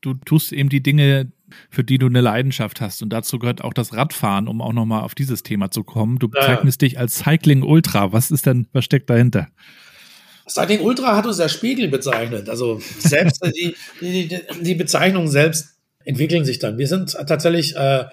Du 0.00 0.14
tust 0.14 0.52
eben 0.52 0.68
die 0.68 0.82
Dinge, 0.82 1.30
für 1.70 1.84
die 1.84 1.98
du 1.98 2.06
eine 2.06 2.20
Leidenschaft 2.20 2.80
hast. 2.80 3.02
Und 3.02 3.10
dazu 3.10 3.38
gehört 3.38 3.62
auch 3.62 3.72
das 3.72 3.94
Radfahren, 3.94 4.48
um 4.48 4.60
auch 4.60 4.72
nochmal 4.72 5.02
auf 5.02 5.14
dieses 5.14 5.42
Thema 5.42 5.70
zu 5.70 5.84
kommen. 5.84 6.18
Du 6.18 6.28
bezeichnest 6.28 6.82
ja. 6.82 6.88
dich 6.88 6.98
als 6.98 7.18
Cycling 7.18 7.62
Ultra. 7.62 8.12
Was 8.12 8.30
ist 8.30 8.46
denn, 8.46 8.66
was 8.72 8.84
steckt 8.84 9.10
dahinter? 9.10 9.48
Cycling 10.48 10.80
Ultra 10.80 11.16
hat 11.16 11.26
uns 11.26 11.36
der 11.36 11.48
Spiegel 11.48 11.88
bezeichnet. 11.88 12.48
Also 12.48 12.80
selbst 12.98 13.44
die, 13.56 13.74
die, 14.00 14.38
die, 14.60 14.74
Bezeichnungen 14.74 15.28
selbst 15.28 15.76
entwickeln 16.04 16.44
sich 16.44 16.58
dann. 16.58 16.78
Wir 16.78 16.88
sind 16.88 17.12
tatsächlich 17.26 17.76
äh, 17.76 18.04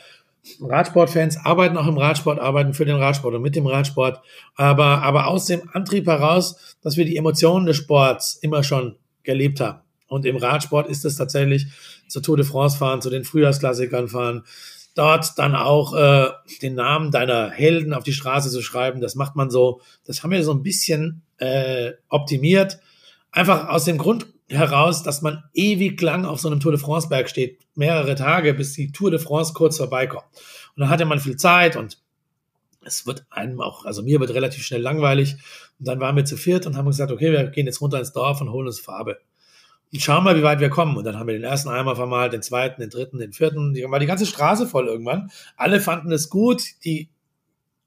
Radsportfans 0.61 1.37
arbeiten 1.45 1.77
auch 1.77 1.87
im 1.87 1.97
Radsport, 1.97 2.39
arbeiten 2.39 2.73
für 2.73 2.85
den 2.85 2.95
Radsport 2.95 3.35
und 3.35 3.41
mit 3.41 3.55
dem 3.55 3.67
Radsport, 3.67 4.21
aber, 4.55 5.03
aber 5.03 5.27
aus 5.27 5.45
dem 5.45 5.69
Antrieb 5.73 6.07
heraus, 6.07 6.77
dass 6.81 6.97
wir 6.97 7.05
die 7.05 7.17
Emotionen 7.17 7.65
des 7.65 7.77
Sports 7.77 8.37
immer 8.41 8.63
schon 8.63 8.95
gelebt 9.23 9.59
haben. 9.59 9.81
Und 10.09 10.25
im 10.25 10.35
Radsport 10.35 10.89
ist 10.89 11.05
es 11.05 11.15
tatsächlich 11.15 11.67
zur 12.07 12.21
Tour 12.21 12.35
de 12.35 12.45
France 12.45 12.77
fahren, 12.77 13.01
zu 13.01 13.09
den 13.09 13.23
Frühjahrsklassikern 13.23 14.09
fahren, 14.09 14.43
dort 14.95 15.37
dann 15.37 15.55
auch 15.55 15.93
äh, 15.95 16.29
den 16.61 16.75
Namen 16.75 17.11
deiner 17.11 17.49
Helden 17.51 17.93
auf 17.93 18.03
die 18.03 18.11
Straße 18.11 18.49
zu 18.49 18.61
schreiben. 18.61 18.99
Das 18.99 19.15
macht 19.15 19.35
man 19.35 19.49
so, 19.49 19.81
das 20.05 20.23
haben 20.23 20.31
wir 20.31 20.43
so 20.43 20.51
ein 20.51 20.63
bisschen 20.63 21.21
äh, 21.37 21.93
optimiert. 22.09 22.79
Einfach 23.31 23.69
aus 23.69 23.85
dem 23.85 23.97
Grund 23.97 24.25
heraus, 24.49 25.03
dass 25.03 25.21
man 25.21 25.43
ewig 25.53 26.01
lang 26.01 26.25
auf 26.25 26.39
so 26.39 26.49
einem 26.49 26.59
Tour 26.59 26.71
de 26.71 26.81
France 26.81 27.07
Berg 27.07 27.29
steht, 27.29 27.59
mehrere 27.75 28.15
Tage, 28.15 28.53
bis 28.53 28.73
die 28.73 28.91
Tour 28.91 29.11
de 29.11 29.19
France 29.19 29.53
kurz 29.53 29.77
vorbeikommt. 29.77 30.25
Und 30.75 30.81
dann 30.81 30.89
hatte 30.89 31.05
man 31.05 31.19
viel 31.19 31.37
Zeit 31.37 31.75
und 31.75 31.99
es 32.81 33.05
wird 33.05 33.25
einem 33.29 33.61
auch, 33.61 33.85
also 33.85 34.01
mir 34.01 34.19
wird 34.19 34.33
relativ 34.33 34.65
schnell 34.65 34.81
langweilig. 34.81 35.35
Und 35.77 35.87
dann 35.87 35.99
waren 35.99 36.15
wir 36.15 36.25
zu 36.25 36.37
viert 36.37 36.65
und 36.65 36.75
haben 36.75 36.87
gesagt, 36.87 37.11
okay, 37.11 37.31
wir 37.31 37.45
gehen 37.47 37.67
jetzt 37.67 37.81
runter 37.81 37.99
ins 37.99 38.11
Dorf 38.11 38.41
und 38.41 38.51
holen 38.51 38.67
uns 38.67 38.79
Farbe. 38.79 39.19
Und 39.91 40.03
schauen 40.03 40.23
mal, 40.23 40.35
wie 40.35 40.43
weit 40.43 40.59
wir 40.59 40.69
kommen. 40.69 40.97
Und 40.97 41.03
dann 41.03 41.17
haben 41.17 41.27
wir 41.27 41.33
den 41.33 41.43
ersten 41.43 41.69
Eimer 41.69 41.95
vermalt, 41.95 42.33
den 42.33 42.41
zweiten, 42.41 42.81
den 42.81 42.89
dritten, 42.89 43.17
den 43.17 43.33
vierten. 43.33 43.73
Die 43.73 43.83
war 43.83 43.99
die 43.99 44.05
ganze 44.05 44.25
Straße 44.25 44.67
voll 44.67 44.87
irgendwann. 44.87 45.31
Alle 45.57 45.79
fanden 45.79 46.11
es 46.11 46.29
gut. 46.29 46.61
Die 46.85 47.09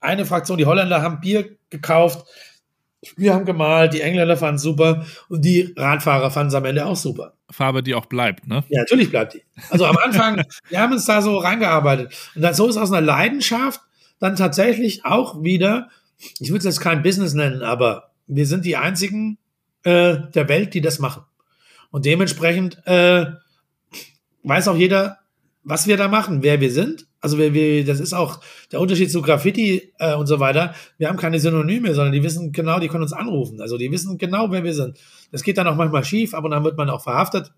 eine 0.01 0.25
Fraktion, 0.25 0.57
die 0.57 0.65
Holländer, 0.65 1.01
haben 1.01 1.21
Bier 1.21 1.57
gekauft. 1.69 2.27
Wir 3.17 3.33
haben 3.33 3.45
gemalt, 3.45 3.93
die 3.93 4.01
Engländer 4.01 4.37
fanden 4.37 4.55
es 4.55 4.61
super 4.61 5.05
und 5.27 5.43
die 5.43 5.73
Radfahrer 5.75 6.31
fanden 6.31 6.49
es 6.49 6.55
am 6.55 6.65
Ende 6.65 6.85
auch 6.85 6.95
super. 6.95 7.33
Farbe, 7.49 7.83
die 7.83 7.95
auch 7.95 8.05
bleibt, 8.05 8.47
ne? 8.47 8.63
Ja, 8.69 8.79
natürlich 8.79 9.09
bleibt 9.09 9.33
die. 9.33 9.43
Also 9.69 9.85
am 9.85 9.97
Anfang, 9.97 10.43
wir 10.69 10.79
haben 10.79 10.93
uns 10.93 11.05
da 11.05 11.21
so 11.21 11.37
reingearbeitet. 11.37 12.13
Und 12.35 12.41
dann 12.41 12.53
so 12.53 12.67
ist 12.67 12.77
aus 12.77 12.91
einer 12.91 13.05
Leidenschaft 13.05 13.81
dann 14.19 14.35
tatsächlich 14.35 15.05
auch 15.05 15.43
wieder, 15.43 15.89
ich 16.39 16.49
würde 16.49 16.59
es 16.59 16.63
jetzt 16.63 16.79
kein 16.79 17.03
Business 17.03 17.33
nennen, 17.33 17.61
aber 17.61 18.11
wir 18.27 18.47
sind 18.47 18.63
die 18.63 18.77
einzigen 18.77 19.37
äh, 19.83 20.15
der 20.33 20.47
Welt, 20.47 20.73
die 20.73 20.81
das 20.81 20.99
machen. 20.99 21.23
Und 21.93 22.05
dementsprechend 22.05 22.81
äh, 22.87 23.27
weiß 24.41 24.67
auch 24.67 24.75
jeder, 24.75 25.19
was 25.63 25.85
wir 25.85 25.95
da 25.95 26.07
machen, 26.07 26.41
wer 26.41 26.59
wir 26.59 26.71
sind. 26.71 27.05
Also 27.21 27.37
wir, 27.37 27.53
wir, 27.53 27.85
das 27.85 27.99
ist 27.99 28.13
auch 28.13 28.39
der 28.71 28.81
Unterschied 28.81 29.11
zu 29.11 29.21
Graffiti 29.21 29.93
äh, 29.99 30.15
und 30.15 30.25
so 30.25 30.39
weiter. 30.39 30.73
Wir 30.97 31.07
haben 31.07 31.17
keine 31.17 31.39
Synonyme, 31.39 31.93
sondern 31.93 32.11
die 32.11 32.23
wissen 32.23 32.51
genau, 32.51 32.79
die 32.79 32.87
können 32.87 33.03
uns 33.03 33.13
anrufen. 33.13 33.61
Also 33.61 33.77
die 33.77 33.91
wissen 33.91 34.17
genau, 34.17 34.49
wer 34.49 34.63
wir 34.63 34.73
sind. 34.73 34.97
Das 35.31 35.43
geht 35.43 35.59
dann 35.59 35.67
auch 35.67 35.75
manchmal 35.75 36.03
schief, 36.03 36.33
aber 36.33 36.49
dann 36.49 36.63
wird 36.63 36.77
man 36.77 36.89
auch 36.89 37.03
verhaftet, 37.03 37.53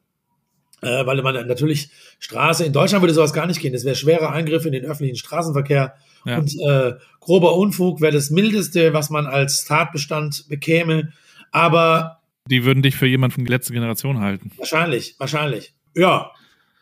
äh, 0.82 1.06
weil 1.06 1.22
man 1.22 1.48
natürlich 1.48 1.90
Straße, 2.20 2.66
in 2.66 2.74
Deutschland 2.74 3.04
würde 3.04 3.14
sowas 3.14 3.32
gar 3.32 3.48
nicht 3.48 3.62
gehen. 3.62 3.72
Das 3.72 3.86
wäre 3.86 3.96
schwerer 3.96 4.34
Eingriff 4.34 4.66
in 4.66 4.74
den 4.74 4.84
öffentlichen 4.84 5.16
Straßenverkehr. 5.16 5.94
Ja. 6.26 6.40
Und 6.40 6.54
äh, 6.60 6.96
grober 7.22 7.56
Unfug 7.56 8.02
wäre 8.02 8.12
das 8.12 8.32
Mildeste, 8.32 8.92
was 8.92 9.10
man 9.10 9.28
als 9.28 9.64
Tatbestand 9.64 10.50
bekäme. 10.50 11.14
Aber 11.54 12.20
die 12.48 12.64
würden 12.64 12.84
dich 12.84 12.96
für 12.96 13.08
jemanden 13.08 13.36
von 13.36 13.46
letzter 13.46 13.74
Generation 13.74 14.20
halten. 14.20 14.52
Wahrscheinlich, 14.58 15.16
wahrscheinlich. 15.18 15.74
Ja. 15.96 16.32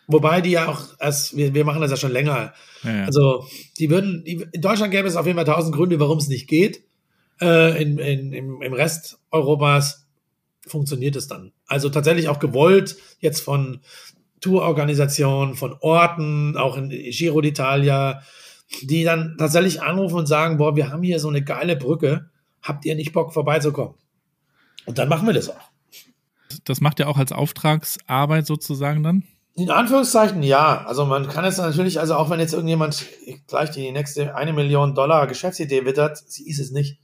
Wobei 0.08 0.42
die 0.42 0.52
ja 0.52 0.68
auch, 0.68 1.00
als, 1.00 1.36
wir, 1.36 1.54
wir 1.54 1.64
machen 1.64 1.82
das 1.82 1.92
ja 1.92 1.98
schon 1.98 2.12
länger. 2.12 2.54
Ja, 2.84 2.92
ja. 2.92 3.06
Also, 3.06 3.48
die 3.80 3.90
würden, 3.90 4.24
die, 4.26 4.46
in 4.52 4.62
Deutschland 4.62 4.92
gäbe 4.92 5.08
es 5.08 5.16
auf 5.16 5.26
jeden 5.26 5.38
Fall 5.38 5.46
tausend 5.46 5.74
Gründe, 5.74 6.00
warum 6.00 6.18
es 6.18 6.28
nicht 6.28 6.48
geht. 6.48 6.84
Äh, 7.40 7.82
in, 7.82 7.98
in, 7.98 8.34
im, 8.34 8.62
Im 8.62 8.74
Rest 8.74 9.20
Europas 9.32 10.06
funktioniert 10.68 11.16
es 11.16 11.28
dann. 11.28 11.52
Also 11.68 11.90
tatsächlich 11.90 12.28
auch 12.30 12.40
gewollt 12.40 12.98
jetzt 13.20 13.42
von 13.42 13.82
Tourorganisationen, 14.42 15.56
von 15.56 15.76
Orten, 15.80 16.58
auch 16.58 16.78
in 16.78 16.90
Giro 16.90 17.40
d'Italia, 17.40 18.22
die 18.82 19.04
dann 19.04 19.36
tatsächlich 19.38 19.82
anrufen 19.82 20.16
und 20.16 20.26
sagen, 20.26 20.58
boah, 20.58 20.76
wir 20.76 20.90
haben 20.90 21.04
hier 21.04 21.20
so 21.20 21.30
eine 21.30 21.44
geile 21.44 21.76
Brücke, 21.76 22.30
habt 22.62 22.86
ihr 22.86 22.96
nicht 22.96 23.14
Bock 23.14 23.34
vorbeizukommen? 23.34 23.96
Und 24.86 24.98
dann 24.98 25.10
machen 25.10 25.28
wir 25.28 25.34
das 25.34 25.50
auch. 25.50 25.70
Das 26.66 26.82
macht 26.82 27.00
ihr 27.00 27.10
auch 27.10 27.18
als 27.18 27.32
Auftragsarbeit 27.32 28.46
sozusagen 28.46 29.04
dann? 29.04 29.24
In 29.56 29.70
Anführungszeichen 29.70 30.42
ja. 30.42 30.84
Also 30.86 31.06
man 31.06 31.28
kann 31.28 31.46
es 31.46 31.58
natürlich, 31.58 32.00
also 32.00 32.16
auch 32.16 32.30
wenn 32.30 32.40
jetzt 32.40 32.54
irgendjemand 32.54 33.06
gleich 33.48 33.72
die 33.72 33.92
nächste 33.92 34.36
eine 34.36 34.54
Million 34.54 34.96
Dollar 34.96 35.28
Geschäftsidee 35.28 35.86
wittert, 35.86 36.18
sie 36.18 36.48
ist 36.48 36.60
es 36.60 36.72
nicht. 36.72 36.98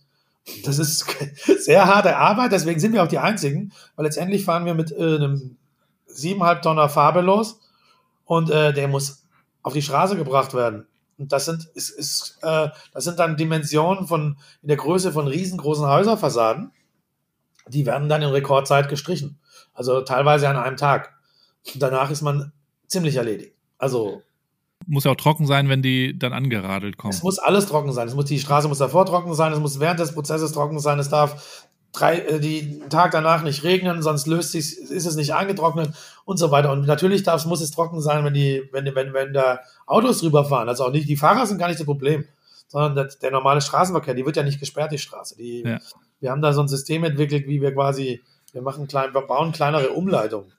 Das 0.66 0.80
ist 0.80 1.06
sehr 1.60 1.86
harte 1.86 2.18
Arbeit, 2.18 2.52
deswegen 2.52 2.80
sind 2.80 2.94
wir 2.94 3.04
auch 3.04 3.08
die 3.08 3.20
Einzigen, 3.20 3.72
weil 3.96 4.06
letztendlich 4.06 4.46
fahren 4.46 4.66
wir 4.66 4.74
mit 4.74 4.92
äh, 4.92 5.16
einem 5.16 5.58
siebeneinhalb 6.08 6.64
Tonner 6.64 6.90
Farbe 6.90 7.22
los 7.22 7.60
und 8.26 8.50
äh, 8.50 8.74
der 8.74 8.88
muss 8.88 9.24
auf 9.62 9.74
die 9.74 9.82
Straße 9.84 10.16
gebracht 10.16 10.56
werden. 10.56 10.88
Und 11.20 11.32
das 11.32 11.46
sind, 11.46 11.66
ist, 11.76 11.90
ist, 11.90 12.40
äh, 12.42 12.70
das 12.94 13.04
sind 13.04 13.20
dann 13.20 13.38
Dimensionen 13.38 14.08
von 14.08 14.38
in 14.64 14.70
der 14.70 14.78
Größe 14.78 15.12
von 15.12 15.28
riesengroßen 15.28 15.86
Häuserfassaden 15.86 16.72
die 17.70 17.86
werden 17.86 18.10
dann 18.10 18.22
in 18.22 18.30
Rekordzeit 18.30 18.90
gestrichen. 18.90 19.40
Also 19.74 20.02
teilweise 20.02 20.50
an 20.50 20.58
einem 20.58 20.78
Tag. 20.78 21.14
Danach 21.76 22.10
ist 22.12 22.22
man 22.22 22.52
ziemlich 22.88 23.16
erledigt. 23.16 23.54
Also 23.78 24.22
muss 24.88 25.04
ja 25.04 25.12
auch 25.12 25.16
trocken 25.16 25.46
sein, 25.46 25.70
wenn 25.70 25.82
die 25.82 26.18
dann 26.18 26.34
angeradelt 26.34 26.98
kommen. 26.98 27.14
Es 27.14 27.22
muss 27.22 27.38
alles 27.38 27.68
trocken 27.68 27.94
sein. 27.94 28.08
Es 28.08 28.16
muss, 28.16 28.26
die 28.26 28.40
Straße 28.40 28.68
muss 28.68 28.80
davor 28.80 29.06
trocken 29.06 29.34
sein, 29.34 29.54
es 29.54 29.60
muss 29.60 29.80
während 29.80 30.00
des 30.00 30.14
Prozesses 30.14 30.52
trocken 30.52 30.80
sein, 30.80 30.98
es 31.00 31.10
darf 31.10 31.68
drei, 31.92 32.20
äh, 32.20 32.40
die 32.40 32.80
Tag 32.90 33.12
danach 33.12 33.44
nicht 33.44 33.64
regnen, 33.64 34.02
sonst 34.02 34.26
löst 34.26 34.52
sich, 34.52 34.78
ist 34.78 35.06
es 35.06 35.16
nicht 35.16 35.34
angetrocknet 35.34 35.94
und 36.26 36.38
so 36.38 36.50
weiter. 36.50 36.72
Und 36.72 36.88
natürlich 36.88 37.24
darf, 37.24 37.46
muss 37.46 37.62
es 37.62 37.72
trocken 37.72 38.02
sein, 38.02 38.24
wenn 38.24 38.34
die, 38.34 38.64
wenn, 38.72 38.86
wenn, 38.96 39.14
wenn 39.14 39.34
da 39.34 39.60
Autos 39.86 40.24
rüberfahren. 40.24 40.70
Also 40.70 40.86
auch 40.86 40.92
nicht, 40.92 41.08
die 41.08 41.18
Fahrer 41.18 41.46
sind 41.46 41.58
gar 41.58 41.68
nicht 41.68 41.80
das 41.80 41.86
Problem, 41.86 42.26
sondern 42.68 42.96
der, 42.96 43.06
der 43.22 43.32
normale 43.32 43.62
Straßenverkehr, 43.62 44.14
die 44.14 44.26
wird 44.26 44.38
ja 44.38 44.44
nicht 44.44 44.60
gesperrt, 44.60 44.92
die 44.92 44.98
Straße. 44.98 45.36
Die, 45.38 45.64
ja 45.66 45.80
wir 46.20 46.32
haben 46.32 46.42
da 46.42 46.54
so 46.54 46.62
ein 46.62 46.68
System 46.68 47.04
entwickelt, 47.04 47.48
wie 47.48 47.62
wir 47.62 47.74
quasi, 47.74 48.22
wir 48.52 48.62
machen 48.62 48.88
klein, 48.88 49.14
wir 49.14 49.22
bauen 49.22 49.52
kleinere 49.52 49.92
Umleitungen. 49.92 50.52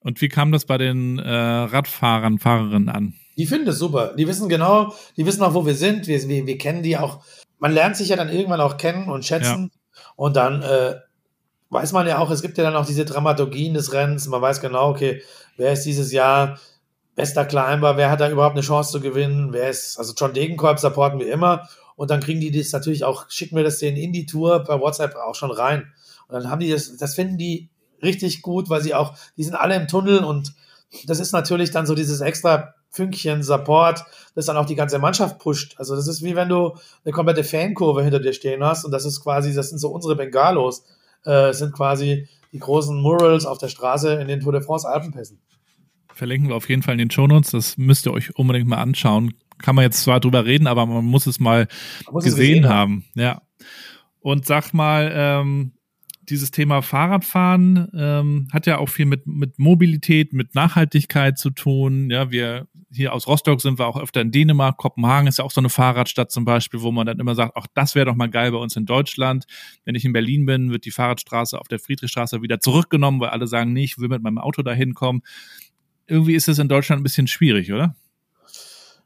Und 0.00 0.20
wie 0.20 0.28
kam 0.28 0.52
das 0.52 0.66
bei 0.66 0.76
den 0.76 1.18
äh, 1.18 1.30
Radfahrern, 1.30 2.38
Fahrerinnen 2.38 2.90
an? 2.90 3.14
Die 3.36 3.46
finden 3.46 3.66
das 3.66 3.78
super. 3.78 4.14
Die 4.16 4.28
wissen 4.28 4.48
genau, 4.48 4.94
die 5.16 5.24
wissen 5.26 5.42
auch, 5.42 5.54
wo 5.54 5.66
wir 5.66 5.74
sind. 5.74 6.06
Wir, 6.06 6.22
wir, 6.28 6.46
wir 6.46 6.58
kennen 6.58 6.82
die 6.82 6.98
auch. 6.98 7.24
Man 7.58 7.72
lernt 7.72 7.96
sich 7.96 8.10
ja 8.10 8.16
dann 8.16 8.28
irgendwann 8.28 8.60
auch 8.60 8.76
kennen 8.76 9.08
und 9.08 9.24
schätzen. 9.24 9.70
Ja. 9.72 10.02
Und 10.16 10.36
dann 10.36 10.62
äh, 10.62 10.96
weiß 11.70 11.92
man 11.92 12.06
ja 12.06 12.18
auch, 12.18 12.30
es 12.30 12.42
gibt 12.42 12.58
ja 12.58 12.64
dann 12.64 12.76
auch 12.76 12.86
diese 12.86 13.04
Dramaturgien 13.04 13.74
des 13.74 13.92
Rennens. 13.92 14.28
Man 14.28 14.42
weiß 14.42 14.60
genau, 14.60 14.90
okay, 14.90 15.22
wer 15.56 15.72
ist 15.72 15.84
dieses 15.84 16.12
Jahr 16.12 16.58
bester 17.14 17.44
Climber, 17.44 17.96
wer 17.96 18.10
hat 18.10 18.20
da 18.20 18.30
überhaupt 18.30 18.56
eine 18.56 18.62
Chance 18.62 18.92
zu 18.92 19.00
gewinnen, 19.00 19.52
wer 19.52 19.70
ist, 19.70 19.98
also 19.98 20.14
John 20.16 20.32
Degenkolb 20.32 20.78
supporten 20.78 21.20
wir 21.20 21.32
immer. 21.32 21.68
Und 21.96 22.10
dann 22.10 22.20
kriegen 22.20 22.40
die 22.40 22.50
das 22.50 22.72
natürlich 22.72 23.04
auch, 23.04 23.30
schicken 23.30 23.56
wir 23.56 23.64
das 23.64 23.78
denen 23.78 23.96
in 23.96 24.12
die 24.12 24.26
Tour 24.26 24.64
per 24.64 24.80
WhatsApp 24.80 25.14
auch 25.16 25.34
schon 25.34 25.50
rein. 25.50 25.92
Und 26.28 26.34
dann 26.34 26.50
haben 26.50 26.60
die 26.60 26.70
das, 26.70 26.96
das 26.96 27.14
finden 27.14 27.38
die 27.38 27.70
richtig 28.02 28.42
gut, 28.42 28.68
weil 28.68 28.82
sie 28.82 28.94
auch, 28.94 29.16
die 29.36 29.44
sind 29.44 29.54
alle 29.54 29.76
im 29.76 29.88
Tunnel 29.88 30.24
und 30.24 30.54
das 31.06 31.20
ist 31.20 31.32
natürlich 31.32 31.70
dann 31.70 31.86
so 31.86 31.94
dieses 31.94 32.20
extra 32.20 32.74
Fünkchen 32.90 33.42
Support, 33.42 34.04
das 34.36 34.46
dann 34.46 34.56
auch 34.56 34.66
die 34.66 34.76
ganze 34.76 34.98
Mannschaft 34.98 35.38
pusht. 35.40 35.74
Also 35.78 35.96
das 35.96 36.06
ist 36.06 36.22
wie 36.22 36.36
wenn 36.36 36.48
du 36.48 36.76
eine 37.04 37.12
komplette 37.12 37.42
Fankurve 37.42 38.02
hinter 38.02 38.20
dir 38.20 38.32
stehen 38.32 38.62
hast 38.62 38.84
und 38.84 38.92
das 38.92 39.04
ist 39.04 39.20
quasi, 39.20 39.52
das 39.52 39.70
sind 39.70 39.78
so 39.78 39.88
unsere 39.88 40.14
Bengalos, 40.14 40.84
äh, 41.24 41.52
sind 41.52 41.72
quasi 41.72 42.28
die 42.52 42.60
großen 42.60 42.96
Murals 42.96 43.46
auf 43.46 43.58
der 43.58 43.68
Straße 43.68 44.14
in 44.14 44.28
den 44.28 44.40
Tour 44.40 44.52
de 44.52 44.62
France 44.62 44.88
Alpenpässen. 44.88 45.40
Verlinken 46.14 46.48
wir 46.48 46.56
auf 46.56 46.68
jeden 46.68 46.82
Fall 46.82 46.94
in 46.94 46.98
den 46.98 47.10
Shownotes, 47.10 47.50
das 47.50 47.76
müsst 47.76 48.06
ihr 48.06 48.12
euch 48.12 48.36
unbedingt 48.36 48.68
mal 48.68 48.78
anschauen 48.78 49.34
kann 49.58 49.74
man 49.74 49.84
jetzt 49.84 50.02
zwar 50.02 50.20
drüber 50.20 50.44
reden, 50.44 50.66
aber 50.66 50.86
man 50.86 51.04
muss 51.04 51.26
es 51.26 51.40
mal 51.40 51.68
muss 52.10 52.24
gesehen, 52.24 52.64
es 52.64 52.70
haben. 52.70 53.04
Ja. 53.14 53.42
Und 54.20 54.46
sag 54.46 54.72
mal, 54.72 55.12
ähm, 55.14 55.72
dieses 56.22 56.50
Thema 56.50 56.80
Fahrradfahren 56.80 57.88
ähm, 57.94 58.48
hat 58.52 58.66
ja 58.66 58.78
auch 58.78 58.88
viel 58.88 59.04
mit, 59.04 59.26
mit 59.26 59.58
Mobilität, 59.58 60.32
mit 60.32 60.54
Nachhaltigkeit 60.54 61.38
zu 61.38 61.50
tun. 61.50 62.10
Ja, 62.10 62.30
wir 62.30 62.66
hier 62.90 63.12
aus 63.12 63.26
Rostock 63.26 63.60
sind 63.60 63.78
wir 63.78 63.86
auch 63.86 64.00
öfter 64.00 64.20
in 64.20 64.30
Dänemark. 64.30 64.78
Kopenhagen 64.78 65.26
ist 65.26 65.38
ja 65.38 65.44
auch 65.44 65.50
so 65.50 65.60
eine 65.60 65.68
Fahrradstadt 65.68 66.30
zum 66.30 66.44
Beispiel, 66.44 66.80
wo 66.80 66.92
man 66.92 67.06
dann 67.06 67.18
immer 67.18 67.34
sagt, 67.34 67.52
ach, 67.56 67.66
das 67.74 67.94
wäre 67.94 68.06
doch 68.06 68.14
mal 68.14 68.30
geil 68.30 68.52
bei 68.52 68.58
uns 68.58 68.76
in 68.76 68.86
Deutschland. 68.86 69.44
Wenn 69.84 69.94
ich 69.94 70.04
in 70.04 70.12
Berlin 70.12 70.46
bin, 70.46 70.70
wird 70.70 70.84
die 70.84 70.90
Fahrradstraße 70.92 71.58
auf 71.58 71.68
der 71.68 71.78
Friedrichstraße 71.78 72.40
wieder 72.40 72.60
zurückgenommen, 72.60 73.20
weil 73.20 73.30
alle 73.30 73.46
sagen, 73.46 73.72
nee, 73.72 73.84
ich 73.84 73.98
will 73.98 74.08
mit 74.08 74.22
meinem 74.22 74.38
Auto 74.38 74.62
dahin 74.62 74.94
kommen. 74.94 75.22
Irgendwie 76.06 76.34
ist 76.34 76.48
es 76.48 76.58
in 76.58 76.68
Deutschland 76.68 77.00
ein 77.00 77.02
bisschen 77.02 77.26
schwierig, 77.26 77.72
oder? 77.72 77.94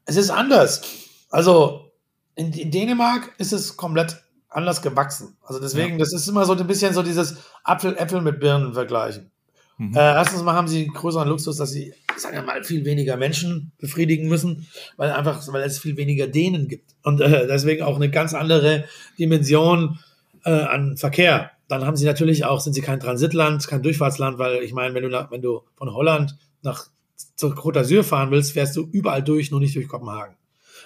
Es 0.05 0.17
ist 0.17 0.29
anders. 0.29 0.81
Also 1.29 1.91
in, 2.35 2.51
in 2.53 2.71
Dänemark 2.71 3.33
ist 3.37 3.53
es 3.53 3.77
komplett 3.77 4.21
anders 4.49 4.81
gewachsen. 4.81 5.37
Also 5.43 5.59
deswegen, 5.59 5.93
ja. 5.93 5.97
das 5.99 6.13
ist 6.13 6.27
immer 6.27 6.45
so 6.45 6.53
ein 6.53 6.67
bisschen 6.67 6.93
so 6.93 7.03
dieses 7.03 7.37
Apfel, 7.63 7.95
Äpfel 7.97 8.21
mit 8.21 8.39
Birnen 8.39 8.73
vergleichen. 8.73 9.31
Mhm. 9.77 9.95
Äh, 9.95 9.99
erstens 9.99 10.43
mal 10.43 10.53
haben 10.53 10.67
sie 10.67 10.87
größeren 10.87 11.27
Luxus, 11.27 11.57
dass 11.57 11.71
sie, 11.71 11.93
sagen 12.17 12.35
wir 12.35 12.43
mal, 12.43 12.63
viel 12.63 12.83
weniger 12.85 13.15
Menschen 13.17 13.71
befriedigen 13.77 14.27
müssen, 14.27 14.67
weil 14.97 15.11
einfach, 15.11 15.41
weil 15.53 15.63
es 15.63 15.79
viel 15.79 15.95
weniger 15.95 16.27
Dänen 16.27 16.67
gibt. 16.67 16.95
Und 17.03 17.21
äh, 17.21 17.47
deswegen 17.47 17.83
auch 17.83 17.95
eine 17.95 18.09
ganz 18.09 18.33
andere 18.33 18.85
Dimension 19.17 19.99
äh, 20.43 20.51
an 20.51 20.97
Verkehr. 20.97 21.51
Dann 21.67 21.85
haben 21.85 21.95
sie 21.95 22.05
natürlich 22.05 22.45
auch, 22.45 22.59
sind 22.59 22.73
sie 22.73 22.81
kein 22.81 22.99
Transitland, 22.99 23.67
kein 23.67 23.83
Durchfahrtsland, 23.83 24.39
weil 24.39 24.63
ich 24.63 24.73
meine, 24.73 24.93
wenn 24.95 25.03
du 25.03 25.27
wenn 25.29 25.41
du 25.41 25.61
von 25.75 25.93
Holland 25.93 26.35
nach 26.61 26.87
zur 27.35 27.53
Côte 27.53 27.79
d'Azur 27.79 28.03
fahren 28.03 28.31
willst, 28.31 28.53
fährst 28.53 28.75
du 28.75 28.87
überall 28.91 29.23
durch, 29.23 29.51
nur 29.51 29.59
nicht 29.59 29.75
durch 29.75 29.87
Kopenhagen. 29.87 30.35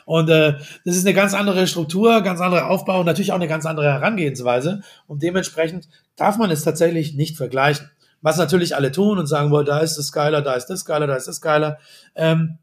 Und 0.05 0.29
äh, 0.29 0.57
das 0.85 0.95
ist 0.95 1.05
eine 1.05 1.13
ganz 1.13 1.33
andere 1.33 1.65
Struktur, 1.67 2.21
ganz 2.21 2.41
anderer 2.41 2.69
Aufbau 2.69 2.99
und 2.99 3.05
natürlich 3.05 3.31
auch 3.31 3.37
eine 3.37 3.47
ganz 3.47 3.65
andere 3.65 3.91
Herangehensweise. 3.91 4.81
Und 5.07 5.23
dementsprechend 5.23 5.87
darf 6.15 6.37
man 6.37 6.51
es 6.51 6.63
tatsächlich 6.63 7.15
nicht 7.15 7.37
vergleichen. 7.37 7.89
was 8.21 8.37
natürlich 8.37 8.75
alle 8.75 8.91
tun 8.91 9.19
und 9.19 9.27
sagen, 9.27 9.49
boah, 9.49 9.65
da 9.65 9.79
ist 9.79 9.97
das 9.97 10.11
geiler, 10.13 10.41
da 10.41 10.53
ist 10.53 10.67
das 10.67 10.85
geiler, 10.85 11.07
da 11.07 11.15
ist 11.15 11.27
das 11.27 11.41
geiler. 11.41 11.77
Ähm, 12.15 12.57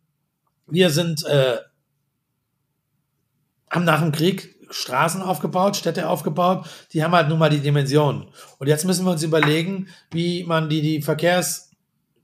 wir 0.67 0.89
sind, 0.91 1.25
äh, 1.27 1.59
haben 3.71 3.85
nach 3.85 4.01
dem 4.01 4.11
Krieg 4.11 4.57
Straßen 4.71 5.21
aufgebaut, 5.21 5.77
Städte 5.77 6.09
aufgebaut, 6.09 6.67
die 6.93 7.05
haben 7.05 7.13
halt 7.13 7.29
nun 7.29 7.39
mal 7.39 7.51
die 7.51 7.61
Dimensionen. 7.61 8.29
Und 8.59 8.69
jetzt 8.69 8.87
müssen 8.87 9.05
wir 9.05 9.13
uns 9.13 9.23
überlegen, 9.23 9.89
wie 10.11 10.45
man 10.45 10.69
die, 10.69 10.81
die 10.81 11.03
Verkehrs, 11.03 11.70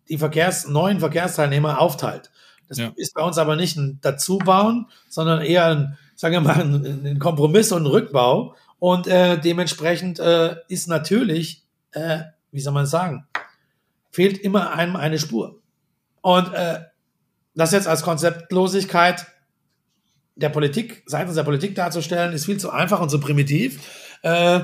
die 0.08 0.18
Verkehrs, 0.18 0.68
neuen 0.68 1.00
Verkehrsteilnehmer 1.00 1.80
aufteilt. 1.80 2.30
Das 2.68 2.78
ja. 2.78 2.92
ist 2.96 3.14
bei 3.14 3.22
uns 3.22 3.38
aber 3.38 3.56
nicht 3.56 3.76
ein 3.76 3.98
Dazubauen, 4.00 4.86
sondern 5.08 5.40
eher 5.42 5.66
ein, 5.66 5.98
sagen 6.14 6.34
wir 6.34 6.40
mal, 6.40 6.60
ein, 6.60 7.18
Kompromiss 7.18 7.72
und 7.72 7.84
ein 7.84 7.86
Rückbau. 7.86 8.54
Und 8.78 9.06
äh, 9.06 9.38
dementsprechend 9.38 10.18
äh, 10.18 10.56
ist 10.68 10.88
natürlich, 10.88 11.62
äh, 11.92 12.20
wie 12.50 12.60
soll 12.60 12.72
man 12.72 12.86
sagen, 12.86 13.26
fehlt 14.10 14.38
immer 14.38 14.72
einem 14.72 14.96
eine 14.96 15.18
Spur. 15.18 15.60
Und 16.22 16.52
äh, 16.54 16.80
das 17.54 17.72
jetzt 17.72 17.88
als 17.88 18.02
Konzeptlosigkeit 18.02 19.26
der 20.34 20.50
Politik, 20.50 21.02
seitens 21.06 21.36
der 21.36 21.44
Politik 21.44 21.74
darzustellen, 21.74 22.32
ist 22.32 22.44
viel 22.44 22.58
zu 22.58 22.70
einfach 22.70 23.00
und 23.00 23.08
zu 23.08 23.20
primitiv. 23.20 23.80
Äh, 24.22 24.60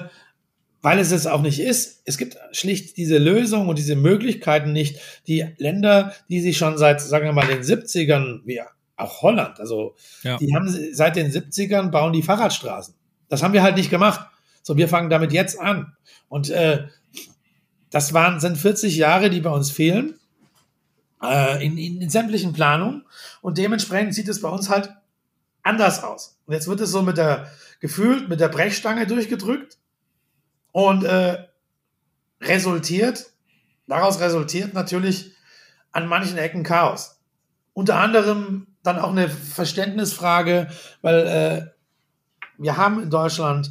weil 0.82 0.98
es 0.98 1.12
es 1.12 1.26
auch 1.26 1.42
nicht 1.42 1.60
ist. 1.60 2.02
Es 2.04 2.18
gibt 2.18 2.36
schlicht 2.50 2.96
diese 2.96 3.18
Lösung 3.18 3.68
und 3.68 3.78
diese 3.78 3.94
Möglichkeiten 3.94 4.72
nicht. 4.72 4.98
Die 5.28 5.46
Länder, 5.56 6.12
die 6.28 6.40
sich 6.40 6.58
schon 6.58 6.76
seit, 6.76 7.00
sagen 7.00 7.24
wir 7.24 7.32
mal, 7.32 7.46
den 7.46 7.62
70ern, 7.62 8.40
wie 8.44 8.60
auch 8.96 9.22
Holland, 9.22 9.58
also 9.58 9.94
ja. 10.22 10.36
die 10.36 10.54
haben 10.54 10.68
seit 10.92 11.16
den 11.16 11.30
70ern 11.30 11.90
bauen 11.90 12.12
die 12.12 12.22
Fahrradstraßen. 12.22 12.94
Das 13.28 13.42
haben 13.42 13.54
wir 13.54 13.62
halt 13.62 13.76
nicht 13.76 13.90
gemacht. 13.90 14.28
So, 14.62 14.76
wir 14.76 14.88
fangen 14.88 15.08
damit 15.08 15.32
jetzt 15.32 15.58
an. 15.58 15.96
Und 16.28 16.50
äh, 16.50 16.86
das 17.90 18.12
waren, 18.12 18.40
sind 18.40 18.58
40 18.58 18.96
Jahre, 18.96 19.30
die 19.30 19.40
bei 19.40 19.50
uns 19.50 19.70
fehlen, 19.70 20.18
äh, 21.22 21.64
in, 21.64 21.78
in, 21.78 22.00
in 22.02 22.10
sämtlichen 22.10 22.52
Planungen. 22.52 23.04
Und 23.40 23.58
dementsprechend 23.58 24.14
sieht 24.14 24.28
es 24.28 24.40
bei 24.40 24.48
uns 24.48 24.68
halt 24.68 24.92
anders 25.62 26.02
aus. 26.02 26.38
Und 26.46 26.54
jetzt 26.54 26.68
wird 26.68 26.80
es 26.80 26.90
so 26.90 27.02
mit 27.02 27.16
der, 27.16 27.48
gefühlt 27.80 28.28
mit 28.28 28.40
der 28.40 28.48
Brechstange 28.48 29.06
durchgedrückt 29.06 29.78
und 30.72 31.04
äh, 31.04 31.46
resultiert, 32.40 33.32
daraus 33.86 34.20
resultiert 34.20 34.74
natürlich 34.74 35.32
an 35.92 36.08
manchen 36.08 36.38
Ecken 36.38 36.64
Chaos. 36.64 37.20
Unter 37.74 37.98
anderem 37.98 38.66
dann 38.82 38.98
auch 38.98 39.10
eine 39.10 39.28
Verständnisfrage, 39.28 40.68
weil 41.02 41.26
äh, 41.26 41.66
wir 42.58 42.76
haben 42.76 43.02
in 43.02 43.10
Deutschland 43.10 43.70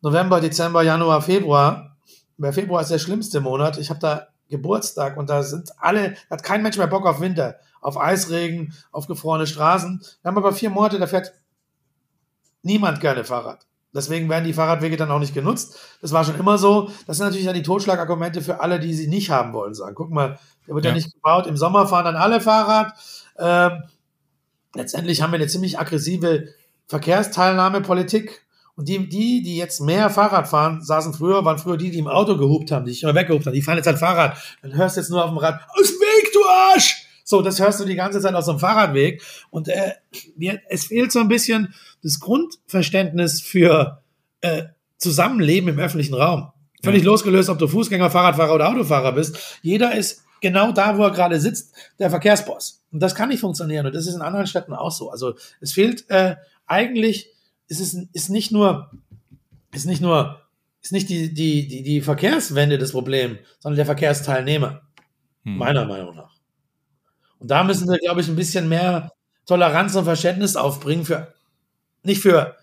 November, 0.00 0.40
Dezember, 0.40 0.82
Januar, 0.82 1.22
Februar. 1.22 1.96
Der 2.38 2.52
Februar 2.52 2.82
ist 2.82 2.90
der 2.90 2.98
schlimmste 2.98 3.40
Monat. 3.40 3.78
Ich 3.78 3.88
habe 3.88 4.00
da 4.00 4.28
Geburtstag 4.48 5.16
und 5.16 5.30
da 5.30 5.42
sind 5.42 5.70
alle, 5.78 6.16
hat 6.28 6.42
kein 6.42 6.62
Mensch 6.62 6.76
mehr 6.76 6.88
Bock 6.88 7.06
auf 7.06 7.20
Winter, 7.20 7.56
auf 7.80 7.96
Eisregen, 7.96 8.74
auf 8.90 9.06
gefrorene 9.06 9.46
Straßen. 9.46 10.02
Wir 10.20 10.28
haben 10.28 10.36
aber 10.36 10.52
vier 10.52 10.70
Monate, 10.70 10.98
da 10.98 11.06
fährt 11.06 11.32
niemand 12.62 13.00
gerne 13.00 13.24
Fahrrad. 13.24 13.66
Deswegen 13.94 14.28
werden 14.28 14.44
die 14.44 14.54
Fahrradwege 14.54 14.96
dann 14.96 15.10
auch 15.10 15.18
nicht 15.18 15.34
genutzt. 15.34 15.76
Das 16.00 16.12
war 16.12 16.24
schon 16.24 16.38
immer 16.38 16.56
so. 16.56 16.90
Das 17.06 17.18
sind 17.18 17.26
natürlich 17.26 17.46
dann 17.46 17.54
die 17.54 17.62
Totschlagargumente 17.62 18.40
für 18.40 18.60
alle, 18.60 18.80
die 18.80 18.94
sie 18.94 19.06
nicht 19.06 19.30
haben 19.30 19.52
wollen, 19.52 19.74
sagen. 19.74 19.94
Guck 19.94 20.10
mal, 20.10 20.38
der 20.66 20.74
wird 20.74 20.84
ja, 20.84 20.90
ja 20.90 20.96
nicht 20.96 21.12
gebaut. 21.12 21.46
Im 21.46 21.56
Sommer 21.56 21.86
fahren 21.86 22.06
dann 22.06 22.16
alle 22.16 22.40
Fahrrad. 22.40 22.94
Ähm, 23.38 23.82
letztendlich 24.74 25.20
haben 25.20 25.32
wir 25.32 25.38
eine 25.38 25.48
ziemlich 25.48 25.78
aggressive 25.78 26.48
Verkehrsteilnahmepolitik. 26.86 28.46
Und 28.74 28.88
die, 28.88 29.06
die, 29.06 29.42
die 29.42 29.56
jetzt 29.56 29.80
mehr 29.80 30.08
Fahrrad 30.08 30.48
fahren, 30.48 30.82
saßen 30.82 31.12
früher, 31.12 31.44
waren 31.44 31.58
früher 31.58 31.76
die, 31.76 31.90
die 31.90 31.98
im 31.98 32.08
Auto 32.08 32.38
gehupt 32.38 32.70
haben, 32.70 32.86
die 32.86 32.92
sich 32.92 33.02
immer 33.02 33.14
weggehupt 33.14 33.44
haben. 33.44 33.52
Die 33.52 33.60
fahren 33.60 33.76
jetzt 33.76 33.86
halt 33.86 33.98
Fahrrad. 33.98 34.38
Dann 34.62 34.74
hörst 34.74 34.96
du 34.96 35.00
jetzt 35.00 35.10
nur 35.10 35.22
auf 35.22 35.30
dem 35.30 35.36
Rad, 35.36 35.60
aus 35.78 35.88
dem 35.88 36.00
Weg, 36.00 36.32
du 36.32 36.40
Arsch! 36.46 37.06
So, 37.24 37.42
das 37.42 37.60
hörst 37.60 37.80
du 37.80 37.84
die 37.84 37.94
ganze 37.94 38.20
Zeit 38.20 38.34
aus 38.34 38.46
dem 38.46 38.58
Fahrradweg. 38.58 39.22
Und 39.50 39.68
äh, 39.68 39.92
wir, 40.36 40.60
es 40.68 40.86
fehlt 40.86 41.12
so 41.12 41.20
ein 41.20 41.28
bisschen 41.28 41.74
das 42.02 42.20
Grundverständnis 42.20 43.40
für 43.40 44.02
äh, 44.40 44.64
Zusammenleben 44.98 45.68
im 45.70 45.78
öffentlichen 45.78 46.14
Raum. 46.14 46.52
Völlig 46.82 47.02
ja. 47.02 47.10
losgelöst, 47.10 47.48
ob 47.48 47.58
du 47.58 47.68
Fußgänger, 47.68 48.10
Fahrradfahrer 48.10 48.54
oder 48.54 48.68
Autofahrer 48.68 49.12
bist. 49.12 49.58
Jeder 49.62 49.94
ist 49.94 50.22
genau 50.40 50.72
da, 50.72 50.98
wo 50.98 51.04
er 51.04 51.12
gerade 51.12 51.40
sitzt, 51.40 51.74
der 51.98 52.10
Verkehrsboss. 52.10 52.82
Und 52.90 53.00
das 53.00 53.14
kann 53.14 53.28
nicht 53.28 53.40
funktionieren. 53.40 53.86
Und 53.86 53.94
das 53.94 54.06
ist 54.06 54.14
in 54.14 54.22
anderen 54.22 54.46
Städten 54.46 54.74
auch 54.74 54.90
so. 54.90 55.10
Also 55.10 55.34
es 55.60 55.72
fehlt 55.72 56.10
äh, 56.10 56.36
eigentlich, 56.66 57.30
es 57.68 57.80
ist, 57.80 57.96
ist 58.12 58.28
nicht 58.28 58.52
nur, 58.52 58.90
ist 59.72 59.86
nicht 59.86 60.02
nur, 60.02 60.40
ist 60.82 60.92
nicht 60.92 61.08
die, 61.08 61.32
die, 61.32 61.68
die, 61.68 61.82
die 61.82 62.00
Verkehrswende 62.00 62.78
das 62.78 62.92
Problem, 62.92 63.38
sondern 63.60 63.76
der 63.76 63.86
Verkehrsteilnehmer. 63.86 64.82
Hm. 65.44 65.56
Meiner 65.56 65.84
Meinung 65.86 66.16
nach. 66.16 66.31
Und 67.42 67.50
da 67.50 67.64
müssen 67.64 67.90
wir, 67.90 67.98
glaube 67.98 68.20
ich, 68.20 68.28
ein 68.28 68.36
bisschen 68.36 68.68
mehr 68.68 69.10
Toleranz 69.46 69.96
und 69.96 70.04
Verständnis 70.04 70.54
aufbringen 70.54 71.04
für, 71.04 71.34
nicht 72.04 72.22
für 72.22 72.56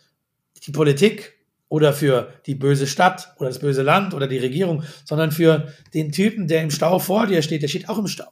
die 0.65 0.71
Politik 0.71 1.38
oder 1.67 1.91
für 1.91 2.32
die 2.45 2.55
böse 2.55 2.88
Stadt 2.88 3.36
oder 3.39 3.49
das 3.49 3.59
böse 3.59 3.82
Land 3.82 4.13
oder 4.13 4.25
die 4.25 4.38
Regierung, 4.38 4.84
sondern 5.03 5.34
für 5.34 5.67
den 5.93 6.13
Typen, 6.13 6.47
der 6.47 6.63
im 6.63 6.71
Stau 6.71 6.97
vor 6.97 7.27
dir 7.27 7.41
steht, 7.41 7.61
der 7.61 7.67
steht 7.67 7.89
auch 7.89 7.97
im 7.97 8.07
Stau. 8.07 8.32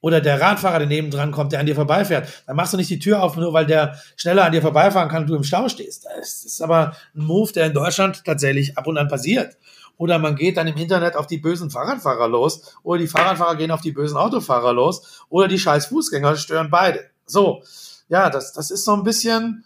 Oder 0.00 0.20
der 0.20 0.40
Radfahrer, 0.40 0.78
der 0.78 0.86
neben 0.86 1.10
dran 1.10 1.32
kommt, 1.32 1.50
der 1.50 1.58
an 1.58 1.66
dir 1.66 1.74
vorbeifährt. 1.74 2.44
Dann 2.46 2.54
machst 2.54 2.72
du 2.72 2.76
nicht 2.76 2.90
die 2.90 3.00
Tür 3.00 3.20
auf, 3.20 3.36
nur 3.36 3.52
weil 3.52 3.66
der 3.66 4.00
schneller 4.16 4.44
an 4.44 4.52
dir 4.52 4.62
vorbeifahren 4.62 5.08
kann 5.08 5.22
und 5.22 5.30
du 5.30 5.34
im 5.34 5.42
Stau 5.42 5.68
stehst. 5.68 6.04
Das 6.04 6.44
ist 6.44 6.62
aber 6.62 6.96
ein 7.16 7.24
Move, 7.24 7.52
der 7.52 7.66
in 7.66 7.74
Deutschland 7.74 8.22
tatsächlich 8.24 8.78
ab 8.78 8.86
und 8.86 8.98
an 8.98 9.08
passiert. 9.08 9.56
Oder 9.98 10.18
man 10.18 10.36
geht 10.36 10.56
dann 10.56 10.68
im 10.68 10.76
Internet 10.76 11.16
auf 11.16 11.26
die 11.26 11.38
bösen 11.38 11.70
Fahrradfahrer 11.70 12.28
los. 12.28 12.76
Oder 12.82 13.00
die 13.00 13.08
Fahrradfahrer 13.08 13.56
gehen 13.56 13.72
auf 13.72 13.80
die 13.80 13.92
bösen 13.92 14.16
Autofahrer 14.16 14.72
los. 14.72 15.24
Oder 15.28 15.48
die 15.48 15.58
scheiß 15.58 15.86
Fußgänger 15.86 16.36
stören 16.36 16.70
beide. 16.70 17.10
So. 17.26 17.62
Ja, 18.08 18.30
das, 18.30 18.52
das 18.52 18.70
ist 18.70 18.84
so 18.84 18.94
ein 18.94 19.02
bisschen, 19.02 19.64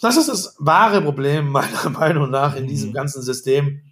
das 0.00 0.16
ist 0.16 0.28
das 0.28 0.54
wahre 0.58 1.02
Problem 1.02 1.48
meiner 1.50 1.90
Meinung 1.90 2.30
nach 2.30 2.54
in 2.54 2.68
diesem 2.68 2.90
mhm. 2.90 2.94
ganzen 2.94 3.22
System. 3.22 3.82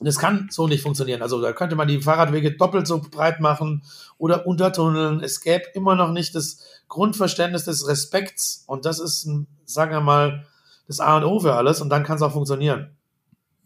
Und 0.00 0.06
es 0.06 0.18
kann 0.18 0.48
so 0.50 0.66
nicht 0.66 0.82
funktionieren. 0.82 1.22
Also 1.22 1.40
da 1.40 1.52
könnte 1.52 1.76
man 1.76 1.86
die 1.86 2.00
Fahrradwege 2.00 2.56
doppelt 2.56 2.88
so 2.88 3.00
breit 3.00 3.40
machen 3.40 3.84
oder 4.18 4.46
untertunneln. 4.46 5.20
Es 5.20 5.42
gäbe 5.42 5.64
immer 5.74 5.94
noch 5.94 6.10
nicht 6.10 6.34
das 6.34 6.64
Grundverständnis 6.88 7.66
des 7.66 7.86
Respekts. 7.86 8.64
Und 8.66 8.84
das 8.84 8.98
ist, 8.98 9.28
sagen 9.64 9.92
wir 9.92 10.00
mal, 10.00 10.46
das 10.88 10.98
A 10.98 11.18
und 11.18 11.24
O 11.24 11.38
für 11.38 11.54
alles. 11.54 11.80
Und 11.80 11.90
dann 11.90 12.02
kann 12.02 12.16
es 12.16 12.22
auch 12.22 12.32
funktionieren. 12.32 12.96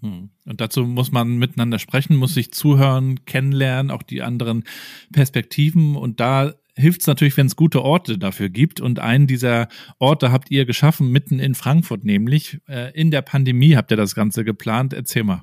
Hm. 0.06 0.30
Und 0.44 0.60
dazu 0.60 0.84
muss 0.84 1.12
man 1.12 1.36
miteinander 1.36 1.78
sprechen, 1.78 2.16
muss 2.16 2.34
sich 2.34 2.52
zuhören, 2.52 3.24
kennenlernen, 3.24 3.90
auch 3.90 4.02
die 4.02 4.22
anderen 4.22 4.64
Perspektiven. 5.12 5.96
Und 5.96 6.20
da 6.20 6.54
hilft 6.74 7.00
es 7.00 7.06
natürlich, 7.06 7.36
wenn 7.36 7.46
es 7.46 7.56
gute 7.56 7.82
Orte 7.82 8.18
dafür 8.18 8.48
gibt. 8.48 8.80
Und 8.80 8.98
einen 8.98 9.26
dieser 9.26 9.68
Orte 9.98 10.30
habt 10.30 10.50
ihr 10.50 10.66
geschaffen, 10.66 11.10
mitten 11.10 11.38
in 11.38 11.54
Frankfurt, 11.54 12.04
nämlich 12.04 12.58
äh, 12.68 12.92
in 12.92 13.10
der 13.10 13.22
Pandemie 13.22 13.76
habt 13.76 13.90
ihr 13.90 13.96
das 13.96 14.14
Ganze 14.14 14.44
geplant. 14.44 14.92
Erzähl 14.92 15.24
mal. 15.24 15.42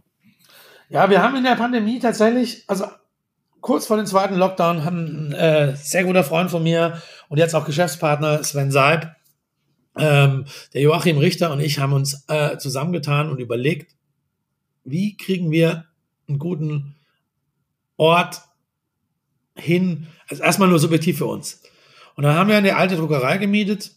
Ja, 0.89 1.09
wir 1.09 1.21
haben 1.21 1.35
in 1.35 1.43
der 1.43 1.55
Pandemie 1.55 1.99
tatsächlich, 1.99 2.63
also 2.67 2.85
kurz 3.61 3.87
vor 3.87 3.97
dem 3.97 4.05
zweiten 4.05 4.35
Lockdown, 4.35 4.85
haben 4.85 5.29
ein 5.29 5.33
äh, 5.33 5.75
sehr 5.75 6.03
guter 6.03 6.23
Freund 6.23 6.51
von 6.51 6.61
mir 6.61 7.01
und 7.29 7.39
jetzt 7.39 7.55
auch 7.55 7.65
Geschäftspartner 7.65 8.43
Sven 8.43 8.71
Seib, 8.71 9.15
ähm, 9.97 10.45
der 10.73 10.81
Joachim 10.81 11.17
Richter 11.17 11.51
und 11.51 11.61
ich 11.61 11.79
haben 11.79 11.93
uns 11.93 12.25
äh, 12.27 12.57
zusammengetan 12.57 13.29
und 13.29 13.39
überlegt, 13.39 13.95
wie 14.83 15.17
kriegen 15.17 15.51
wir 15.51 15.85
einen 16.27 16.39
guten 16.39 16.95
Ort 17.97 18.41
hin, 19.55 20.07
also 20.27 20.43
erstmal 20.43 20.69
nur 20.69 20.79
subjektiv 20.79 21.17
für 21.17 21.25
uns. 21.25 21.61
Und 22.15 22.23
dann 22.23 22.35
haben 22.35 22.49
wir 22.49 22.57
eine 22.57 22.75
alte 22.75 22.95
Druckerei 22.95 23.37
gemietet, 23.37 23.91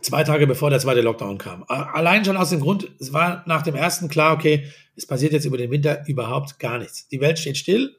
zwei 0.00 0.24
Tage 0.24 0.46
bevor 0.46 0.70
der 0.70 0.80
zweite 0.80 1.00
Lockdown 1.00 1.38
kam. 1.38 1.64
Allein 1.68 2.24
schon 2.24 2.36
aus 2.36 2.50
dem 2.50 2.60
Grund, 2.60 2.90
es 2.98 3.12
war 3.12 3.42
nach 3.46 3.62
dem 3.62 3.74
ersten 3.74 4.08
klar, 4.08 4.34
okay, 4.34 4.70
es 4.96 5.06
passiert 5.06 5.32
jetzt 5.32 5.44
über 5.44 5.58
den 5.58 5.70
Winter 5.70 6.06
überhaupt 6.06 6.58
gar 6.58 6.78
nichts. 6.78 7.08
Die 7.08 7.20
Welt 7.20 7.38
steht 7.38 7.56
still. 7.56 7.96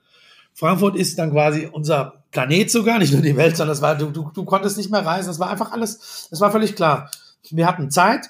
Frankfurt 0.53 0.95
ist 0.95 1.17
dann 1.17 1.31
quasi 1.31 1.67
unser 1.71 2.23
Planet 2.31 2.69
sogar, 2.69 2.99
nicht 2.99 3.13
nur 3.13 3.21
die 3.21 3.37
Welt, 3.37 3.55
sondern 3.55 3.73
es 3.73 3.81
war, 3.81 3.97
du, 3.97 4.11
du, 4.11 4.31
du 4.33 4.45
konntest 4.45 4.77
nicht 4.77 4.91
mehr 4.91 5.05
reisen. 5.05 5.29
Es 5.29 5.39
war 5.39 5.49
einfach 5.49 5.71
alles, 5.71 6.27
es 6.31 6.41
war 6.41 6.51
völlig 6.51 6.75
klar. 6.75 7.09
Wir 7.49 7.67
hatten 7.67 7.89
Zeit 7.89 8.29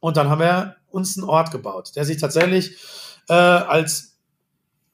und 0.00 0.16
dann 0.16 0.28
haben 0.28 0.40
wir 0.40 0.76
uns 0.94 1.18
einen 1.18 1.28
Ort 1.28 1.50
gebaut, 1.50 1.92
der 1.96 2.04
sich 2.04 2.18
tatsächlich 2.18 2.76
äh, 3.28 3.34
als 3.34 4.14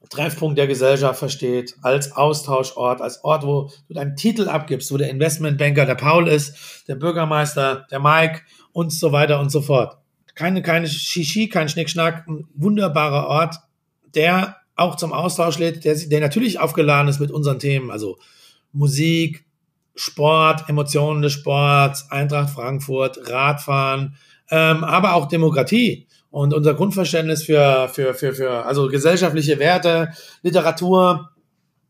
Treffpunkt 0.09 0.57
der 0.57 0.67
Gesellschaft 0.67 1.19
versteht, 1.19 1.75
als 1.81 2.11
Austauschort, 2.11 3.01
als 3.01 3.23
Ort, 3.23 3.43
wo 3.45 3.71
du 3.87 3.93
deinen 3.93 4.17
Titel 4.17 4.49
abgibst, 4.49 4.91
wo 4.91 4.97
der 4.97 5.09
Investmentbanker 5.09 5.85
der 5.85 5.95
Paul 5.95 6.27
ist, 6.27 6.87
der 6.87 6.95
Bürgermeister, 6.95 7.87
der 7.89 7.99
Mike 7.99 8.41
und 8.73 8.91
so 8.91 9.13
weiter 9.13 9.39
und 9.39 9.51
so 9.51 9.61
fort. 9.61 9.97
Keine, 10.35 10.61
keine 10.61 10.87
Shishi, 10.87 11.47
kein 11.47 11.69
Schnickschnack, 11.69 12.27
ein 12.27 12.45
wunderbarer 12.53 13.27
Ort, 13.27 13.55
der 14.13 14.57
auch 14.75 14.95
zum 14.95 15.13
Austausch 15.13 15.59
lädt, 15.59 15.85
der, 15.85 15.95
der 15.95 16.19
natürlich 16.19 16.59
aufgeladen 16.59 17.07
ist 17.07 17.19
mit 17.19 17.31
unseren 17.31 17.59
Themen, 17.59 17.89
also 17.89 18.17
Musik, 18.73 19.45
Sport, 19.95 20.67
Emotionen 20.67 21.21
des 21.21 21.33
Sports, 21.33 22.09
Eintracht 22.09 22.49
Frankfurt, 22.49 23.29
Radfahren, 23.29 24.17
ähm, 24.51 24.83
aber 24.83 25.15
auch 25.15 25.27
Demokratie 25.27 26.07
und 26.29 26.53
unser 26.53 26.73
Grundverständnis 26.73 27.43
für, 27.43 27.89
für, 27.89 28.13
für, 28.13 28.33
für 28.33 28.65
also 28.65 28.87
gesellschaftliche 28.87 29.59
Werte, 29.59 30.11
Literatur, 30.43 31.31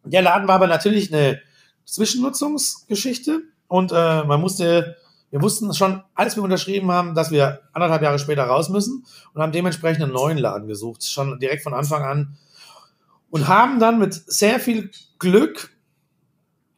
Der 0.03 0.22
Laden 0.22 0.47
war 0.47 0.55
aber 0.55 0.68
natürlich 0.68 1.14
eine 1.14 1.41
Zwischennutzungsgeschichte 1.86 3.41
und 3.68 3.91
äh, 3.91 4.24
man 4.24 4.39
musste, 4.39 4.97
wir 5.30 5.41
wussten 5.41 5.74
schon, 5.74 6.03
als 6.16 6.36
wir 6.36 6.43
unterschrieben 6.43 6.91
haben, 6.91 7.16
dass 7.16 7.32
wir 7.32 7.62
anderthalb 7.74 8.01
Jahre 8.01 8.20
später 8.20 8.43
raus 8.43 8.70
müssen 8.70 9.05
und 9.34 9.41
haben 9.41 9.51
dementsprechend 9.51 10.03
einen 10.03 10.14
neuen 10.14 10.38
Laden 10.38 10.68
gesucht, 10.68 11.03
schon 11.03 11.39
direkt 11.39 11.64
von 11.64 11.74
Anfang 11.74 12.03
an. 12.03 12.38
Und 13.30 13.47
haben 13.47 13.80
dann 13.80 13.97
mit 13.97 14.14
sehr 14.14 14.59
viel 14.59 14.91
Glück 15.18 15.70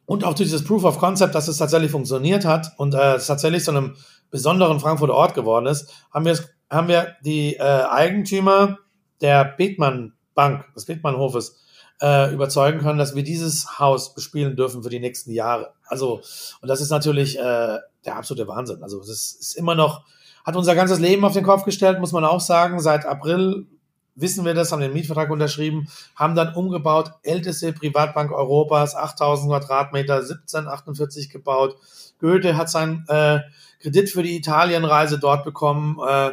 und 0.06 0.22
auch 0.22 0.34
durch 0.34 0.48
dieses 0.48 0.64
Proof 0.64 0.84
of 0.84 0.98
Concept, 0.98 1.34
dass 1.34 1.48
es 1.48 1.56
tatsächlich 1.56 1.90
funktioniert 1.90 2.44
hat 2.44 2.72
und 2.76 2.94
äh, 2.94 3.18
tatsächlich 3.18 3.64
zu 3.64 3.70
einem 3.70 3.96
besonderen 4.34 4.80
Frankfurter 4.80 5.14
Ort 5.14 5.34
geworden 5.34 5.66
ist, 5.66 5.94
haben 6.12 6.24
wir, 6.24 6.36
haben 6.68 6.88
wir 6.88 7.14
die 7.24 7.54
äh, 7.54 7.62
Eigentümer 7.62 8.78
der 9.20 9.44
Bethmann 9.44 10.14
Bank, 10.34 10.64
des 10.74 10.86
Bethmann 10.86 11.16
Hofes, 11.16 11.62
äh, 12.02 12.34
überzeugen 12.34 12.80
können, 12.80 12.98
dass 12.98 13.14
wir 13.14 13.22
dieses 13.22 13.78
Haus 13.78 14.12
bespielen 14.12 14.56
dürfen 14.56 14.82
für 14.82 14.88
die 14.88 14.98
nächsten 14.98 15.30
Jahre. 15.30 15.74
Also, 15.86 16.20
und 16.60 16.68
das 16.68 16.80
ist 16.80 16.90
natürlich 16.90 17.38
äh, 17.38 17.78
der 18.04 18.16
absolute 18.16 18.48
Wahnsinn. 18.48 18.82
Also, 18.82 18.98
das 18.98 19.36
ist 19.38 19.56
immer 19.56 19.76
noch, 19.76 20.04
hat 20.44 20.56
unser 20.56 20.74
ganzes 20.74 20.98
Leben 20.98 21.24
auf 21.24 21.34
den 21.34 21.44
Kopf 21.44 21.64
gestellt, 21.64 22.00
muss 22.00 22.10
man 22.10 22.24
auch 22.24 22.40
sagen. 22.40 22.80
Seit 22.80 23.06
April 23.06 23.68
wissen 24.16 24.44
wir 24.44 24.54
das, 24.54 24.72
haben 24.72 24.80
den 24.80 24.92
Mietvertrag 24.92 25.30
unterschrieben, 25.30 25.86
haben 26.16 26.34
dann 26.34 26.54
umgebaut, 26.54 27.12
älteste 27.22 27.72
Privatbank 27.72 28.32
Europas, 28.32 28.96
8000 28.96 29.48
Quadratmeter, 29.48 30.16
1748 30.16 31.30
gebaut. 31.30 31.76
Goethe 32.18 32.56
hat 32.56 32.68
seinen 32.68 33.04
äh, 33.08 33.40
Kredit 33.84 34.08
für 34.08 34.22
die 34.22 34.36
Italienreise 34.36 35.18
dort 35.18 35.44
bekommen. 35.44 35.98
Äh, 36.08 36.32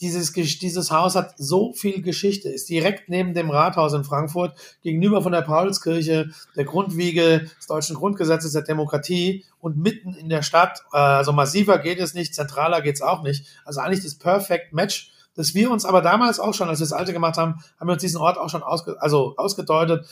dieses, 0.00 0.32
dieses 0.32 0.90
Haus 0.92 1.16
hat 1.16 1.34
so 1.36 1.72
viel 1.72 2.02
Geschichte, 2.02 2.48
ist 2.48 2.68
direkt 2.68 3.08
neben 3.08 3.34
dem 3.34 3.50
Rathaus 3.50 3.92
in 3.92 4.04
Frankfurt, 4.04 4.56
gegenüber 4.82 5.20
von 5.20 5.32
der 5.32 5.42
Paulskirche, 5.42 6.30
der 6.56 6.64
Grundwiege 6.64 7.50
des 7.58 7.66
deutschen 7.66 7.96
Grundgesetzes 7.96 8.52
der 8.52 8.62
Demokratie 8.62 9.44
und 9.58 9.76
mitten 9.76 10.14
in 10.14 10.28
der 10.28 10.42
Stadt. 10.42 10.82
Äh, 10.92 10.98
also 10.98 11.32
massiver 11.32 11.78
geht 11.78 11.98
es 11.98 12.14
nicht, 12.14 12.34
zentraler 12.34 12.80
geht 12.80 12.94
es 12.94 13.02
auch 13.02 13.22
nicht. 13.22 13.44
Also 13.64 13.80
eigentlich 13.80 14.04
das 14.04 14.14
Perfect 14.14 14.72
Match 14.72 15.10
dass 15.36 15.52
wir 15.52 15.72
uns 15.72 15.84
aber 15.84 16.00
damals 16.00 16.38
auch 16.38 16.54
schon, 16.54 16.68
als 16.68 16.78
wir 16.78 16.84
das 16.84 16.92
Alte 16.92 17.12
gemacht 17.12 17.38
haben, 17.38 17.56
haben 17.80 17.88
wir 17.88 17.94
uns 17.94 18.02
diesen 18.02 18.20
Ort 18.20 18.38
auch 18.38 18.48
schon 18.48 18.62
ausge, 18.62 19.02
also 19.02 19.34
ausgedeutet, 19.36 20.06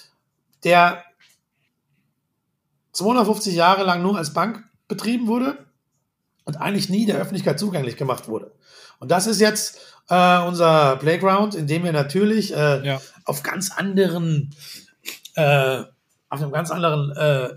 der 0.64 1.05
250 2.91 3.55
Jahre 3.55 3.85
lang 3.85 4.03
nur 4.03 4.18
als 4.18 4.33
Bank 4.33 4.64
betrieben 4.89 5.28
wurde 5.28 5.64
und 6.45 6.57
eigentlich 6.57 6.88
nie 6.88 7.07
der 7.07 7.18
Öffentlichkeit 7.18 7.59
zugänglich 7.59 7.97
gemacht 7.97 8.28
wurde. 8.28 8.53
Und 8.99 9.11
das 9.11 9.26
ist 9.26 9.40
jetzt 9.40 9.80
äh, 10.09 10.38
unser 10.40 10.97
Playground, 10.97 11.55
in 11.55 11.66
dem 11.66 11.84
wir 11.84 11.93
natürlich 11.93 12.55
äh, 12.55 12.86
ja. 12.86 13.01
auf 13.24 13.43
ganz 13.43 13.70
anderen, 13.70 14.55
äh, 15.34 15.82
auf 16.28 16.40
einem 16.40 16.53
ganz 16.53 16.70
anderen, 16.70 17.11
äh, 17.12 17.55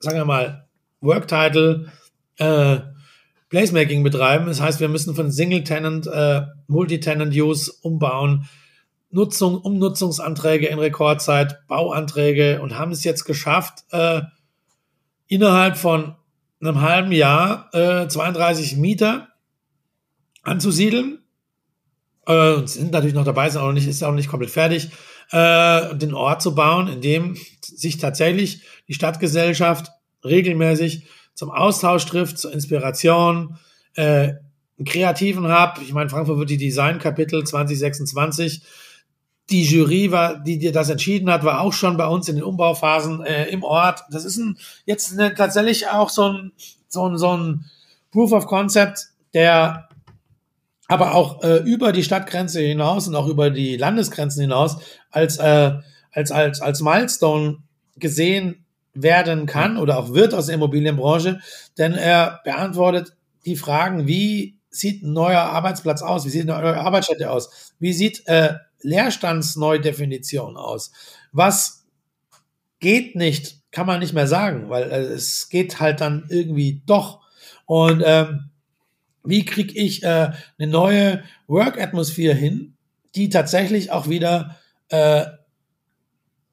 sagen 0.00 0.16
wir 0.16 0.24
mal, 0.24 0.66
Work-Title 1.00 1.90
äh, 2.38 2.78
Placemaking 3.48 4.02
betreiben. 4.02 4.46
Das 4.46 4.60
heißt, 4.60 4.80
wir 4.80 4.88
müssen 4.88 5.14
von 5.14 5.30
Single-Tenant, 5.30 6.06
äh, 6.06 6.42
Multi-Tenant-Use 6.68 7.72
umbauen, 7.82 8.48
Nutzung, 9.10 9.58
Umnutzungsanträge 9.58 10.68
in 10.68 10.78
Rekordzeit, 10.78 11.66
Bauanträge 11.68 12.62
und 12.62 12.78
haben 12.78 12.92
es 12.92 13.04
jetzt 13.04 13.24
geschafft, 13.24 13.84
innerhalb 15.26 15.76
von 15.76 16.14
einem 16.62 16.80
halben 16.80 17.12
Jahr 17.12 17.68
äh, 17.74 18.08
32 18.08 18.76
Mieter 18.76 19.28
anzusiedeln. 20.42 21.18
Äh, 22.26 22.66
sind 22.66 22.92
natürlich 22.92 23.14
noch 23.14 23.24
dabei, 23.24 23.50
sind 23.50 23.60
auch 23.60 23.72
nicht, 23.72 23.88
ist 23.88 24.02
auch 24.02 24.14
nicht 24.14 24.28
komplett 24.28 24.50
fertig, 24.50 24.90
äh, 25.32 25.94
den 25.96 26.14
Ort 26.14 26.40
zu 26.42 26.54
bauen, 26.54 26.88
in 26.88 27.00
dem 27.00 27.36
sich 27.62 27.98
tatsächlich 27.98 28.62
die 28.86 28.94
Stadtgesellschaft 28.94 29.90
regelmäßig 30.24 31.06
zum 31.34 31.50
Austausch 31.50 32.04
trifft, 32.06 32.38
zur 32.38 32.52
Inspiration, 32.52 33.58
äh, 33.94 34.34
einen 34.78 34.86
kreativen 34.86 35.46
Hub. 35.52 35.80
Ich 35.82 35.92
meine, 35.92 36.10
Frankfurt 36.10 36.38
wird 36.38 36.50
die 36.50 36.58
Design-Kapitel 36.58 37.44
2026. 37.44 38.62
Die 39.50 39.64
Jury 39.64 40.12
war, 40.12 40.38
die 40.38 40.58
dir 40.58 40.72
das 40.72 40.88
entschieden 40.88 41.30
hat, 41.30 41.44
war 41.44 41.60
auch 41.60 41.72
schon 41.72 41.96
bei 41.96 42.06
uns 42.06 42.28
in 42.28 42.36
den 42.36 42.44
Umbauphasen 42.44 43.22
äh, 43.24 43.46
im 43.46 43.64
Ort. 43.64 44.02
Das 44.10 44.24
ist 44.24 44.36
ein, 44.36 44.56
jetzt 44.86 45.12
eine, 45.12 45.34
tatsächlich 45.34 45.88
auch 45.88 46.08
so 46.08 46.28
ein, 46.28 46.52
so 46.88 47.08
ein, 47.08 47.18
so 47.18 47.36
ein 47.36 47.64
Proof 48.12 48.32
of 48.32 48.46
Concept, 48.46 49.08
der 49.34 49.88
aber 50.88 51.14
auch 51.14 51.42
äh, 51.42 51.56
über 51.58 51.92
die 51.92 52.04
Stadtgrenze 52.04 52.60
hinaus 52.60 53.08
und 53.08 53.16
auch 53.16 53.26
über 53.26 53.50
die 53.50 53.76
Landesgrenzen 53.76 54.42
hinaus 54.42 54.76
als, 55.10 55.38
äh, 55.38 55.72
als, 56.12 56.30
als, 56.30 56.60
als 56.60 56.80
Milestone 56.82 57.58
gesehen 57.96 58.64
werden 58.94 59.46
kann 59.46 59.78
oder 59.78 59.98
auch 59.98 60.12
wird 60.12 60.34
aus 60.34 60.46
der 60.46 60.56
Immobilienbranche, 60.56 61.40
denn 61.78 61.94
er 61.94 62.40
beantwortet 62.44 63.16
die 63.46 63.56
Fragen, 63.56 64.06
wie 64.06 64.58
sieht 64.68 65.02
ein 65.02 65.12
neuer 65.12 65.40
Arbeitsplatz 65.40 66.02
aus, 66.02 66.24
wie 66.24 66.30
sieht 66.30 66.48
eine 66.48 66.60
neue 66.60 66.76
Arbeitsstätte 66.78 67.30
aus, 67.30 67.72
wie 67.78 67.92
sieht 67.92 68.26
äh, 68.26 68.54
Leerstandsneudefinition 68.82 70.56
aus, 70.56 70.92
was 71.32 71.84
geht 72.80 73.16
nicht, 73.16 73.60
kann 73.70 73.86
man 73.86 74.00
nicht 74.00 74.12
mehr 74.12 74.26
sagen, 74.26 74.68
weil 74.68 74.90
äh, 74.90 75.00
es 75.00 75.48
geht 75.48 75.80
halt 75.80 76.00
dann 76.00 76.26
irgendwie 76.28 76.82
doch. 76.86 77.20
Und 77.64 78.02
ähm, 78.04 78.50
wie 79.24 79.44
kriege 79.44 79.72
ich 79.78 80.02
äh, 80.02 80.32
eine 80.58 80.68
neue 80.68 81.22
Work-Atmosphäre 81.46 82.34
hin, 82.34 82.76
die 83.14 83.28
tatsächlich 83.28 83.90
auch 83.90 84.08
wieder 84.08 84.58
äh, 84.88 85.24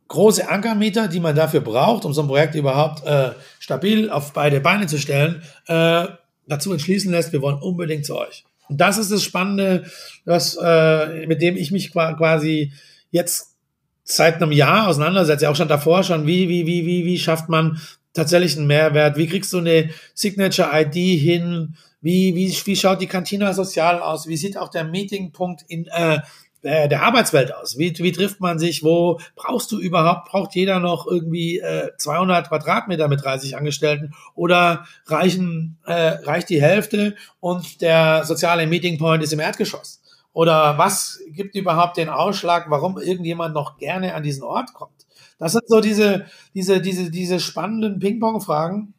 große 0.08 0.50
Ankermieter, 0.50 1.08
die 1.08 1.20
man 1.20 1.36
dafür 1.36 1.62
braucht, 1.62 2.06
um 2.06 2.14
so 2.14 2.22
ein 2.22 2.28
Projekt 2.28 2.56
überhaupt 2.56 3.06
äh, 3.06 3.32
stabil 3.60 4.10
auf 4.10 4.34
beide 4.34 4.60
Beine 4.60 4.88
zu 4.88 4.98
stellen, 4.98 5.44
äh, 5.68 6.08
dazu 6.48 6.72
entschließen 6.72 7.12
lässt, 7.12 7.32
wir 7.32 7.42
wollen 7.42 7.60
unbedingt 7.60 8.06
zu 8.06 8.18
euch. 8.18 8.44
Und 8.70 8.80
das 8.80 8.98
ist 8.98 9.12
das 9.12 9.24
Spannende, 9.24 9.86
das, 10.26 10.58
äh, 10.62 11.26
mit 11.26 11.42
dem 11.42 11.58
ich 11.58 11.72
mich 11.72 11.92
quasi 11.92 12.72
jetzt 13.12 13.56
seit 14.04 14.36
einem 14.36 14.52
Jahr 14.52 14.88
auseinandersetze, 14.88 15.50
auch 15.50 15.56
schon 15.56 15.68
davor 15.68 16.04
schon, 16.04 16.26
wie, 16.26 16.48
wie, 16.48 16.66
wie, 16.66 16.86
wie, 16.86 17.06
wie 17.06 17.20
schafft 17.20 17.50
man 17.50 17.82
tatsächlich 18.14 18.58
einen 18.58 18.68
Mehrwert? 18.68 19.18
Wie 19.18 19.28
kriegst 19.28 19.52
du 19.54 19.58
eine 19.58 19.90
Signature-ID 20.14 20.96
hin? 21.20 21.76
Wie, 22.02 22.36
wie, 22.36 22.56
wie 22.66 22.76
schaut 22.76 23.02
die 23.02 23.08
Cantina 23.08 23.54
sozial 23.54 24.00
aus? 24.00 24.28
Wie 24.28 24.38
sieht 24.38 24.58
auch 24.58 24.70
der 24.70 24.84
Meetingpunkt 24.84 25.64
in, 25.68 25.88
äh, 25.88 26.20
äh, 26.62 26.90
der 26.90 27.04
Arbeitswelt 27.04 27.54
aus? 27.54 27.78
Wie, 27.78 27.98
wie 28.00 28.12
trifft 28.12 28.40
man 28.40 28.60
sich? 28.60 28.84
Wo 28.84 29.20
brauchst 29.36 29.72
du 29.72 29.80
überhaupt, 29.80 30.30
braucht 30.30 30.56
jeder 30.56 30.80
noch 30.80 31.08
irgendwie 31.08 31.60
äh, 31.60 31.92
200 31.98 32.50
Quadratmeter 32.50 33.08
mit 33.08 33.24
30 33.24 33.58
Angestellten 33.58 34.14
oder 34.36 34.86
reichen, 35.08 35.78
äh, 35.86 35.94
reicht 35.94 36.50
die 36.50 36.62
Hälfte 36.62 37.16
und 37.40 37.82
der 37.82 38.26
soziale 38.26 38.68
Meeting 38.68 38.98
Point 38.98 39.24
ist 39.24 39.34
im 39.34 39.40
Erdgeschoss? 39.40 40.02
Oder 40.34 40.78
was 40.78 41.20
gibt 41.32 41.56
überhaupt 41.56 41.98
den 41.98 42.10
Ausschlag, 42.10 42.70
warum 42.70 42.98
irgendjemand 42.98 43.54
noch 43.54 43.78
gerne 43.78 44.14
an 44.14 44.24
diesen 44.24 44.44
Ort 44.44 44.74
kommt? 44.74 45.06
Das 45.40 45.54
sind 45.54 45.68
so 45.68 45.80
diese, 45.80 46.26
diese, 46.54 46.82
diese, 46.82 47.10
diese 47.10 47.40
spannenden 47.40 48.00
Ping-Pong-Fragen, 48.00 48.94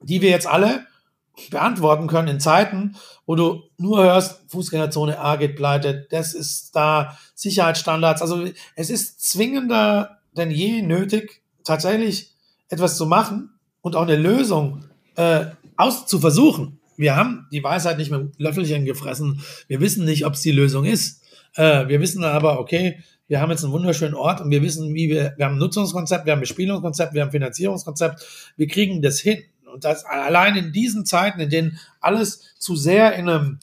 die 0.00 0.22
wir 0.22 0.30
jetzt 0.30 0.46
alle 0.46 0.86
beantworten 1.50 2.06
können 2.06 2.28
in 2.28 2.40
Zeiten, 2.40 2.96
wo 3.26 3.34
du 3.34 3.62
nur 3.76 4.02
hörst, 4.02 4.42
Fußgängerzone 4.48 5.18
A 5.18 5.36
geht 5.36 5.56
pleite, 5.56 6.06
das 6.10 6.34
ist 6.34 6.74
da 6.76 7.18
Sicherheitsstandards. 7.34 8.22
Also 8.22 8.46
es 8.76 8.90
ist 8.90 9.20
zwingender 9.28 10.18
denn 10.36 10.50
je 10.50 10.82
nötig, 10.82 11.42
tatsächlich 11.64 12.32
etwas 12.68 12.96
zu 12.96 13.06
machen 13.06 13.50
und 13.82 13.96
auch 13.96 14.02
eine 14.02 14.16
Lösung 14.16 14.84
äh, 15.16 15.46
aus 15.76 16.06
zu 16.06 16.18
versuchen. 16.18 16.80
Wir 16.96 17.16
haben 17.16 17.48
die 17.52 17.62
Weisheit 17.62 17.98
nicht 17.98 18.10
mit 18.10 18.20
dem 18.20 18.32
Löffelchen 18.38 18.84
gefressen. 18.84 19.42
Wir 19.66 19.80
wissen 19.80 20.04
nicht, 20.04 20.26
ob 20.26 20.34
es 20.34 20.40
die 20.40 20.52
Lösung 20.52 20.84
ist. 20.84 21.22
Äh, 21.56 21.88
wir 21.88 22.00
wissen 22.00 22.24
aber, 22.24 22.60
okay, 22.60 23.02
wir 23.26 23.40
haben 23.40 23.50
jetzt 23.50 23.64
einen 23.64 23.72
wunderschönen 23.72 24.14
Ort 24.14 24.40
und 24.40 24.50
wir 24.50 24.62
wissen, 24.62 24.94
wie 24.94 25.08
wir, 25.08 25.34
wir 25.36 25.46
haben 25.46 25.54
ein 25.54 25.58
Nutzungskonzept, 25.58 26.26
wir 26.26 26.32
haben 26.32 26.38
ein 26.38 26.42
Bespielungskonzept, 26.42 27.14
wir 27.14 27.22
haben 27.22 27.28
ein 27.28 27.32
Finanzierungskonzept. 27.32 28.52
Wir 28.56 28.66
kriegen 28.68 29.02
das 29.02 29.18
hin. 29.18 29.42
Und 29.74 29.82
das 29.82 30.04
allein 30.04 30.54
in 30.54 30.70
diesen 30.70 31.04
Zeiten, 31.04 31.40
in 31.40 31.50
denen 31.50 31.80
alles 32.00 32.54
zu 32.60 32.76
sehr 32.76 33.14
in 33.14 33.28
einem 33.28 33.58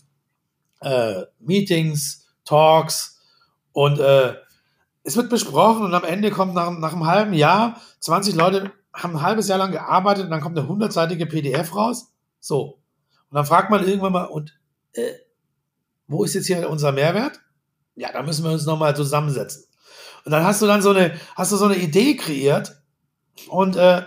äh, 0.81 1.21
Meetings, 1.39 2.27
Talks 2.43 3.21
und 3.71 3.97
äh, 3.99 4.35
es 5.03 5.15
wird 5.15 5.29
besprochen 5.29 5.85
und 5.85 5.93
am 5.93 6.03
Ende 6.03 6.29
kommt 6.29 6.53
nach, 6.53 6.69
nach 6.69 6.91
einem 6.91 7.07
halben 7.07 7.31
Jahr 7.31 7.79
20 8.01 8.35
Leute 8.35 8.73
haben 8.93 9.15
ein 9.15 9.21
halbes 9.21 9.47
Jahr 9.47 9.57
lang 9.57 9.71
gearbeitet 9.71 10.25
und 10.25 10.31
dann 10.31 10.41
kommt 10.41 10.59
eine 10.59 10.67
hundertseitige 10.67 11.27
PDF 11.27 11.73
raus. 11.73 12.11
So. 12.41 12.81
Und 13.29 13.35
dann 13.35 13.45
fragt 13.45 13.71
man 13.71 13.87
irgendwann 13.87 14.11
mal, 14.11 14.25
und 14.25 14.53
äh, 14.91 15.13
wo 16.07 16.25
ist 16.25 16.33
jetzt 16.33 16.47
hier 16.47 16.69
unser 16.69 16.91
Mehrwert? 16.91 17.39
Ja, 17.95 18.11
da 18.11 18.21
müssen 18.21 18.43
wir 18.43 18.51
uns 18.51 18.65
nochmal 18.65 18.97
zusammensetzen. 18.97 19.63
Und 20.25 20.33
dann 20.33 20.43
hast 20.43 20.61
du 20.61 20.65
dann 20.65 20.81
so 20.81 20.89
eine, 20.89 21.17
hast 21.37 21.53
du 21.53 21.55
so 21.55 21.65
eine 21.65 21.77
Idee 21.77 22.17
kreiert 22.17 22.81
und 23.47 23.77
äh, 23.77 24.03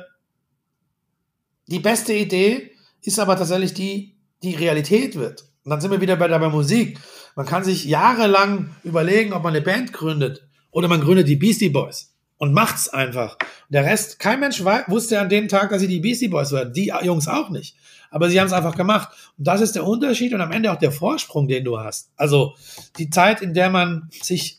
die 1.66 1.78
beste 1.78 2.12
Idee 2.12 2.72
ist 3.02 3.18
aber 3.18 3.36
tatsächlich 3.36 3.74
die, 3.74 4.16
die 4.42 4.54
Realität 4.54 5.16
wird. 5.16 5.42
Und 5.64 5.70
dann 5.70 5.80
sind 5.80 5.90
wir 5.90 6.00
wieder 6.00 6.16
bei 6.16 6.28
der 6.28 6.38
Musik. 6.38 6.98
Man 7.36 7.46
kann 7.46 7.64
sich 7.64 7.84
jahrelang 7.84 8.74
überlegen, 8.84 9.32
ob 9.32 9.42
man 9.42 9.54
eine 9.54 9.64
Band 9.64 9.92
gründet 9.92 10.46
oder 10.70 10.88
man 10.88 11.00
gründet 11.00 11.28
die 11.28 11.36
Beastie 11.36 11.70
Boys. 11.70 12.14
und 12.36 12.52
macht's 12.52 12.88
einfach. 12.88 13.38
Der 13.68 13.84
Rest, 13.84 14.18
kein 14.18 14.40
Mensch 14.40 14.62
wusste 14.62 15.20
an 15.20 15.28
dem 15.28 15.48
Tag, 15.48 15.70
dass 15.70 15.80
sie 15.80 15.88
die 15.88 16.00
Beastie 16.00 16.28
Boys 16.28 16.52
werden. 16.52 16.74
Die 16.74 16.92
Jungs 17.02 17.28
auch 17.28 17.48
nicht. 17.48 17.76
Aber 18.10 18.28
sie 18.28 18.38
haben 18.38 18.46
es 18.46 18.52
einfach 18.52 18.76
gemacht. 18.76 19.08
Und 19.38 19.46
das 19.46 19.60
ist 19.60 19.74
der 19.74 19.86
Unterschied 19.86 20.34
und 20.34 20.40
am 20.40 20.52
Ende 20.52 20.70
auch 20.70 20.78
der 20.78 20.92
Vorsprung, 20.92 21.48
den 21.48 21.64
du 21.64 21.78
hast. 21.78 22.10
Also 22.16 22.54
die 22.98 23.10
Zeit, 23.10 23.40
in 23.40 23.54
der 23.54 23.70
man 23.70 24.08
sich 24.10 24.58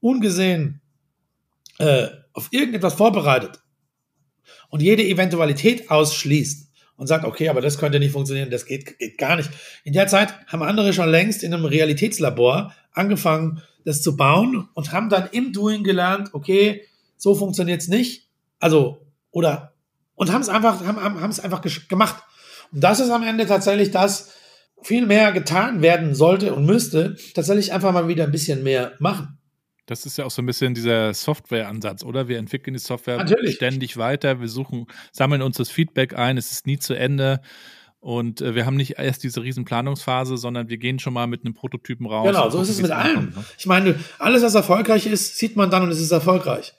ungesehen 0.00 0.80
äh, 1.78 2.08
auf 2.32 2.48
irgendetwas 2.52 2.94
vorbereitet 2.94 3.63
und 4.70 4.82
jede 4.82 5.02
Eventualität 5.02 5.90
ausschließt 5.90 6.68
und 6.96 7.06
sagt, 7.06 7.24
okay, 7.24 7.48
aber 7.48 7.60
das 7.60 7.78
könnte 7.78 7.98
nicht 7.98 8.12
funktionieren, 8.12 8.50
das 8.50 8.66
geht, 8.66 8.98
geht 8.98 9.18
gar 9.18 9.36
nicht. 9.36 9.50
In 9.84 9.92
der 9.92 10.06
Zeit 10.06 10.34
haben 10.46 10.62
andere 10.62 10.92
schon 10.92 11.08
längst 11.08 11.42
in 11.42 11.52
einem 11.52 11.64
Realitätslabor 11.64 12.74
angefangen, 12.92 13.62
das 13.84 14.02
zu 14.02 14.16
bauen 14.16 14.68
und 14.74 14.92
haben 14.92 15.08
dann 15.08 15.28
im 15.32 15.52
Doing 15.52 15.84
gelernt, 15.84 16.30
okay, 16.32 16.82
so 17.16 17.34
funktioniert's 17.34 17.88
nicht. 17.88 18.28
Also, 18.58 19.06
oder, 19.30 19.74
und 20.14 20.32
haben 20.32 20.42
es 20.42 20.48
einfach, 20.48 20.84
haben, 20.84 21.00
haben 21.00 21.30
es 21.30 21.40
einfach 21.40 21.60
gemacht. 21.88 22.22
Und 22.72 22.82
das 22.82 23.00
ist 23.00 23.10
am 23.10 23.22
Ende 23.22 23.46
tatsächlich 23.46 23.90
das, 23.90 24.32
viel 24.84 25.06
mehr 25.06 25.32
getan 25.32 25.82
werden 25.82 26.14
sollte 26.14 26.54
und 26.54 26.66
müsste, 26.66 27.16
tatsächlich 27.34 27.72
einfach 27.72 27.92
mal 27.92 28.06
wieder 28.06 28.24
ein 28.24 28.30
bisschen 28.30 28.62
mehr 28.62 28.92
machen. 28.98 29.38
Das 29.86 30.06
ist 30.06 30.16
ja 30.16 30.24
auch 30.24 30.30
so 30.30 30.40
ein 30.40 30.46
bisschen 30.46 30.74
dieser 30.74 31.12
Software-Ansatz, 31.12 32.04
oder? 32.04 32.28
Wir 32.28 32.38
entwickeln 32.38 32.74
die 32.74 32.80
Software 32.80 33.18
Natürlich. 33.18 33.56
ständig 33.56 33.96
weiter, 33.96 34.40
wir 34.40 34.48
suchen, 34.48 34.86
sammeln 35.12 35.42
uns 35.42 35.56
das 35.56 35.68
Feedback 35.68 36.16
ein, 36.16 36.38
es 36.38 36.52
ist 36.52 36.66
nie 36.66 36.78
zu 36.78 36.94
Ende. 36.94 37.40
Und 38.00 38.42
äh, 38.42 38.54
wir 38.54 38.66
haben 38.66 38.76
nicht 38.76 38.98
erst 38.98 39.22
diese 39.22 39.42
riesen 39.42 39.64
Planungsphase, 39.64 40.36
sondern 40.36 40.68
wir 40.68 40.76
gehen 40.76 40.98
schon 40.98 41.14
mal 41.14 41.26
mit 41.26 41.44
einem 41.44 41.54
Prototypen 41.54 42.06
raus. 42.06 42.26
Genau, 42.26 42.50
so 42.50 42.60
ist 42.60 42.68
es 42.68 42.82
mit 42.82 42.90
allem. 42.90 43.32
Ne? 43.34 43.44
Ich 43.58 43.64
meine, 43.64 43.98
alles, 44.18 44.42
was 44.42 44.54
erfolgreich 44.54 45.06
ist, 45.06 45.38
sieht 45.38 45.56
man 45.56 45.70
dann 45.70 45.82
und 45.82 45.90
es 45.90 46.00
ist 46.00 46.10
erfolgreich. 46.10 46.74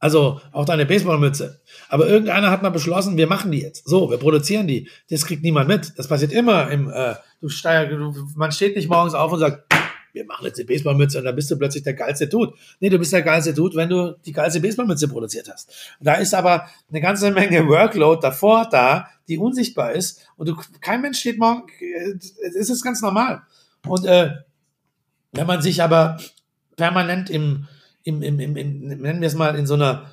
Also 0.00 0.40
auch 0.50 0.64
deine 0.64 0.84
Baseballmütze. 0.84 1.60
Aber 1.88 2.08
irgendeiner 2.08 2.50
hat 2.50 2.60
mal 2.60 2.70
beschlossen, 2.70 3.16
wir 3.16 3.28
machen 3.28 3.52
die 3.52 3.60
jetzt. 3.60 3.88
So, 3.88 4.10
wir 4.10 4.18
produzieren 4.18 4.66
die. 4.66 4.88
Das 5.08 5.24
kriegt 5.24 5.44
niemand 5.44 5.68
mit. 5.68 5.92
Das 5.96 6.08
passiert 6.08 6.32
immer 6.32 6.68
im, 6.72 6.90
äh, 6.90 7.14
du 7.40 7.48
steiger, 7.48 7.96
du, 7.96 8.12
man 8.34 8.50
steht 8.50 8.74
nicht 8.74 8.88
morgens 8.88 9.14
auf 9.14 9.30
und 9.30 9.38
sagt, 9.38 9.71
wir 10.12 10.24
machen 10.26 10.46
jetzt 10.46 10.58
die 10.58 10.64
Baseballmütze 10.64 11.18
und 11.18 11.24
dann 11.24 11.34
bist 11.34 11.50
du 11.50 11.56
plötzlich 11.56 11.82
der 11.82 11.94
geilste 11.94 12.28
Dude. 12.28 12.52
Nee, 12.80 12.90
du 12.90 12.98
bist 12.98 13.12
der 13.12 13.22
geilste 13.22 13.54
Dude, 13.54 13.76
wenn 13.76 13.88
du 13.88 14.16
die 14.24 14.32
geilste 14.32 14.60
Baseballmütze 14.60 15.08
produziert 15.08 15.50
hast. 15.52 15.72
da 16.00 16.14
ist 16.14 16.34
aber 16.34 16.68
eine 16.90 17.00
ganze 17.00 17.30
Menge 17.30 17.66
Workload 17.66 18.20
davor 18.20 18.68
da, 18.70 19.08
die 19.28 19.38
unsichtbar 19.38 19.92
ist 19.92 20.26
und 20.36 20.48
du, 20.48 20.56
kein 20.80 21.00
Mensch 21.00 21.20
steht 21.20 21.38
morgen, 21.38 21.66
es 22.56 22.70
ist 22.70 22.82
ganz 22.82 23.00
normal. 23.02 23.42
Und 23.86 24.04
äh, 24.04 24.30
wenn 25.32 25.46
man 25.46 25.62
sich 25.62 25.82
aber 25.82 26.18
permanent 26.76 27.30
im, 27.30 27.66
im, 28.04 28.22
im, 28.22 28.40
im, 28.40 28.56
im 28.56 28.88
nennen 28.88 29.20
wir 29.20 29.28
es 29.28 29.34
mal, 29.34 29.56
in 29.56 29.66
so 29.66 29.74
einer 29.74 30.10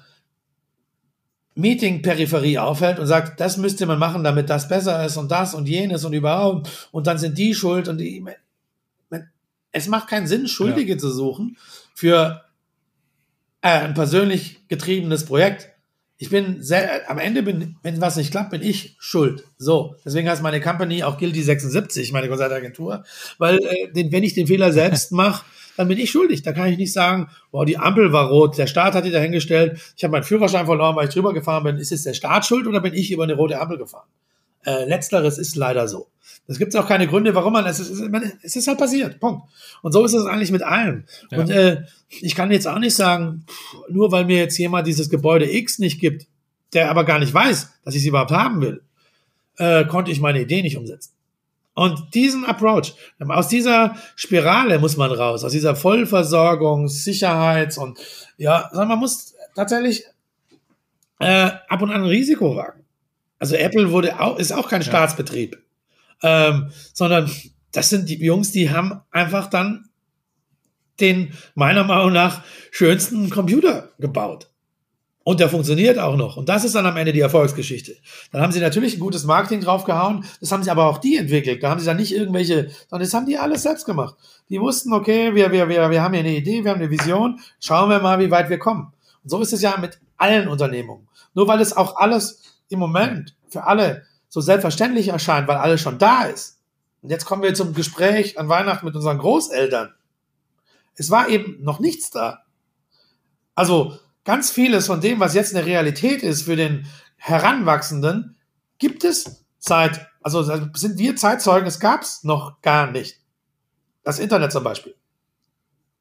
Meeting-Peripherie 1.55 2.57
aufhält 2.59 2.99
und 2.99 3.07
sagt, 3.07 3.39
das 3.39 3.57
müsste 3.57 3.85
man 3.85 3.99
machen, 3.99 4.23
damit 4.23 4.49
das 4.49 4.67
besser 4.67 5.05
ist 5.05 5.17
und 5.17 5.29
das 5.29 5.53
und 5.53 5.67
jenes 5.67 6.05
und 6.05 6.13
überhaupt 6.13 6.89
und 6.91 7.07
dann 7.07 7.17
sind 7.17 7.37
die 7.37 7.53
schuld 7.53 7.87
und 7.87 7.97
die, 7.97 8.23
es 9.72 9.88
macht 9.88 10.07
keinen 10.07 10.28
Sinn, 10.28 10.47
Schuldige 10.47 10.93
ja. 10.93 10.97
zu 10.97 11.11
suchen 11.11 11.57
für 11.93 12.43
äh, 13.61 13.67
ein 13.67 13.93
persönlich 13.93 14.67
getriebenes 14.67 15.26
Projekt. 15.26 15.70
Ich 16.22 16.30
bin 16.30 16.61
sehr, 16.61 17.09
am 17.09 17.17
Ende 17.17 17.43
bin, 17.43 17.78
wenn 17.82 18.01
was 18.01 18.17
nicht 18.17 18.32
klappt, 18.32 18.51
bin 18.51 18.61
ich 18.61 18.97
schuld. 18.99 19.45
So. 19.57 19.95
Deswegen 20.03 20.30
heißt 20.30 20.41
meine 20.41 20.59
Company 20.59 21.03
auch 21.03 21.17
Guilty 21.17 21.41
76, 21.41 22.11
meine 22.11 22.28
Konzertagentur. 22.28 23.05
Weil, 23.38 23.59
äh, 23.59 23.91
den, 23.93 24.11
wenn 24.11 24.24
ich 24.24 24.34
den 24.34 24.47
Fehler 24.47 24.74
selbst 24.74 25.11
mache, 25.13 25.45
dann 25.78 25.88
bin 25.88 25.97
ich 25.97 26.11
schuldig. 26.11 26.41
Da 26.41 26.51
kann 26.51 26.67
ich 26.67 26.78
nicht 26.78 26.91
sagen, 26.91 27.30
boah, 27.51 27.65
die 27.65 27.78
Ampel 27.78 28.11
war 28.11 28.28
rot, 28.28 28.57
der 28.57 28.67
Staat 28.67 28.95
hat 28.95 29.05
die 29.05 29.11
dahingestellt, 29.11 29.80
ich 29.95 30.03
habe 30.03 30.11
meinen 30.11 30.24
Führerschein 30.24 30.65
verloren, 30.65 30.95
weil 30.97 31.07
ich 31.07 31.13
drüber 31.13 31.34
gefahren 31.34 31.63
bin. 31.63 31.78
Ist 31.78 31.93
es 31.93 32.03
der 32.03 32.13
Staat 32.13 32.45
schuld 32.45 32.67
oder 32.67 32.82
bin 32.82 32.93
ich 32.93 33.11
über 33.11 33.24
eine 33.24 33.36
rote 33.36 33.59
Ampel 33.61 33.78
gefahren? 33.78 34.07
Äh, 34.65 34.86
letzteres 34.89 35.38
ist 35.38 35.55
leider 35.55 35.88
so. 35.88 36.07
Es 36.49 36.57
gibt 36.57 36.75
auch 36.75 36.87
keine 36.87 37.07
Gründe, 37.07 37.35
warum 37.35 37.53
man 37.53 37.65
es 37.67 37.79
ist. 37.79 38.01
Es 38.41 38.55
ist 38.55 38.67
halt 38.67 38.79
passiert. 38.79 39.19
Punkt. 39.19 39.43
Und 39.83 39.91
so 39.91 40.03
ist 40.03 40.13
es 40.13 40.25
eigentlich 40.25 40.51
mit 40.51 40.63
allem. 40.63 41.05
Ja. 41.29 41.39
Und 41.39 41.49
äh, 41.51 41.83
ich 42.09 42.33
kann 42.33 42.51
jetzt 42.51 42.67
auch 42.67 42.79
nicht 42.79 42.95
sagen, 42.95 43.45
nur 43.87 44.11
weil 44.11 44.25
mir 44.25 44.37
jetzt 44.37 44.57
jemand 44.57 44.87
dieses 44.87 45.09
Gebäude 45.09 45.51
X 45.51 45.77
nicht 45.77 45.99
gibt, 45.99 46.25
der 46.73 46.89
aber 46.89 47.03
gar 47.03 47.19
nicht 47.19 47.33
weiß, 47.33 47.71
dass 47.85 47.93
ich 47.93 48.01
sie 48.01 48.09
überhaupt 48.09 48.31
haben 48.31 48.61
will, 48.61 48.81
äh, 49.57 49.85
konnte 49.85 50.11
ich 50.11 50.19
meine 50.21 50.41
Idee 50.41 50.63
nicht 50.63 50.77
umsetzen. 50.77 51.11
Und 51.75 52.13
diesen 52.13 52.43
Approach, 52.45 52.93
aus 53.19 53.47
dieser 53.47 53.95
Spirale 54.15 54.79
muss 54.79 54.97
man 54.97 55.11
raus, 55.11 55.43
aus 55.43 55.51
dieser 55.51 55.75
Vollversorgungs-, 55.75 57.03
Sicherheits- 57.03 57.77
und 57.77 57.97
ja, 58.37 58.69
man 58.73 58.99
muss 58.99 59.35
tatsächlich 59.55 60.03
äh, 61.19 61.51
ab 61.67 61.81
und 61.81 61.91
an 61.91 62.01
ein 62.01 62.09
Risiko 62.09 62.55
wagen. 62.55 62.83
Also 63.37 63.55
Apple 63.55 63.91
wurde 63.91 64.19
auch, 64.19 64.37
ist 64.37 64.51
auch 64.51 64.67
kein 64.67 64.81
ja. 64.81 64.87
Staatsbetrieb, 64.87 65.57
ähm, 66.24 66.72
sondern 66.93 67.30
das 67.72 67.89
sind 67.89 68.09
die 68.09 68.24
Jungs, 68.24 68.51
die 68.51 68.70
haben 68.70 69.01
einfach 69.11 69.47
dann 69.49 69.89
den 70.99 71.34
meiner 71.55 71.84
Meinung 71.84 72.13
nach 72.13 72.43
schönsten 72.72 73.30
Computer 73.30 73.89
gebaut. 73.99 74.49
Und 75.24 75.39
der 75.39 75.49
funktioniert 75.49 75.99
auch 75.99 76.15
noch. 76.15 76.38
Und 76.38 76.49
das 76.49 76.63
ist 76.63 76.74
dann 76.74 76.88
am 76.88 76.97
Ende 76.97 77.13
die 77.13 77.20
Erfolgsgeschichte. 77.20 77.95
Dann 78.32 78.41
haben 78.41 78.51
sie 78.51 78.59
natürlich 78.59 78.95
ein 78.95 78.99
gutes 78.99 79.26
Marketing 79.26 79.61
draufgehauen. 79.61 80.26
Das 80.39 80.51
haben 80.51 80.63
sie 80.63 80.72
aber 80.72 80.88
auch 80.88 80.97
die 80.97 81.17
entwickelt. 81.17 81.61
Da 81.61 81.70
haben 81.70 81.80
sie 81.80 81.86
dann 81.86 81.97
nicht 81.97 82.15
irgendwelche, 82.15 82.72
sondern 82.89 83.05
das 83.05 83.13
haben 83.13 83.28
die 83.28 83.38
alles 83.38 83.61
selbst 83.61 83.86
gemacht. 83.86 84.15
Die 84.49 84.59
wussten, 84.59 84.91
okay, 84.91 85.36
wir, 85.36 85.51
wir, 85.51 85.70
wir, 85.70 85.89
wir 85.91 86.01
haben 86.01 86.13
hier 86.13 86.24
eine 86.24 86.36
Idee, 86.36 86.63
wir 86.63 86.72
haben 86.72 86.82
eine 86.82 86.89
Vision. 86.89 87.39
Schauen 87.59 87.89
wir 87.89 87.99
mal, 87.99 88.17
wie 88.17 88.32
weit 88.32 88.49
wir 88.49 88.57
kommen. 88.57 88.91
Und 89.24 89.30
so 89.30 89.39
ist 89.41 89.53
es 89.53 89.61
ja 89.61 89.78
mit 89.78 89.99
allen 90.17 90.47
Unternehmungen. 90.47 91.07
Nur 91.36 91.47
weil 91.47 91.61
es 91.61 91.78
auch 91.78 91.97
alles 91.97 92.41
im 92.70 92.80
Moment 92.80 93.36
für 93.49 93.65
alle 93.65 94.03
so 94.30 94.41
selbstverständlich 94.41 95.09
erscheint, 95.09 95.47
weil 95.47 95.57
alles 95.57 95.82
schon 95.82 95.97
da 95.97 96.23
ist. 96.23 96.59
Und 97.01 97.09
jetzt 97.09 97.25
kommen 97.25 97.43
wir 97.43 97.53
zum 97.53 97.73
Gespräch 97.73 98.39
an 98.39 98.47
Weihnachten 98.47 98.86
mit 98.86 98.95
unseren 98.95 99.17
Großeltern. 99.17 99.93
Es 100.95 101.09
war 101.09 101.30
eben 101.30 101.63
noch 101.63 101.80
nichts 101.80 102.11
da. 102.11 102.43
Also 103.55 103.97
ganz 104.25 104.51
vieles 104.51 104.88
von 104.88 105.01
dem, 105.01 105.19
was 105.19 105.34
jetzt 105.34 105.55
eine 105.55 105.65
Realität 105.65 106.23
ist 106.23 106.43
für 106.43 106.55
den 106.55 106.88
Heranwachsenden, 107.17 108.38
gibt 108.77 109.03
es 109.03 109.45
seit, 109.57 110.07
also 110.21 110.43
sind 110.43 110.97
wir 110.97 111.15
Zeitzeugen, 111.15 111.67
es 111.67 111.80
gab 111.80 112.03
es 112.03 112.23
noch 112.23 112.61
gar 112.61 112.91
nicht. 112.91 113.19
Das 114.03 114.19
Internet 114.19 114.51
zum 114.51 114.63
Beispiel. 114.63 114.95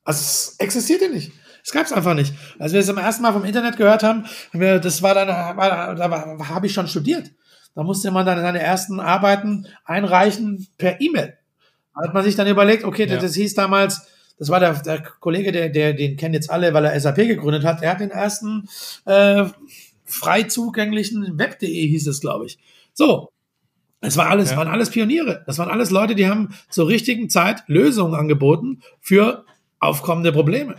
Also 0.04 0.20
es 0.20 0.56
existierte 0.58 1.08
nicht. 1.08 1.32
Es 1.64 1.72
gab 1.72 1.86
es 1.86 1.92
einfach 1.92 2.14
nicht. 2.14 2.34
Als 2.58 2.72
wir 2.72 2.80
es 2.80 2.86
zum 2.86 2.98
ersten 2.98 3.22
Mal 3.22 3.32
vom 3.32 3.44
Internet 3.44 3.76
gehört 3.76 4.02
haben, 4.02 4.26
das 4.52 5.02
war 5.02 5.14
dann, 5.14 5.28
da 5.28 6.48
habe 6.48 6.66
ich 6.66 6.72
schon 6.72 6.88
studiert. 6.88 7.30
Da 7.74 7.82
musste 7.82 8.10
man 8.10 8.26
dann 8.26 8.40
seine 8.40 8.60
ersten 8.60 9.00
Arbeiten 9.00 9.66
einreichen 9.84 10.66
per 10.78 11.00
E-Mail. 11.00 11.38
Da 11.94 12.02
hat 12.02 12.14
man 12.14 12.24
sich 12.24 12.36
dann 12.36 12.48
überlegt, 12.48 12.84
okay, 12.84 13.06
ja. 13.06 13.14
das, 13.14 13.24
das, 13.24 13.34
hieß 13.34 13.54
damals, 13.54 14.06
das 14.38 14.48
war 14.48 14.60
der, 14.60 14.74
der 14.74 15.02
Kollege, 15.02 15.52
der, 15.52 15.68
der, 15.68 15.94
den 15.94 16.16
kennen 16.16 16.34
jetzt 16.34 16.50
alle, 16.50 16.74
weil 16.74 16.84
er 16.84 16.98
SAP 16.98 17.16
gegründet 17.16 17.64
hat. 17.64 17.82
Er 17.82 17.92
hat 17.92 18.00
den 18.00 18.10
ersten 18.10 18.68
äh, 19.04 19.46
frei 20.04 20.44
zugänglichen 20.44 21.38
Web.de 21.38 21.88
hieß 21.88 22.06
es, 22.06 22.20
glaube 22.20 22.46
ich. 22.46 22.58
So, 22.94 23.30
es 24.00 24.16
war 24.16 24.28
alles, 24.28 24.50
ja. 24.50 24.56
waren 24.56 24.68
alles 24.68 24.90
Pioniere. 24.90 25.42
Das 25.46 25.58
waren 25.58 25.70
alles 25.70 25.90
Leute, 25.90 26.14
die 26.14 26.28
haben 26.28 26.54
zur 26.70 26.88
richtigen 26.88 27.28
Zeit 27.28 27.64
Lösungen 27.66 28.14
angeboten 28.14 28.80
für 29.00 29.44
aufkommende 29.80 30.32
Probleme. 30.32 30.76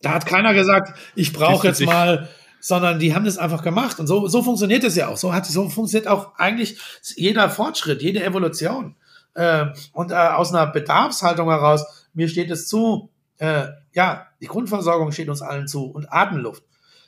Da 0.00 0.10
hat 0.14 0.26
keiner 0.26 0.54
gesagt, 0.54 0.98
ich 1.14 1.32
brauche 1.32 1.68
jetzt 1.68 1.84
mal, 1.84 2.28
sondern 2.62 3.00
die 3.00 3.12
haben 3.12 3.24
das 3.24 3.38
einfach 3.38 3.62
gemacht. 3.62 3.98
Und 3.98 4.06
so, 4.06 4.28
so 4.28 4.42
funktioniert 4.42 4.84
es 4.84 4.94
ja 4.94 5.08
auch. 5.08 5.16
So 5.16 5.34
hat, 5.34 5.44
so 5.44 5.68
funktioniert 5.68 6.06
auch 6.06 6.36
eigentlich 6.36 6.78
jeder 7.16 7.50
Fortschritt, 7.50 8.02
jede 8.02 8.24
Evolution. 8.24 8.94
Äh, 9.34 9.66
und 9.92 10.12
äh, 10.12 10.14
aus 10.14 10.54
einer 10.54 10.68
Bedarfshaltung 10.68 11.50
heraus, 11.50 12.06
mir 12.14 12.28
steht 12.28 12.50
es 12.52 12.68
zu, 12.68 13.10
äh, 13.38 13.66
ja, 13.92 14.28
die 14.40 14.46
Grundversorgung 14.46 15.10
steht 15.10 15.28
uns 15.28 15.42
allen 15.42 15.66
zu 15.66 15.86
und 15.86 16.12
Atemluft. 16.12 16.62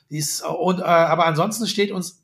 Die 0.09 0.17
ist, 0.17 0.43
und, 0.43 0.79
äh, 0.79 0.83
aber 0.83 1.25
ansonsten 1.25 1.67
steht 1.67 1.91
uns 1.91 2.21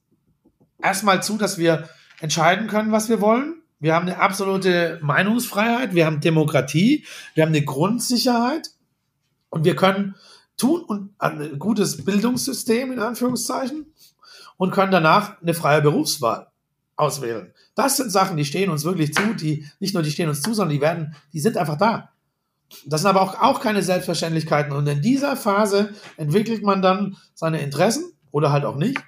erstmal 0.83 1.23
zu, 1.23 1.37
dass 1.37 1.57
wir 1.57 1.87
entscheiden 2.19 2.67
können, 2.67 2.91
was 2.91 3.07
wir 3.07 3.21
wollen. 3.21 3.61
Wir 3.79 3.95
haben 3.95 4.07
eine 4.07 4.19
absolute 4.19 4.99
Meinungsfreiheit, 5.01 5.95
wir 5.95 6.05
haben 6.05 6.19
Demokratie, 6.19 7.05
wir 7.33 7.43
haben 7.43 7.51
eine 7.51 7.63
Grundsicherheit 7.63 8.71
und 9.49 9.63
wir 9.63 9.75
können 9.77 10.15
tun 10.61 10.83
und 10.83 11.13
ein 11.17 11.59
gutes 11.59 12.05
Bildungssystem 12.05 12.91
in 12.91 12.99
Anführungszeichen 12.99 13.87
und 14.57 14.71
können 14.71 14.91
danach 14.91 15.41
eine 15.41 15.53
freie 15.53 15.81
Berufswahl 15.81 16.47
auswählen. 16.95 17.53
Das 17.75 17.97
sind 17.97 18.11
Sachen, 18.11 18.37
die 18.37 18.45
stehen 18.45 18.69
uns 18.69 18.83
wirklich 18.83 19.13
zu, 19.13 19.33
die 19.33 19.67
nicht 19.79 19.93
nur 19.93 20.03
die 20.03 20.11
stehen 20.11 20.29
uns 20.29 20.41
zu, 20.41 20.53
sondern 20.53 20.75
die 20.75 20.81
werden, 20.81 21.15
die 21.33 21.39
sind 21.39 21.57
einfach 21.57 21.77
da. 21.77 22.09
Das 22.85 23.01
sind 23.01 23.09
aber 23.09 23.21
auch, 23.21 23.41
auch 23.41 23.59
keine 23.59 23.83
Selbstverständlichkeiten. 23.83 24.71
Und 24.71 24.87
in 24.87 25.01
dieser 25.01 25.35
Phase 25.35 25.93
entwickelt 26.15 26.63
man 26.63 26.81
dann 26.81 27.17
seine 27.33 27.61
Interessen 27.61 28.13
oder 28.31 28.51
halt 28.51 28.63
auch 28.63 28.77
nicht. 28.77 28.99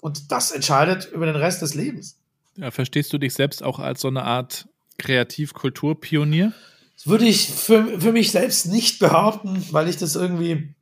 Und 0.00 0.32
das 0.32 0.50
entscheidet 0.50 1.10
über 1.12 1.26
den 1.26 1.36
Rest 1.36 1.62
des 1.62 1.74
Lebens. 1.74 2.18
Ja, 2.56 2.70
verstehst 2.70 3.12
du 3.12 3.18
dich 3.18 3.32
selbst 3.32 3.62
auch 3.62 3.78
als 3.78 4.00
so 4.00 4.08
eine 4.08 4.24
Art 4.24 4.68
Kreativkulturpionier? 4.98 6.52
Das 6.96 7.06
würde 7.06 7.26
ich 7.26 7.48
für, 7.48 8.00
für 8.00 8.12
mich 8.12 8.32
selbst 8.32 8.66
nicht 8.66 8.98
behaupten, 8.98 9.64
weil 9.70 9.88
ich 9.88 9.96
das 9.96 10.16
irgendwie 10.16 10.74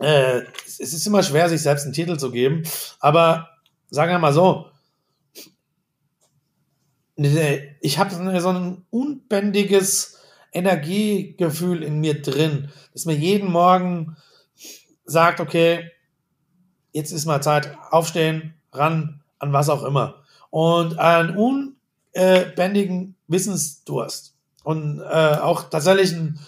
äh, 0.00 0.42
es 0.66 0.80
ist 0.80 1.06
immer 1.06 1.22
schwer, 1.22 1.48
sich 1.48 1.62
selbst 1.62 1.84
einen 1.84 1.92
Titel 1.92 2.16
zu 2.16 2.30
geben, 2.30 2.62
aber 2.98 3.48
sagen 3.90 4.10
wir 4.10 4.18
mal 4.18 4.32
so, 4.32 4.66
ich 7.16 7.98
habe 7.98 8.10
so 8.40 8.48
ein 8.48 8.86
unbändiges 8.88 10.18
Energiegefühl 10.52 11.82
in 11.82 12.00
mir 12.00 12.22
drin, 12.22 12.70
das 12.94 13.04
mir 13.04 13.14
jeden 13.14 13.52
Morgen 13.52 14.16
sagt, 15.04 15.40
okay, 15.40 15.90
jetzt 16.92 17.12
ist 17.12 17.26
mal 17.26 17.42
Zeit, 17.42 17.76
aufstehen, 17.90 18.54
ran, 18.72 19.22
an 19.38 19.52
was 19.52 19.68
auch 19.68 19.82
immer. 19.82 20.22
Und 20.48 20.98
einen 20.98 21.36
unbändigen 21.36 23.16
Wissensdurst. 23.28 24.34
Und 24.64 25.00
äh, 25.00 25.36
auch 25.40 25.68
tatsächlich 25.68 26.12
ein, 26.12 26.38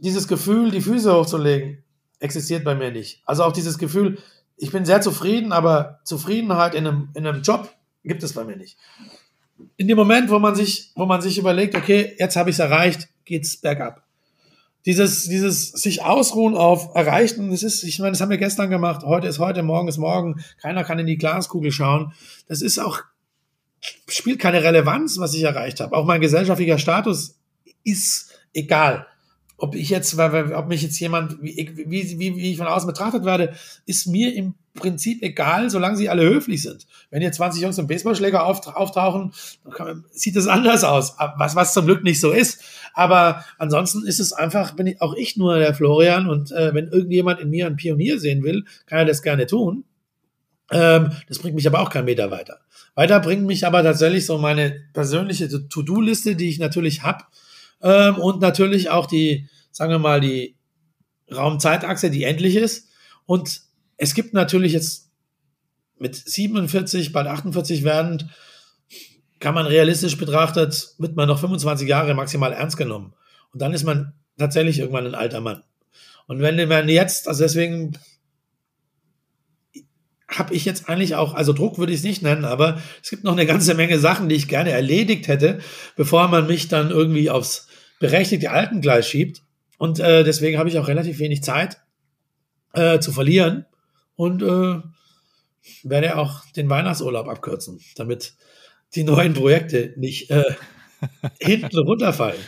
dieses 0.00 0.26
Gefühl, 0.26 0.70
die 0.70 0.80
Füße 0.80 1.12
hochzulegen, 1.12 1.81
existiert 2.22 2.64
bei 2.64 2.74
mir 2.74 2.90
nicht. 2.90 3.20
Also 3.26 3.44
auch 3.44 3.52
dieses 3.52 3.78
Gefühl, 3.78 4.18
ich 4.56 4.70
bin 4.70 4.84
sehr 4.84 5.00
zufrieden, 5.00 5.52
aber 5.52 6.00
Zufriedenheit 6.04 6.74
in 6.74 6.86
einem, 6.86 7.08
in 7.14 7.26
einem 7.26 7.42
Job 7.42 7.74
gibt 8.04 8.22
es 8.22 8.32
bei 8.32 8.44
mir 8.44 8.56
nicht. 8.56 8.78
In 9.76 9.88
dem 9.88 9.96
Moment, 9.96 10.30
wo 10.30 10.38
man 10.38 10.54
sich, 10.54 10.92
wo 10.94 11.04
man 11.04 11.20
sich 11.20 11.38
überlegt, 11.38 11.74
okay, 11.74 12.14
jetzt 12.18 12.36
habe 12.36 12.50
ich 12.50 12.56
es 12.56 12.60
erreicht, 12.60 13.08
geht's 13.24 13.56
bergab. 13.56 14.04
Dieses, 14.86 15.24
dieses 15.28 15.70
sich 15.70 16.02
ausruhen 16.02 16.56
auf 16.56 16.94
Erreichten, 16.94 17.50
das 17.50 17.62
ist, 17.62 17.84
ich 17.84 17.98
meine, 18.00 18.12
das 18.12 18.20
haben 18.20 18.30
wir 18.30 18.38
gestern 18.38 18.70
gemacht, 18.70 19.04
heute 19.04 19.28
ist 19.28 19.38
heute, 19.38 19.62
morgen 19.62 19.88
ist 19.88 19.98
morgen, 19.98 20.42
keiner 20.60 20.82
kann 20.82 20.98
in 20.98 21.06
die 21.06 21.18
Glaskugel 21.18 21.70
schauen. 21.70 22.12
Das 22.48 22.62
ist 22.62 22.80
auch, 22.80 23.00
spielt 24.08 24.40
keine 24.40 24.62
Relevanz, 24.62 25.18
was 25.18 25.34
ich 25.34 25.42
erreicht 25.42 25.80
habe. 25.80 25.96
Auch 25.96 26.04
mein 26.04 26.20
gesellschaftlicher 26.20 26.78
Status 26.78 27.38
ist 27.84 28.30
egal 28.52 29.06
ob 29.62 29.76
ich 29.76 29.90
jetzt, 29.90 30.18
ob 30.18 30.66
mich 30.66 30.82
jetzt 30.82 30.98
jemand, 30.98 31.40
wie, 31.40 31.70
wie, 31.86 32.18
wie, 32.18 32.50
ich 32.50 32.58
von 32.58 32.66
außen 32.66 32.88
betrachtet 32.88 33.24
werde, 33.24 33.54
ist 33.86 34.08
mir 34.08 34.34
im 34.34 34.54
Prinzip 34.74 35.22
egal, 35.22 35.70
solange 35.70 35.96
sie 35.96 36.08
alle 36.08 36.24
höflich 36.24 36.62
sind. 36.62 36.88
Wenn 37.10 37.20
hier 37.20 37.30
20 37.30 37.62
Jungs 37.62 37.76
mit 37.76 37.86
Baseballschläger 37.86 38.44
auftauchen, 38.44 39.32
sieht 40.10 40.34
das 40.34 40.46
anders 40.48 40.82
aus, 40.82 41.14
was, 41.36 41.54
was 41.54 41.74
zum 41.74 41.86
Glück 41.86 42.02
nicht 42.02 42.20
so 42.20 42.32
ist. 42.32 42.60
Aber 42.92 43.44
ansonsten 43.56 44.04
ist 44.04 44.18
es 44.18 44.32
einfach, 44.32 44.72
bin 44.72 44.88
ich, 44.88 45.00
auch 45.00 45.14
ich 45.14 45.36
nur 45.36 45.56
der 45.60 45.74
Florian 45.74 46.28
und 46.28 46.50
äh, 46.50 46.74
wenn 46.74 46.88
irgendjemand 46.88 47.38
in 47.38 47.48
mir 47.48 47.66
einen 47.66 47.76
Pionier 47.76 48.18
sehen 48.18 48.42
will, 48.42 48.64
kann 48.86 48.98
er 48.98 49.04
das 49.04 49.22
gerne 49.22 49.46
tun. 49.46 49.84
Ähm, 50.72 51.12
das 51.28 51.38
bringt 51.38 51.54
mich 51.54 51.68
aber 51.68 51.78
auch 51.78 51.90
keinen 51.90 52.06
Meter 52.06 52.32
weiter. 52.32 52.58
Weiter 52.96 53.20
bringt 53.20 53.46
mich 53.46 53.64
aber 53.64 53.84
tatsächlich 53.84 54.26
so 54.26 54.38
meine 54.38 54.74
persönliche 54.92 55.48
To-Do-Liste, 55.68 56.34
die 56.34 56.48
ich 56.48 56.58
natürlich 56.58 57.04
habe, 57.04 57.26
ähm, 57.82 58.16
und 58.16 58.40
natürlich 58.40 58.90
auch 58.90 59.06
die, 59.06 59.48
sagen 59.70 59.90
wir 59.90 59.98
mal, 59.98 60.20
die 60.20 60.56
Raumzeitachse, 61.30 62.10
die 62.10 62.24
endlich 62.24 62.56
ist. 62.56 62.88
Und 63.26 63.62
es 63.96 64.14
gibt 64.14 64.34
natürlich 64.34 64.72
jetzt 64.72 65.10
mit 65.98 66.16
47, 66.16 67.12
bald 67.12 67.26
48 67.26 67.84
werdend, 67.84 68.26
kann 69.40 69.54
man 69.54 69.66
realistisch 69.66 70.16
betrachtet, 70.16 70.94
wird 70.98 71.16
man 71.16 71.28
noch 71.28 71.40
25 71.40 71.88
Jahre 71.88 72.14
maximal 72.14 72.52
ernst 72.52 72.76
genommen. 72.76 73.14
Und 73.52 73.60
dann 73.62 73.72
ist 73.72 73.84
man 73.84 74.12
tatsächlich 74.38 74.78
irgendwann 74.78 75.06
ein 75.06 75.14
alter 75.14 75.40
Mann. 75.40 75.62
Und 76.26 76.40
wenn 76.40 76.68
man 76.68 76.88
jetzt, 76.88 77.28
also 77.28 77.42
deswegen 77.42 77.98
habe 80.28 80.54
ich 80.54 80.64
jetzt 80.64 80.88
eigentlich 80.88 81.14
auch, 81.14 81.34
also 81.34 81.52
Druck 81.52 81.78
würde 81.78 81.92
ich 81.92 81.98
es 81.98 82.04
nicht 82.04 82.22
nennen, 82.22 82.44
aber 82.44 82.80
es 83.02 83.10
gibt 83.10 83.24
noch 83.24 83.32
eine 83.32 83.46
ganze 83.46 83.74
Menge 83.74 83.98
Sachen, 83.98 84.28
die 84.28 84.34
ich 84.34 84.48
gerne 84.48 84.70
erledigt 84.70 85.28
hätte, 85.28 85.58
bevor 85.96 86.28
man 86.28 86.46
mich 86.46 86.68
dann 86.68 86.90
irgendwie 86.90 87.30
aufs 87.30 87.68
berechtigte 88.02 88.50
Altengleis 88.50 89.08
schiebt. 89.08 89.42
Und 89.78 90.00
äh, 90.00 90.24
deswegen 90.24 90.58
habe 90.58 90.68
ich 90.68 90.76
auch 90.78 90.88
relativ 90.88 91.20
wenig 91.20 91.42
Zeit 91.42 91.80
äh, 92.74 92.98
zu 92.98 93.12
verlieren 93.12 93.64
und 94.16 94.42
äh, 94.42 94.80
werde 95.84 96.16
auch 96.18 96.44
den 96.56 96.68
Weihnachtsurlaub 96.68 97.28
abkürzen, 97.28 97.80
damit 97.94 98.34
die 98.96 99.04
neuen 99.04 99.34
Projekte 99.34 99.94
nicht 99.96 100.30
äh, 100.30 100.54
hinten 101.40 101.78
runterfallen. 101.78 102.40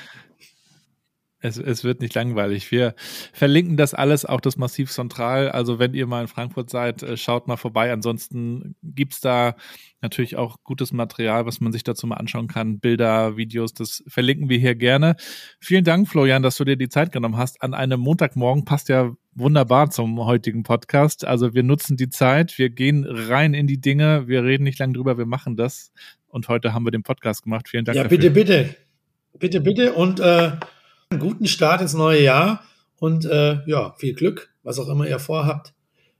Es, 1.44 1.58
es 1.58 1.84
wird 1.84 2.00
nicht 2.00 2.14
langweilig. 2.14 2.70
Wir 2.70 2.94
verlinken 3.34 3.76
das 3.76 3.92
alles, 3.92 4.24
auch 4.24 4.40
das 4.40 4.56
Massiv 4.56 4.90
Central. 4.90 5.50
Also 5.50 5.78
wenn 5.78 5.92
ihr 5.92 6.06
mal 6.06 6.22
in 6.22 6.28
Frankfurt 6.28 6.70
seid, 6.70 7.02
äh, 7.02 7.18
schaut 7.18 7.48
mal 7.48 7.58
vorbei. 7.58 7.92
Ansonsten 7.92 8.76
gibt's 8.82 9.20
da 9.20 9.54
natürlich 10.00 10.36
auch 10.36 10.56
gutes 10.64 10.94
Material, 10.94 11.44
was 11.44 11.60
man 11.60 11.70
sich 11.70 11.84
dazu 11.84 12.06
mal 12.06 12.16
anschauen 12.16 12.48
kann. 12.48 12.78
Bilder, 12.80 13.36
Videos, 13.36 13.74
das 13.74 14.02
verlinken 14.06 14.48
wir 14.48 14.56
hier 14.56 14.74
gerne. 14.74 15.16
Vielen 15.60 15.84
Dank, 15.84 16.08
Florian, 16.08 16.42
dass 16.42 16.56
du 16.56 16.64
dir 16.64 16.76
die 16.76 16.88
Zeit 16.88 17.12
genommen 17.12 17.36
hast. 17.36 17.60
An 17.60 17.74
einem 17.74 18.00
Montagmorgen 18.00 18.64
passt 18.64 18.88
ja 18.88 19.14
wunderbar 19.34 19.90
zum 19.90 20.24
heutigen 20.24 20.62
Podcast. 20.62 21.26
Also 21.26 21.52
wir 21.52 21.62
nutzen 21.62 21.98
die 21.98 22.08
Zeit, 22.08 22.56
wir 22.56 22.70
gehen 22.70 23.04
rein 23.06 23.52
in 23.52 23.66
die 23.66 23.82
Dinge, 23.82 24.28
wir 24.28 24.44
reden 24.44 24.64
nicht 24.64 24.78
lange 24.78 24.94
drüber, 24.94 25.18
wir 25.18 25.26
machen 25.26 25.56
das. 25.56 25.92
Und 26.26 26.48
heute 26.48 26.72
haben 26.72 26.86
wir 26.86 26.90
den 26.90 27.02
Podcast 27.02 27.42
gemacht. 27.42 27.68
Vielen 27.68 27.84
Dank. 27.84 27.96
Ja, 27.96 28.04
dafür. 28.04 28.16
bitte, 28.16 28.30
bitte. 28.30 28.76
Bitte, 29.38 29.60
bitte. 29.60 29.92
Und 29.92 30.20
äh, 30.20 30.52
einen 31.14 31.22
guten 31.22 31.46
Start 31.46 31.80
ins 31.80 31.94
neue 31.94 32.22
Jahr 32.22 32.64
und 32.98 33.24
äh, 33.24 33.58
ja, 33.66 33.94
viel 33.96 34.14
Glück, 34.14 34.52
was 34.62 34.78
auch 34.78 34.88
immer 34.88 35.06
ihr 35.06 35.18
vorhabt. 35.18 35.72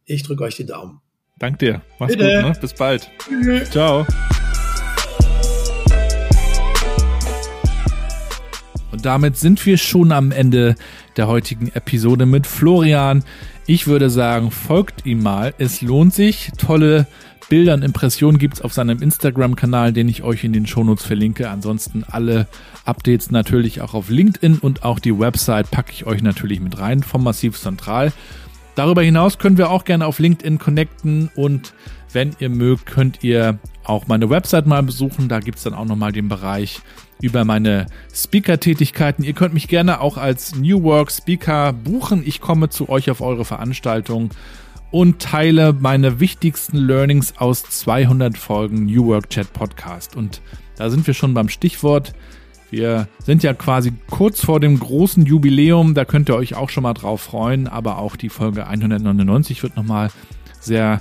Ich 0.04 0.22
drücke 0.22 0.44
euch 0.44 0.56
die 0.56 0.66
Daumen. 0.66 1.00
Dank 1.38 1.58
dir. 1.58 1.82
Mach's 1.98 2.16
Bitte. 2.16 2.42
gut, 2.42 2.52
ne? 2.52 2.60
Bis 2.60 2.74
bald. 2.74 3.10
Ciao. 3.70 4.06
Und 8.92 9.04
damit 9.04 9.36
sind 9.36 9.64
wir 9.66 9.78
schon 9.78 10.12
am 10.12 10.30
Ende 10.30 10.76
der 11.16 11.26
heutigen 11.26 11.68
Episode 11.74 12.26
mit 12.26 12.46
Florian. 12.46 13.24
Ich 13.66 13.88
würde 13.88 14.10
sagen, 14.10 14.52
folgt 14.52 15.04
ihm 15.06 15.22
mal. 15.22 15.54
Es 15.58 15.82
lohnt 15.82 16.14
sich. 16.14 16.52
Tolle 16.56 17.08
Bilder 17.48 17.74
und 17.74 17.82
Impressionen 17.82 18.38
gibt 18.38 18.54
es 18.54 18.62
auf 18.62 18.72
seinem 18.72 19.02
Instagram-Kanal, 19.02 19.92
den 19.92 20.08
ich 20.08 20.22
euch 20.22 20.44
in 20.44 20.52
den 20.52 20.66
Shownotes 20.66 21.04
verlinke. 21.04 21.50
Ansonsten 21.50 22.04
alle 22.04 22.46
Updates 22.84 23.30
natürlich 23.30 23.80
auch 23.80 23.94
auf 23.94 24.08
LinkedIn 24.08 24.58
und 24.58 24.84
auch 24.84 24.98
die 24.98 25.18
Website 25.18 25.70
packe 25.70 25.92
ich 25.92 26.06
euch 26.06 26.22
natürlich 26.22 26.60
mit 26.60 26.78
rein 26.78 27.02
vom 27.02 27.22
Massiv 27.24 27.58
Zentral. 27.58 28.12
Darüber 28.74 29.02
hinaus 29.02 29.38
können 29.38 29.58
wir 29.58 29.70
auch 29.70 29.84
gerne 29.84 30.06
auf 30.06 30.18
LinkedIn 30.18 30.58
connecten 30.58 31.30
und 31.36 31.74
wenn 32.12 32.34
ihr 32.38 32.48
mögt, 32.48 32.86
könnt 32.86 33.22
ihr 33.22 33.58
auch 33.84 34.06
meine 34.06 34.30
Website 34.30 34.66
mal 34.66 34.82
besuchen. 34.82 35.28
Da 35.28 35.40
gibt 35.40 35.58
es 35.58 35.64
dann 35.64 35.74
auch 35.74 35.84
nochmal 35.84 36.12
den 36.12 36.28
Bereich 36.28 36.80
über 37.20 37.44
meine 37.44 37.86
Speaker-Tätigkeiten. 38.12 39.22
Ihr 39.22 39.32
könnt 39.32 39.54
mich 39.54 39.68
gerne 39.68 40.00
auch 40.00 40.16
als 40.16 40.54
New 40.54 40.82
Work 40.82 41.10
Speaker 41.10 41.72
buchen. 41.72 42.22
Ich 42.24 42.40
komme 42.40 42.68
zu 42.68 42.88
euch 42.88 43.10
auf 43.10 43.20
eure 43.20 43.44
Veranstaltung 43.44 44.30
und 44.94 45.18
teile 45.18 45.72
meine 45.72 46.20
wichtigsten 46.20 46.76
Learnings 46.76 47.34
aus 47.36 47.64
200 47.64 48.38
Folgen 48.38 48.86
New 48.86 49.06
Work 49.06 49.28
Chat 49.28 49.52
Podcast. 49.52 50.14
Und 50.14 50.40
da 50.76 50.88
sind 50.88 51.04
wir 51.08 51.14
schon 51.14 51.34
beim 51.34 51.48
Stichwort. 51.48 52.12
Wir 52.70 53.08
sind 53.18 53.42
ja 53.42 53.54
quasi 53.54 53.92
kurz 54.08 54.40
vor 54.44 54.60
dem 54.60 54.78
großen 54.78 55.26
Jubiläum, 55.26 55.94
da 55.94 56.04
könnt 56.04 56.28
ihr 56.28 56.36
euch 56.36 56.54
auch 56.54 56.70
schon 56.70 56.84
mal 56.84 56.94
drauf 56.94 57.22
freuen, 57.22 57.66
aber 57.66 57.98
auch 57.98 58.14
die 58.14 58.28
Folge 58.28 58.68
199 58.68 59.64
wird 59.64 59.76
nochmal 59.76 60.10
sehr 60.60 61.00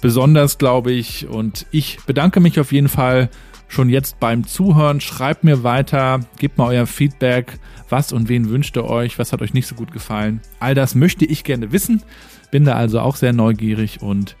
besonders, 0.00 0.56
glaube 0.56 0.92
ich. 0.92 1.28
Und 1.28 1.66
ich 1.70 1.98
bedanke 2.06 2.40
mich 2.40 2.58
auf 2.58 2.72
jeden 2.72 2.88
Fall 2.88 3.28
schon 3.68 3.90
jetzt 3.90 4.20
beim 4.20 4.46
Zuhören. 4.46 5.02
Schreibt 5.02 5.44
mir 5.44 5.62
weiter, 5.62 6.20
gebt 6.38 6.56
mal 6.56 6.68
euer 6.68 6.86
Feedback. 6.86 7.58
Was 7.90 8.10
und 8.10 8.30
wen 8.30 8.48
wünscht 8.48 8.74
ihr 8.78 8.84
euch? 8.84 9.18
Was 9.18 9.34
hat 9.34 9.42
euch 9.42 9.52
nicht 9.52 9.66
so 9.66 9.74
gut 9.74 9.92
gefallen? 9.92 10.40
All 10.60 10.74
das 10.74 10.94
möchte 10.94 11.26
ich 11.26 11.44
gerne 11.44 11.72
wissen. 11.72 12.02
Bin 12.50 12.64
da 12.64 12.74
also 12.74 13.00
auch 13.00 13.16
sehr 13.16 13.32
neugierig 13.32 14.02
und 14.02 14.36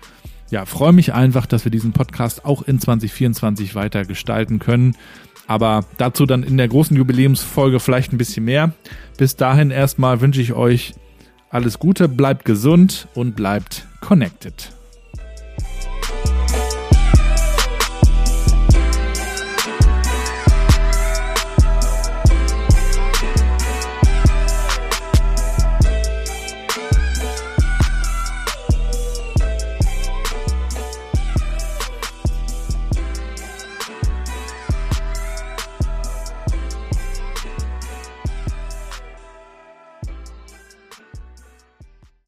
ja, 0.50 0.64
freue 0.64 0.92
mich 0.92 1.12
einfach, 1.12 1.46
dass 1.46 1.64
wir 1.64 1.70
diesen 1.70 1.92
Podcast 1.92 2.44
auch 2.44 2.62
in 2.62 2.80
2024 2.80 3.74
weiter 3.74 4.04
gestalten 4.04 4.58
können. 4.58 4.96
Aber 5.46 5.84
dazu 5.96 6.26
dann 6.26 6.42
in 6.42 6.56
der 6.56 6.68
großen 6.68 6.96
Jubiläumsfolge 6.96 7.80
vielleicht 7.80 8.12
ein 8.12 8.18
bisschen 8.18 8.44
mehr. 8.44 8.72
Bis 9.16 9.36
dahin 9.36 9.70
erstmal 9.70 10.20
wünsche 10.20 10.42
ich 10.42 10.52
euch 10.52 10.94
alles 11.50 11.78
Gute, 11.78 12.08
bleibt 12.08 12.44
gesund 12.44 13.08
und 13.14 13.34
bleibt 13.34 13.86
connected. 14.00 14.77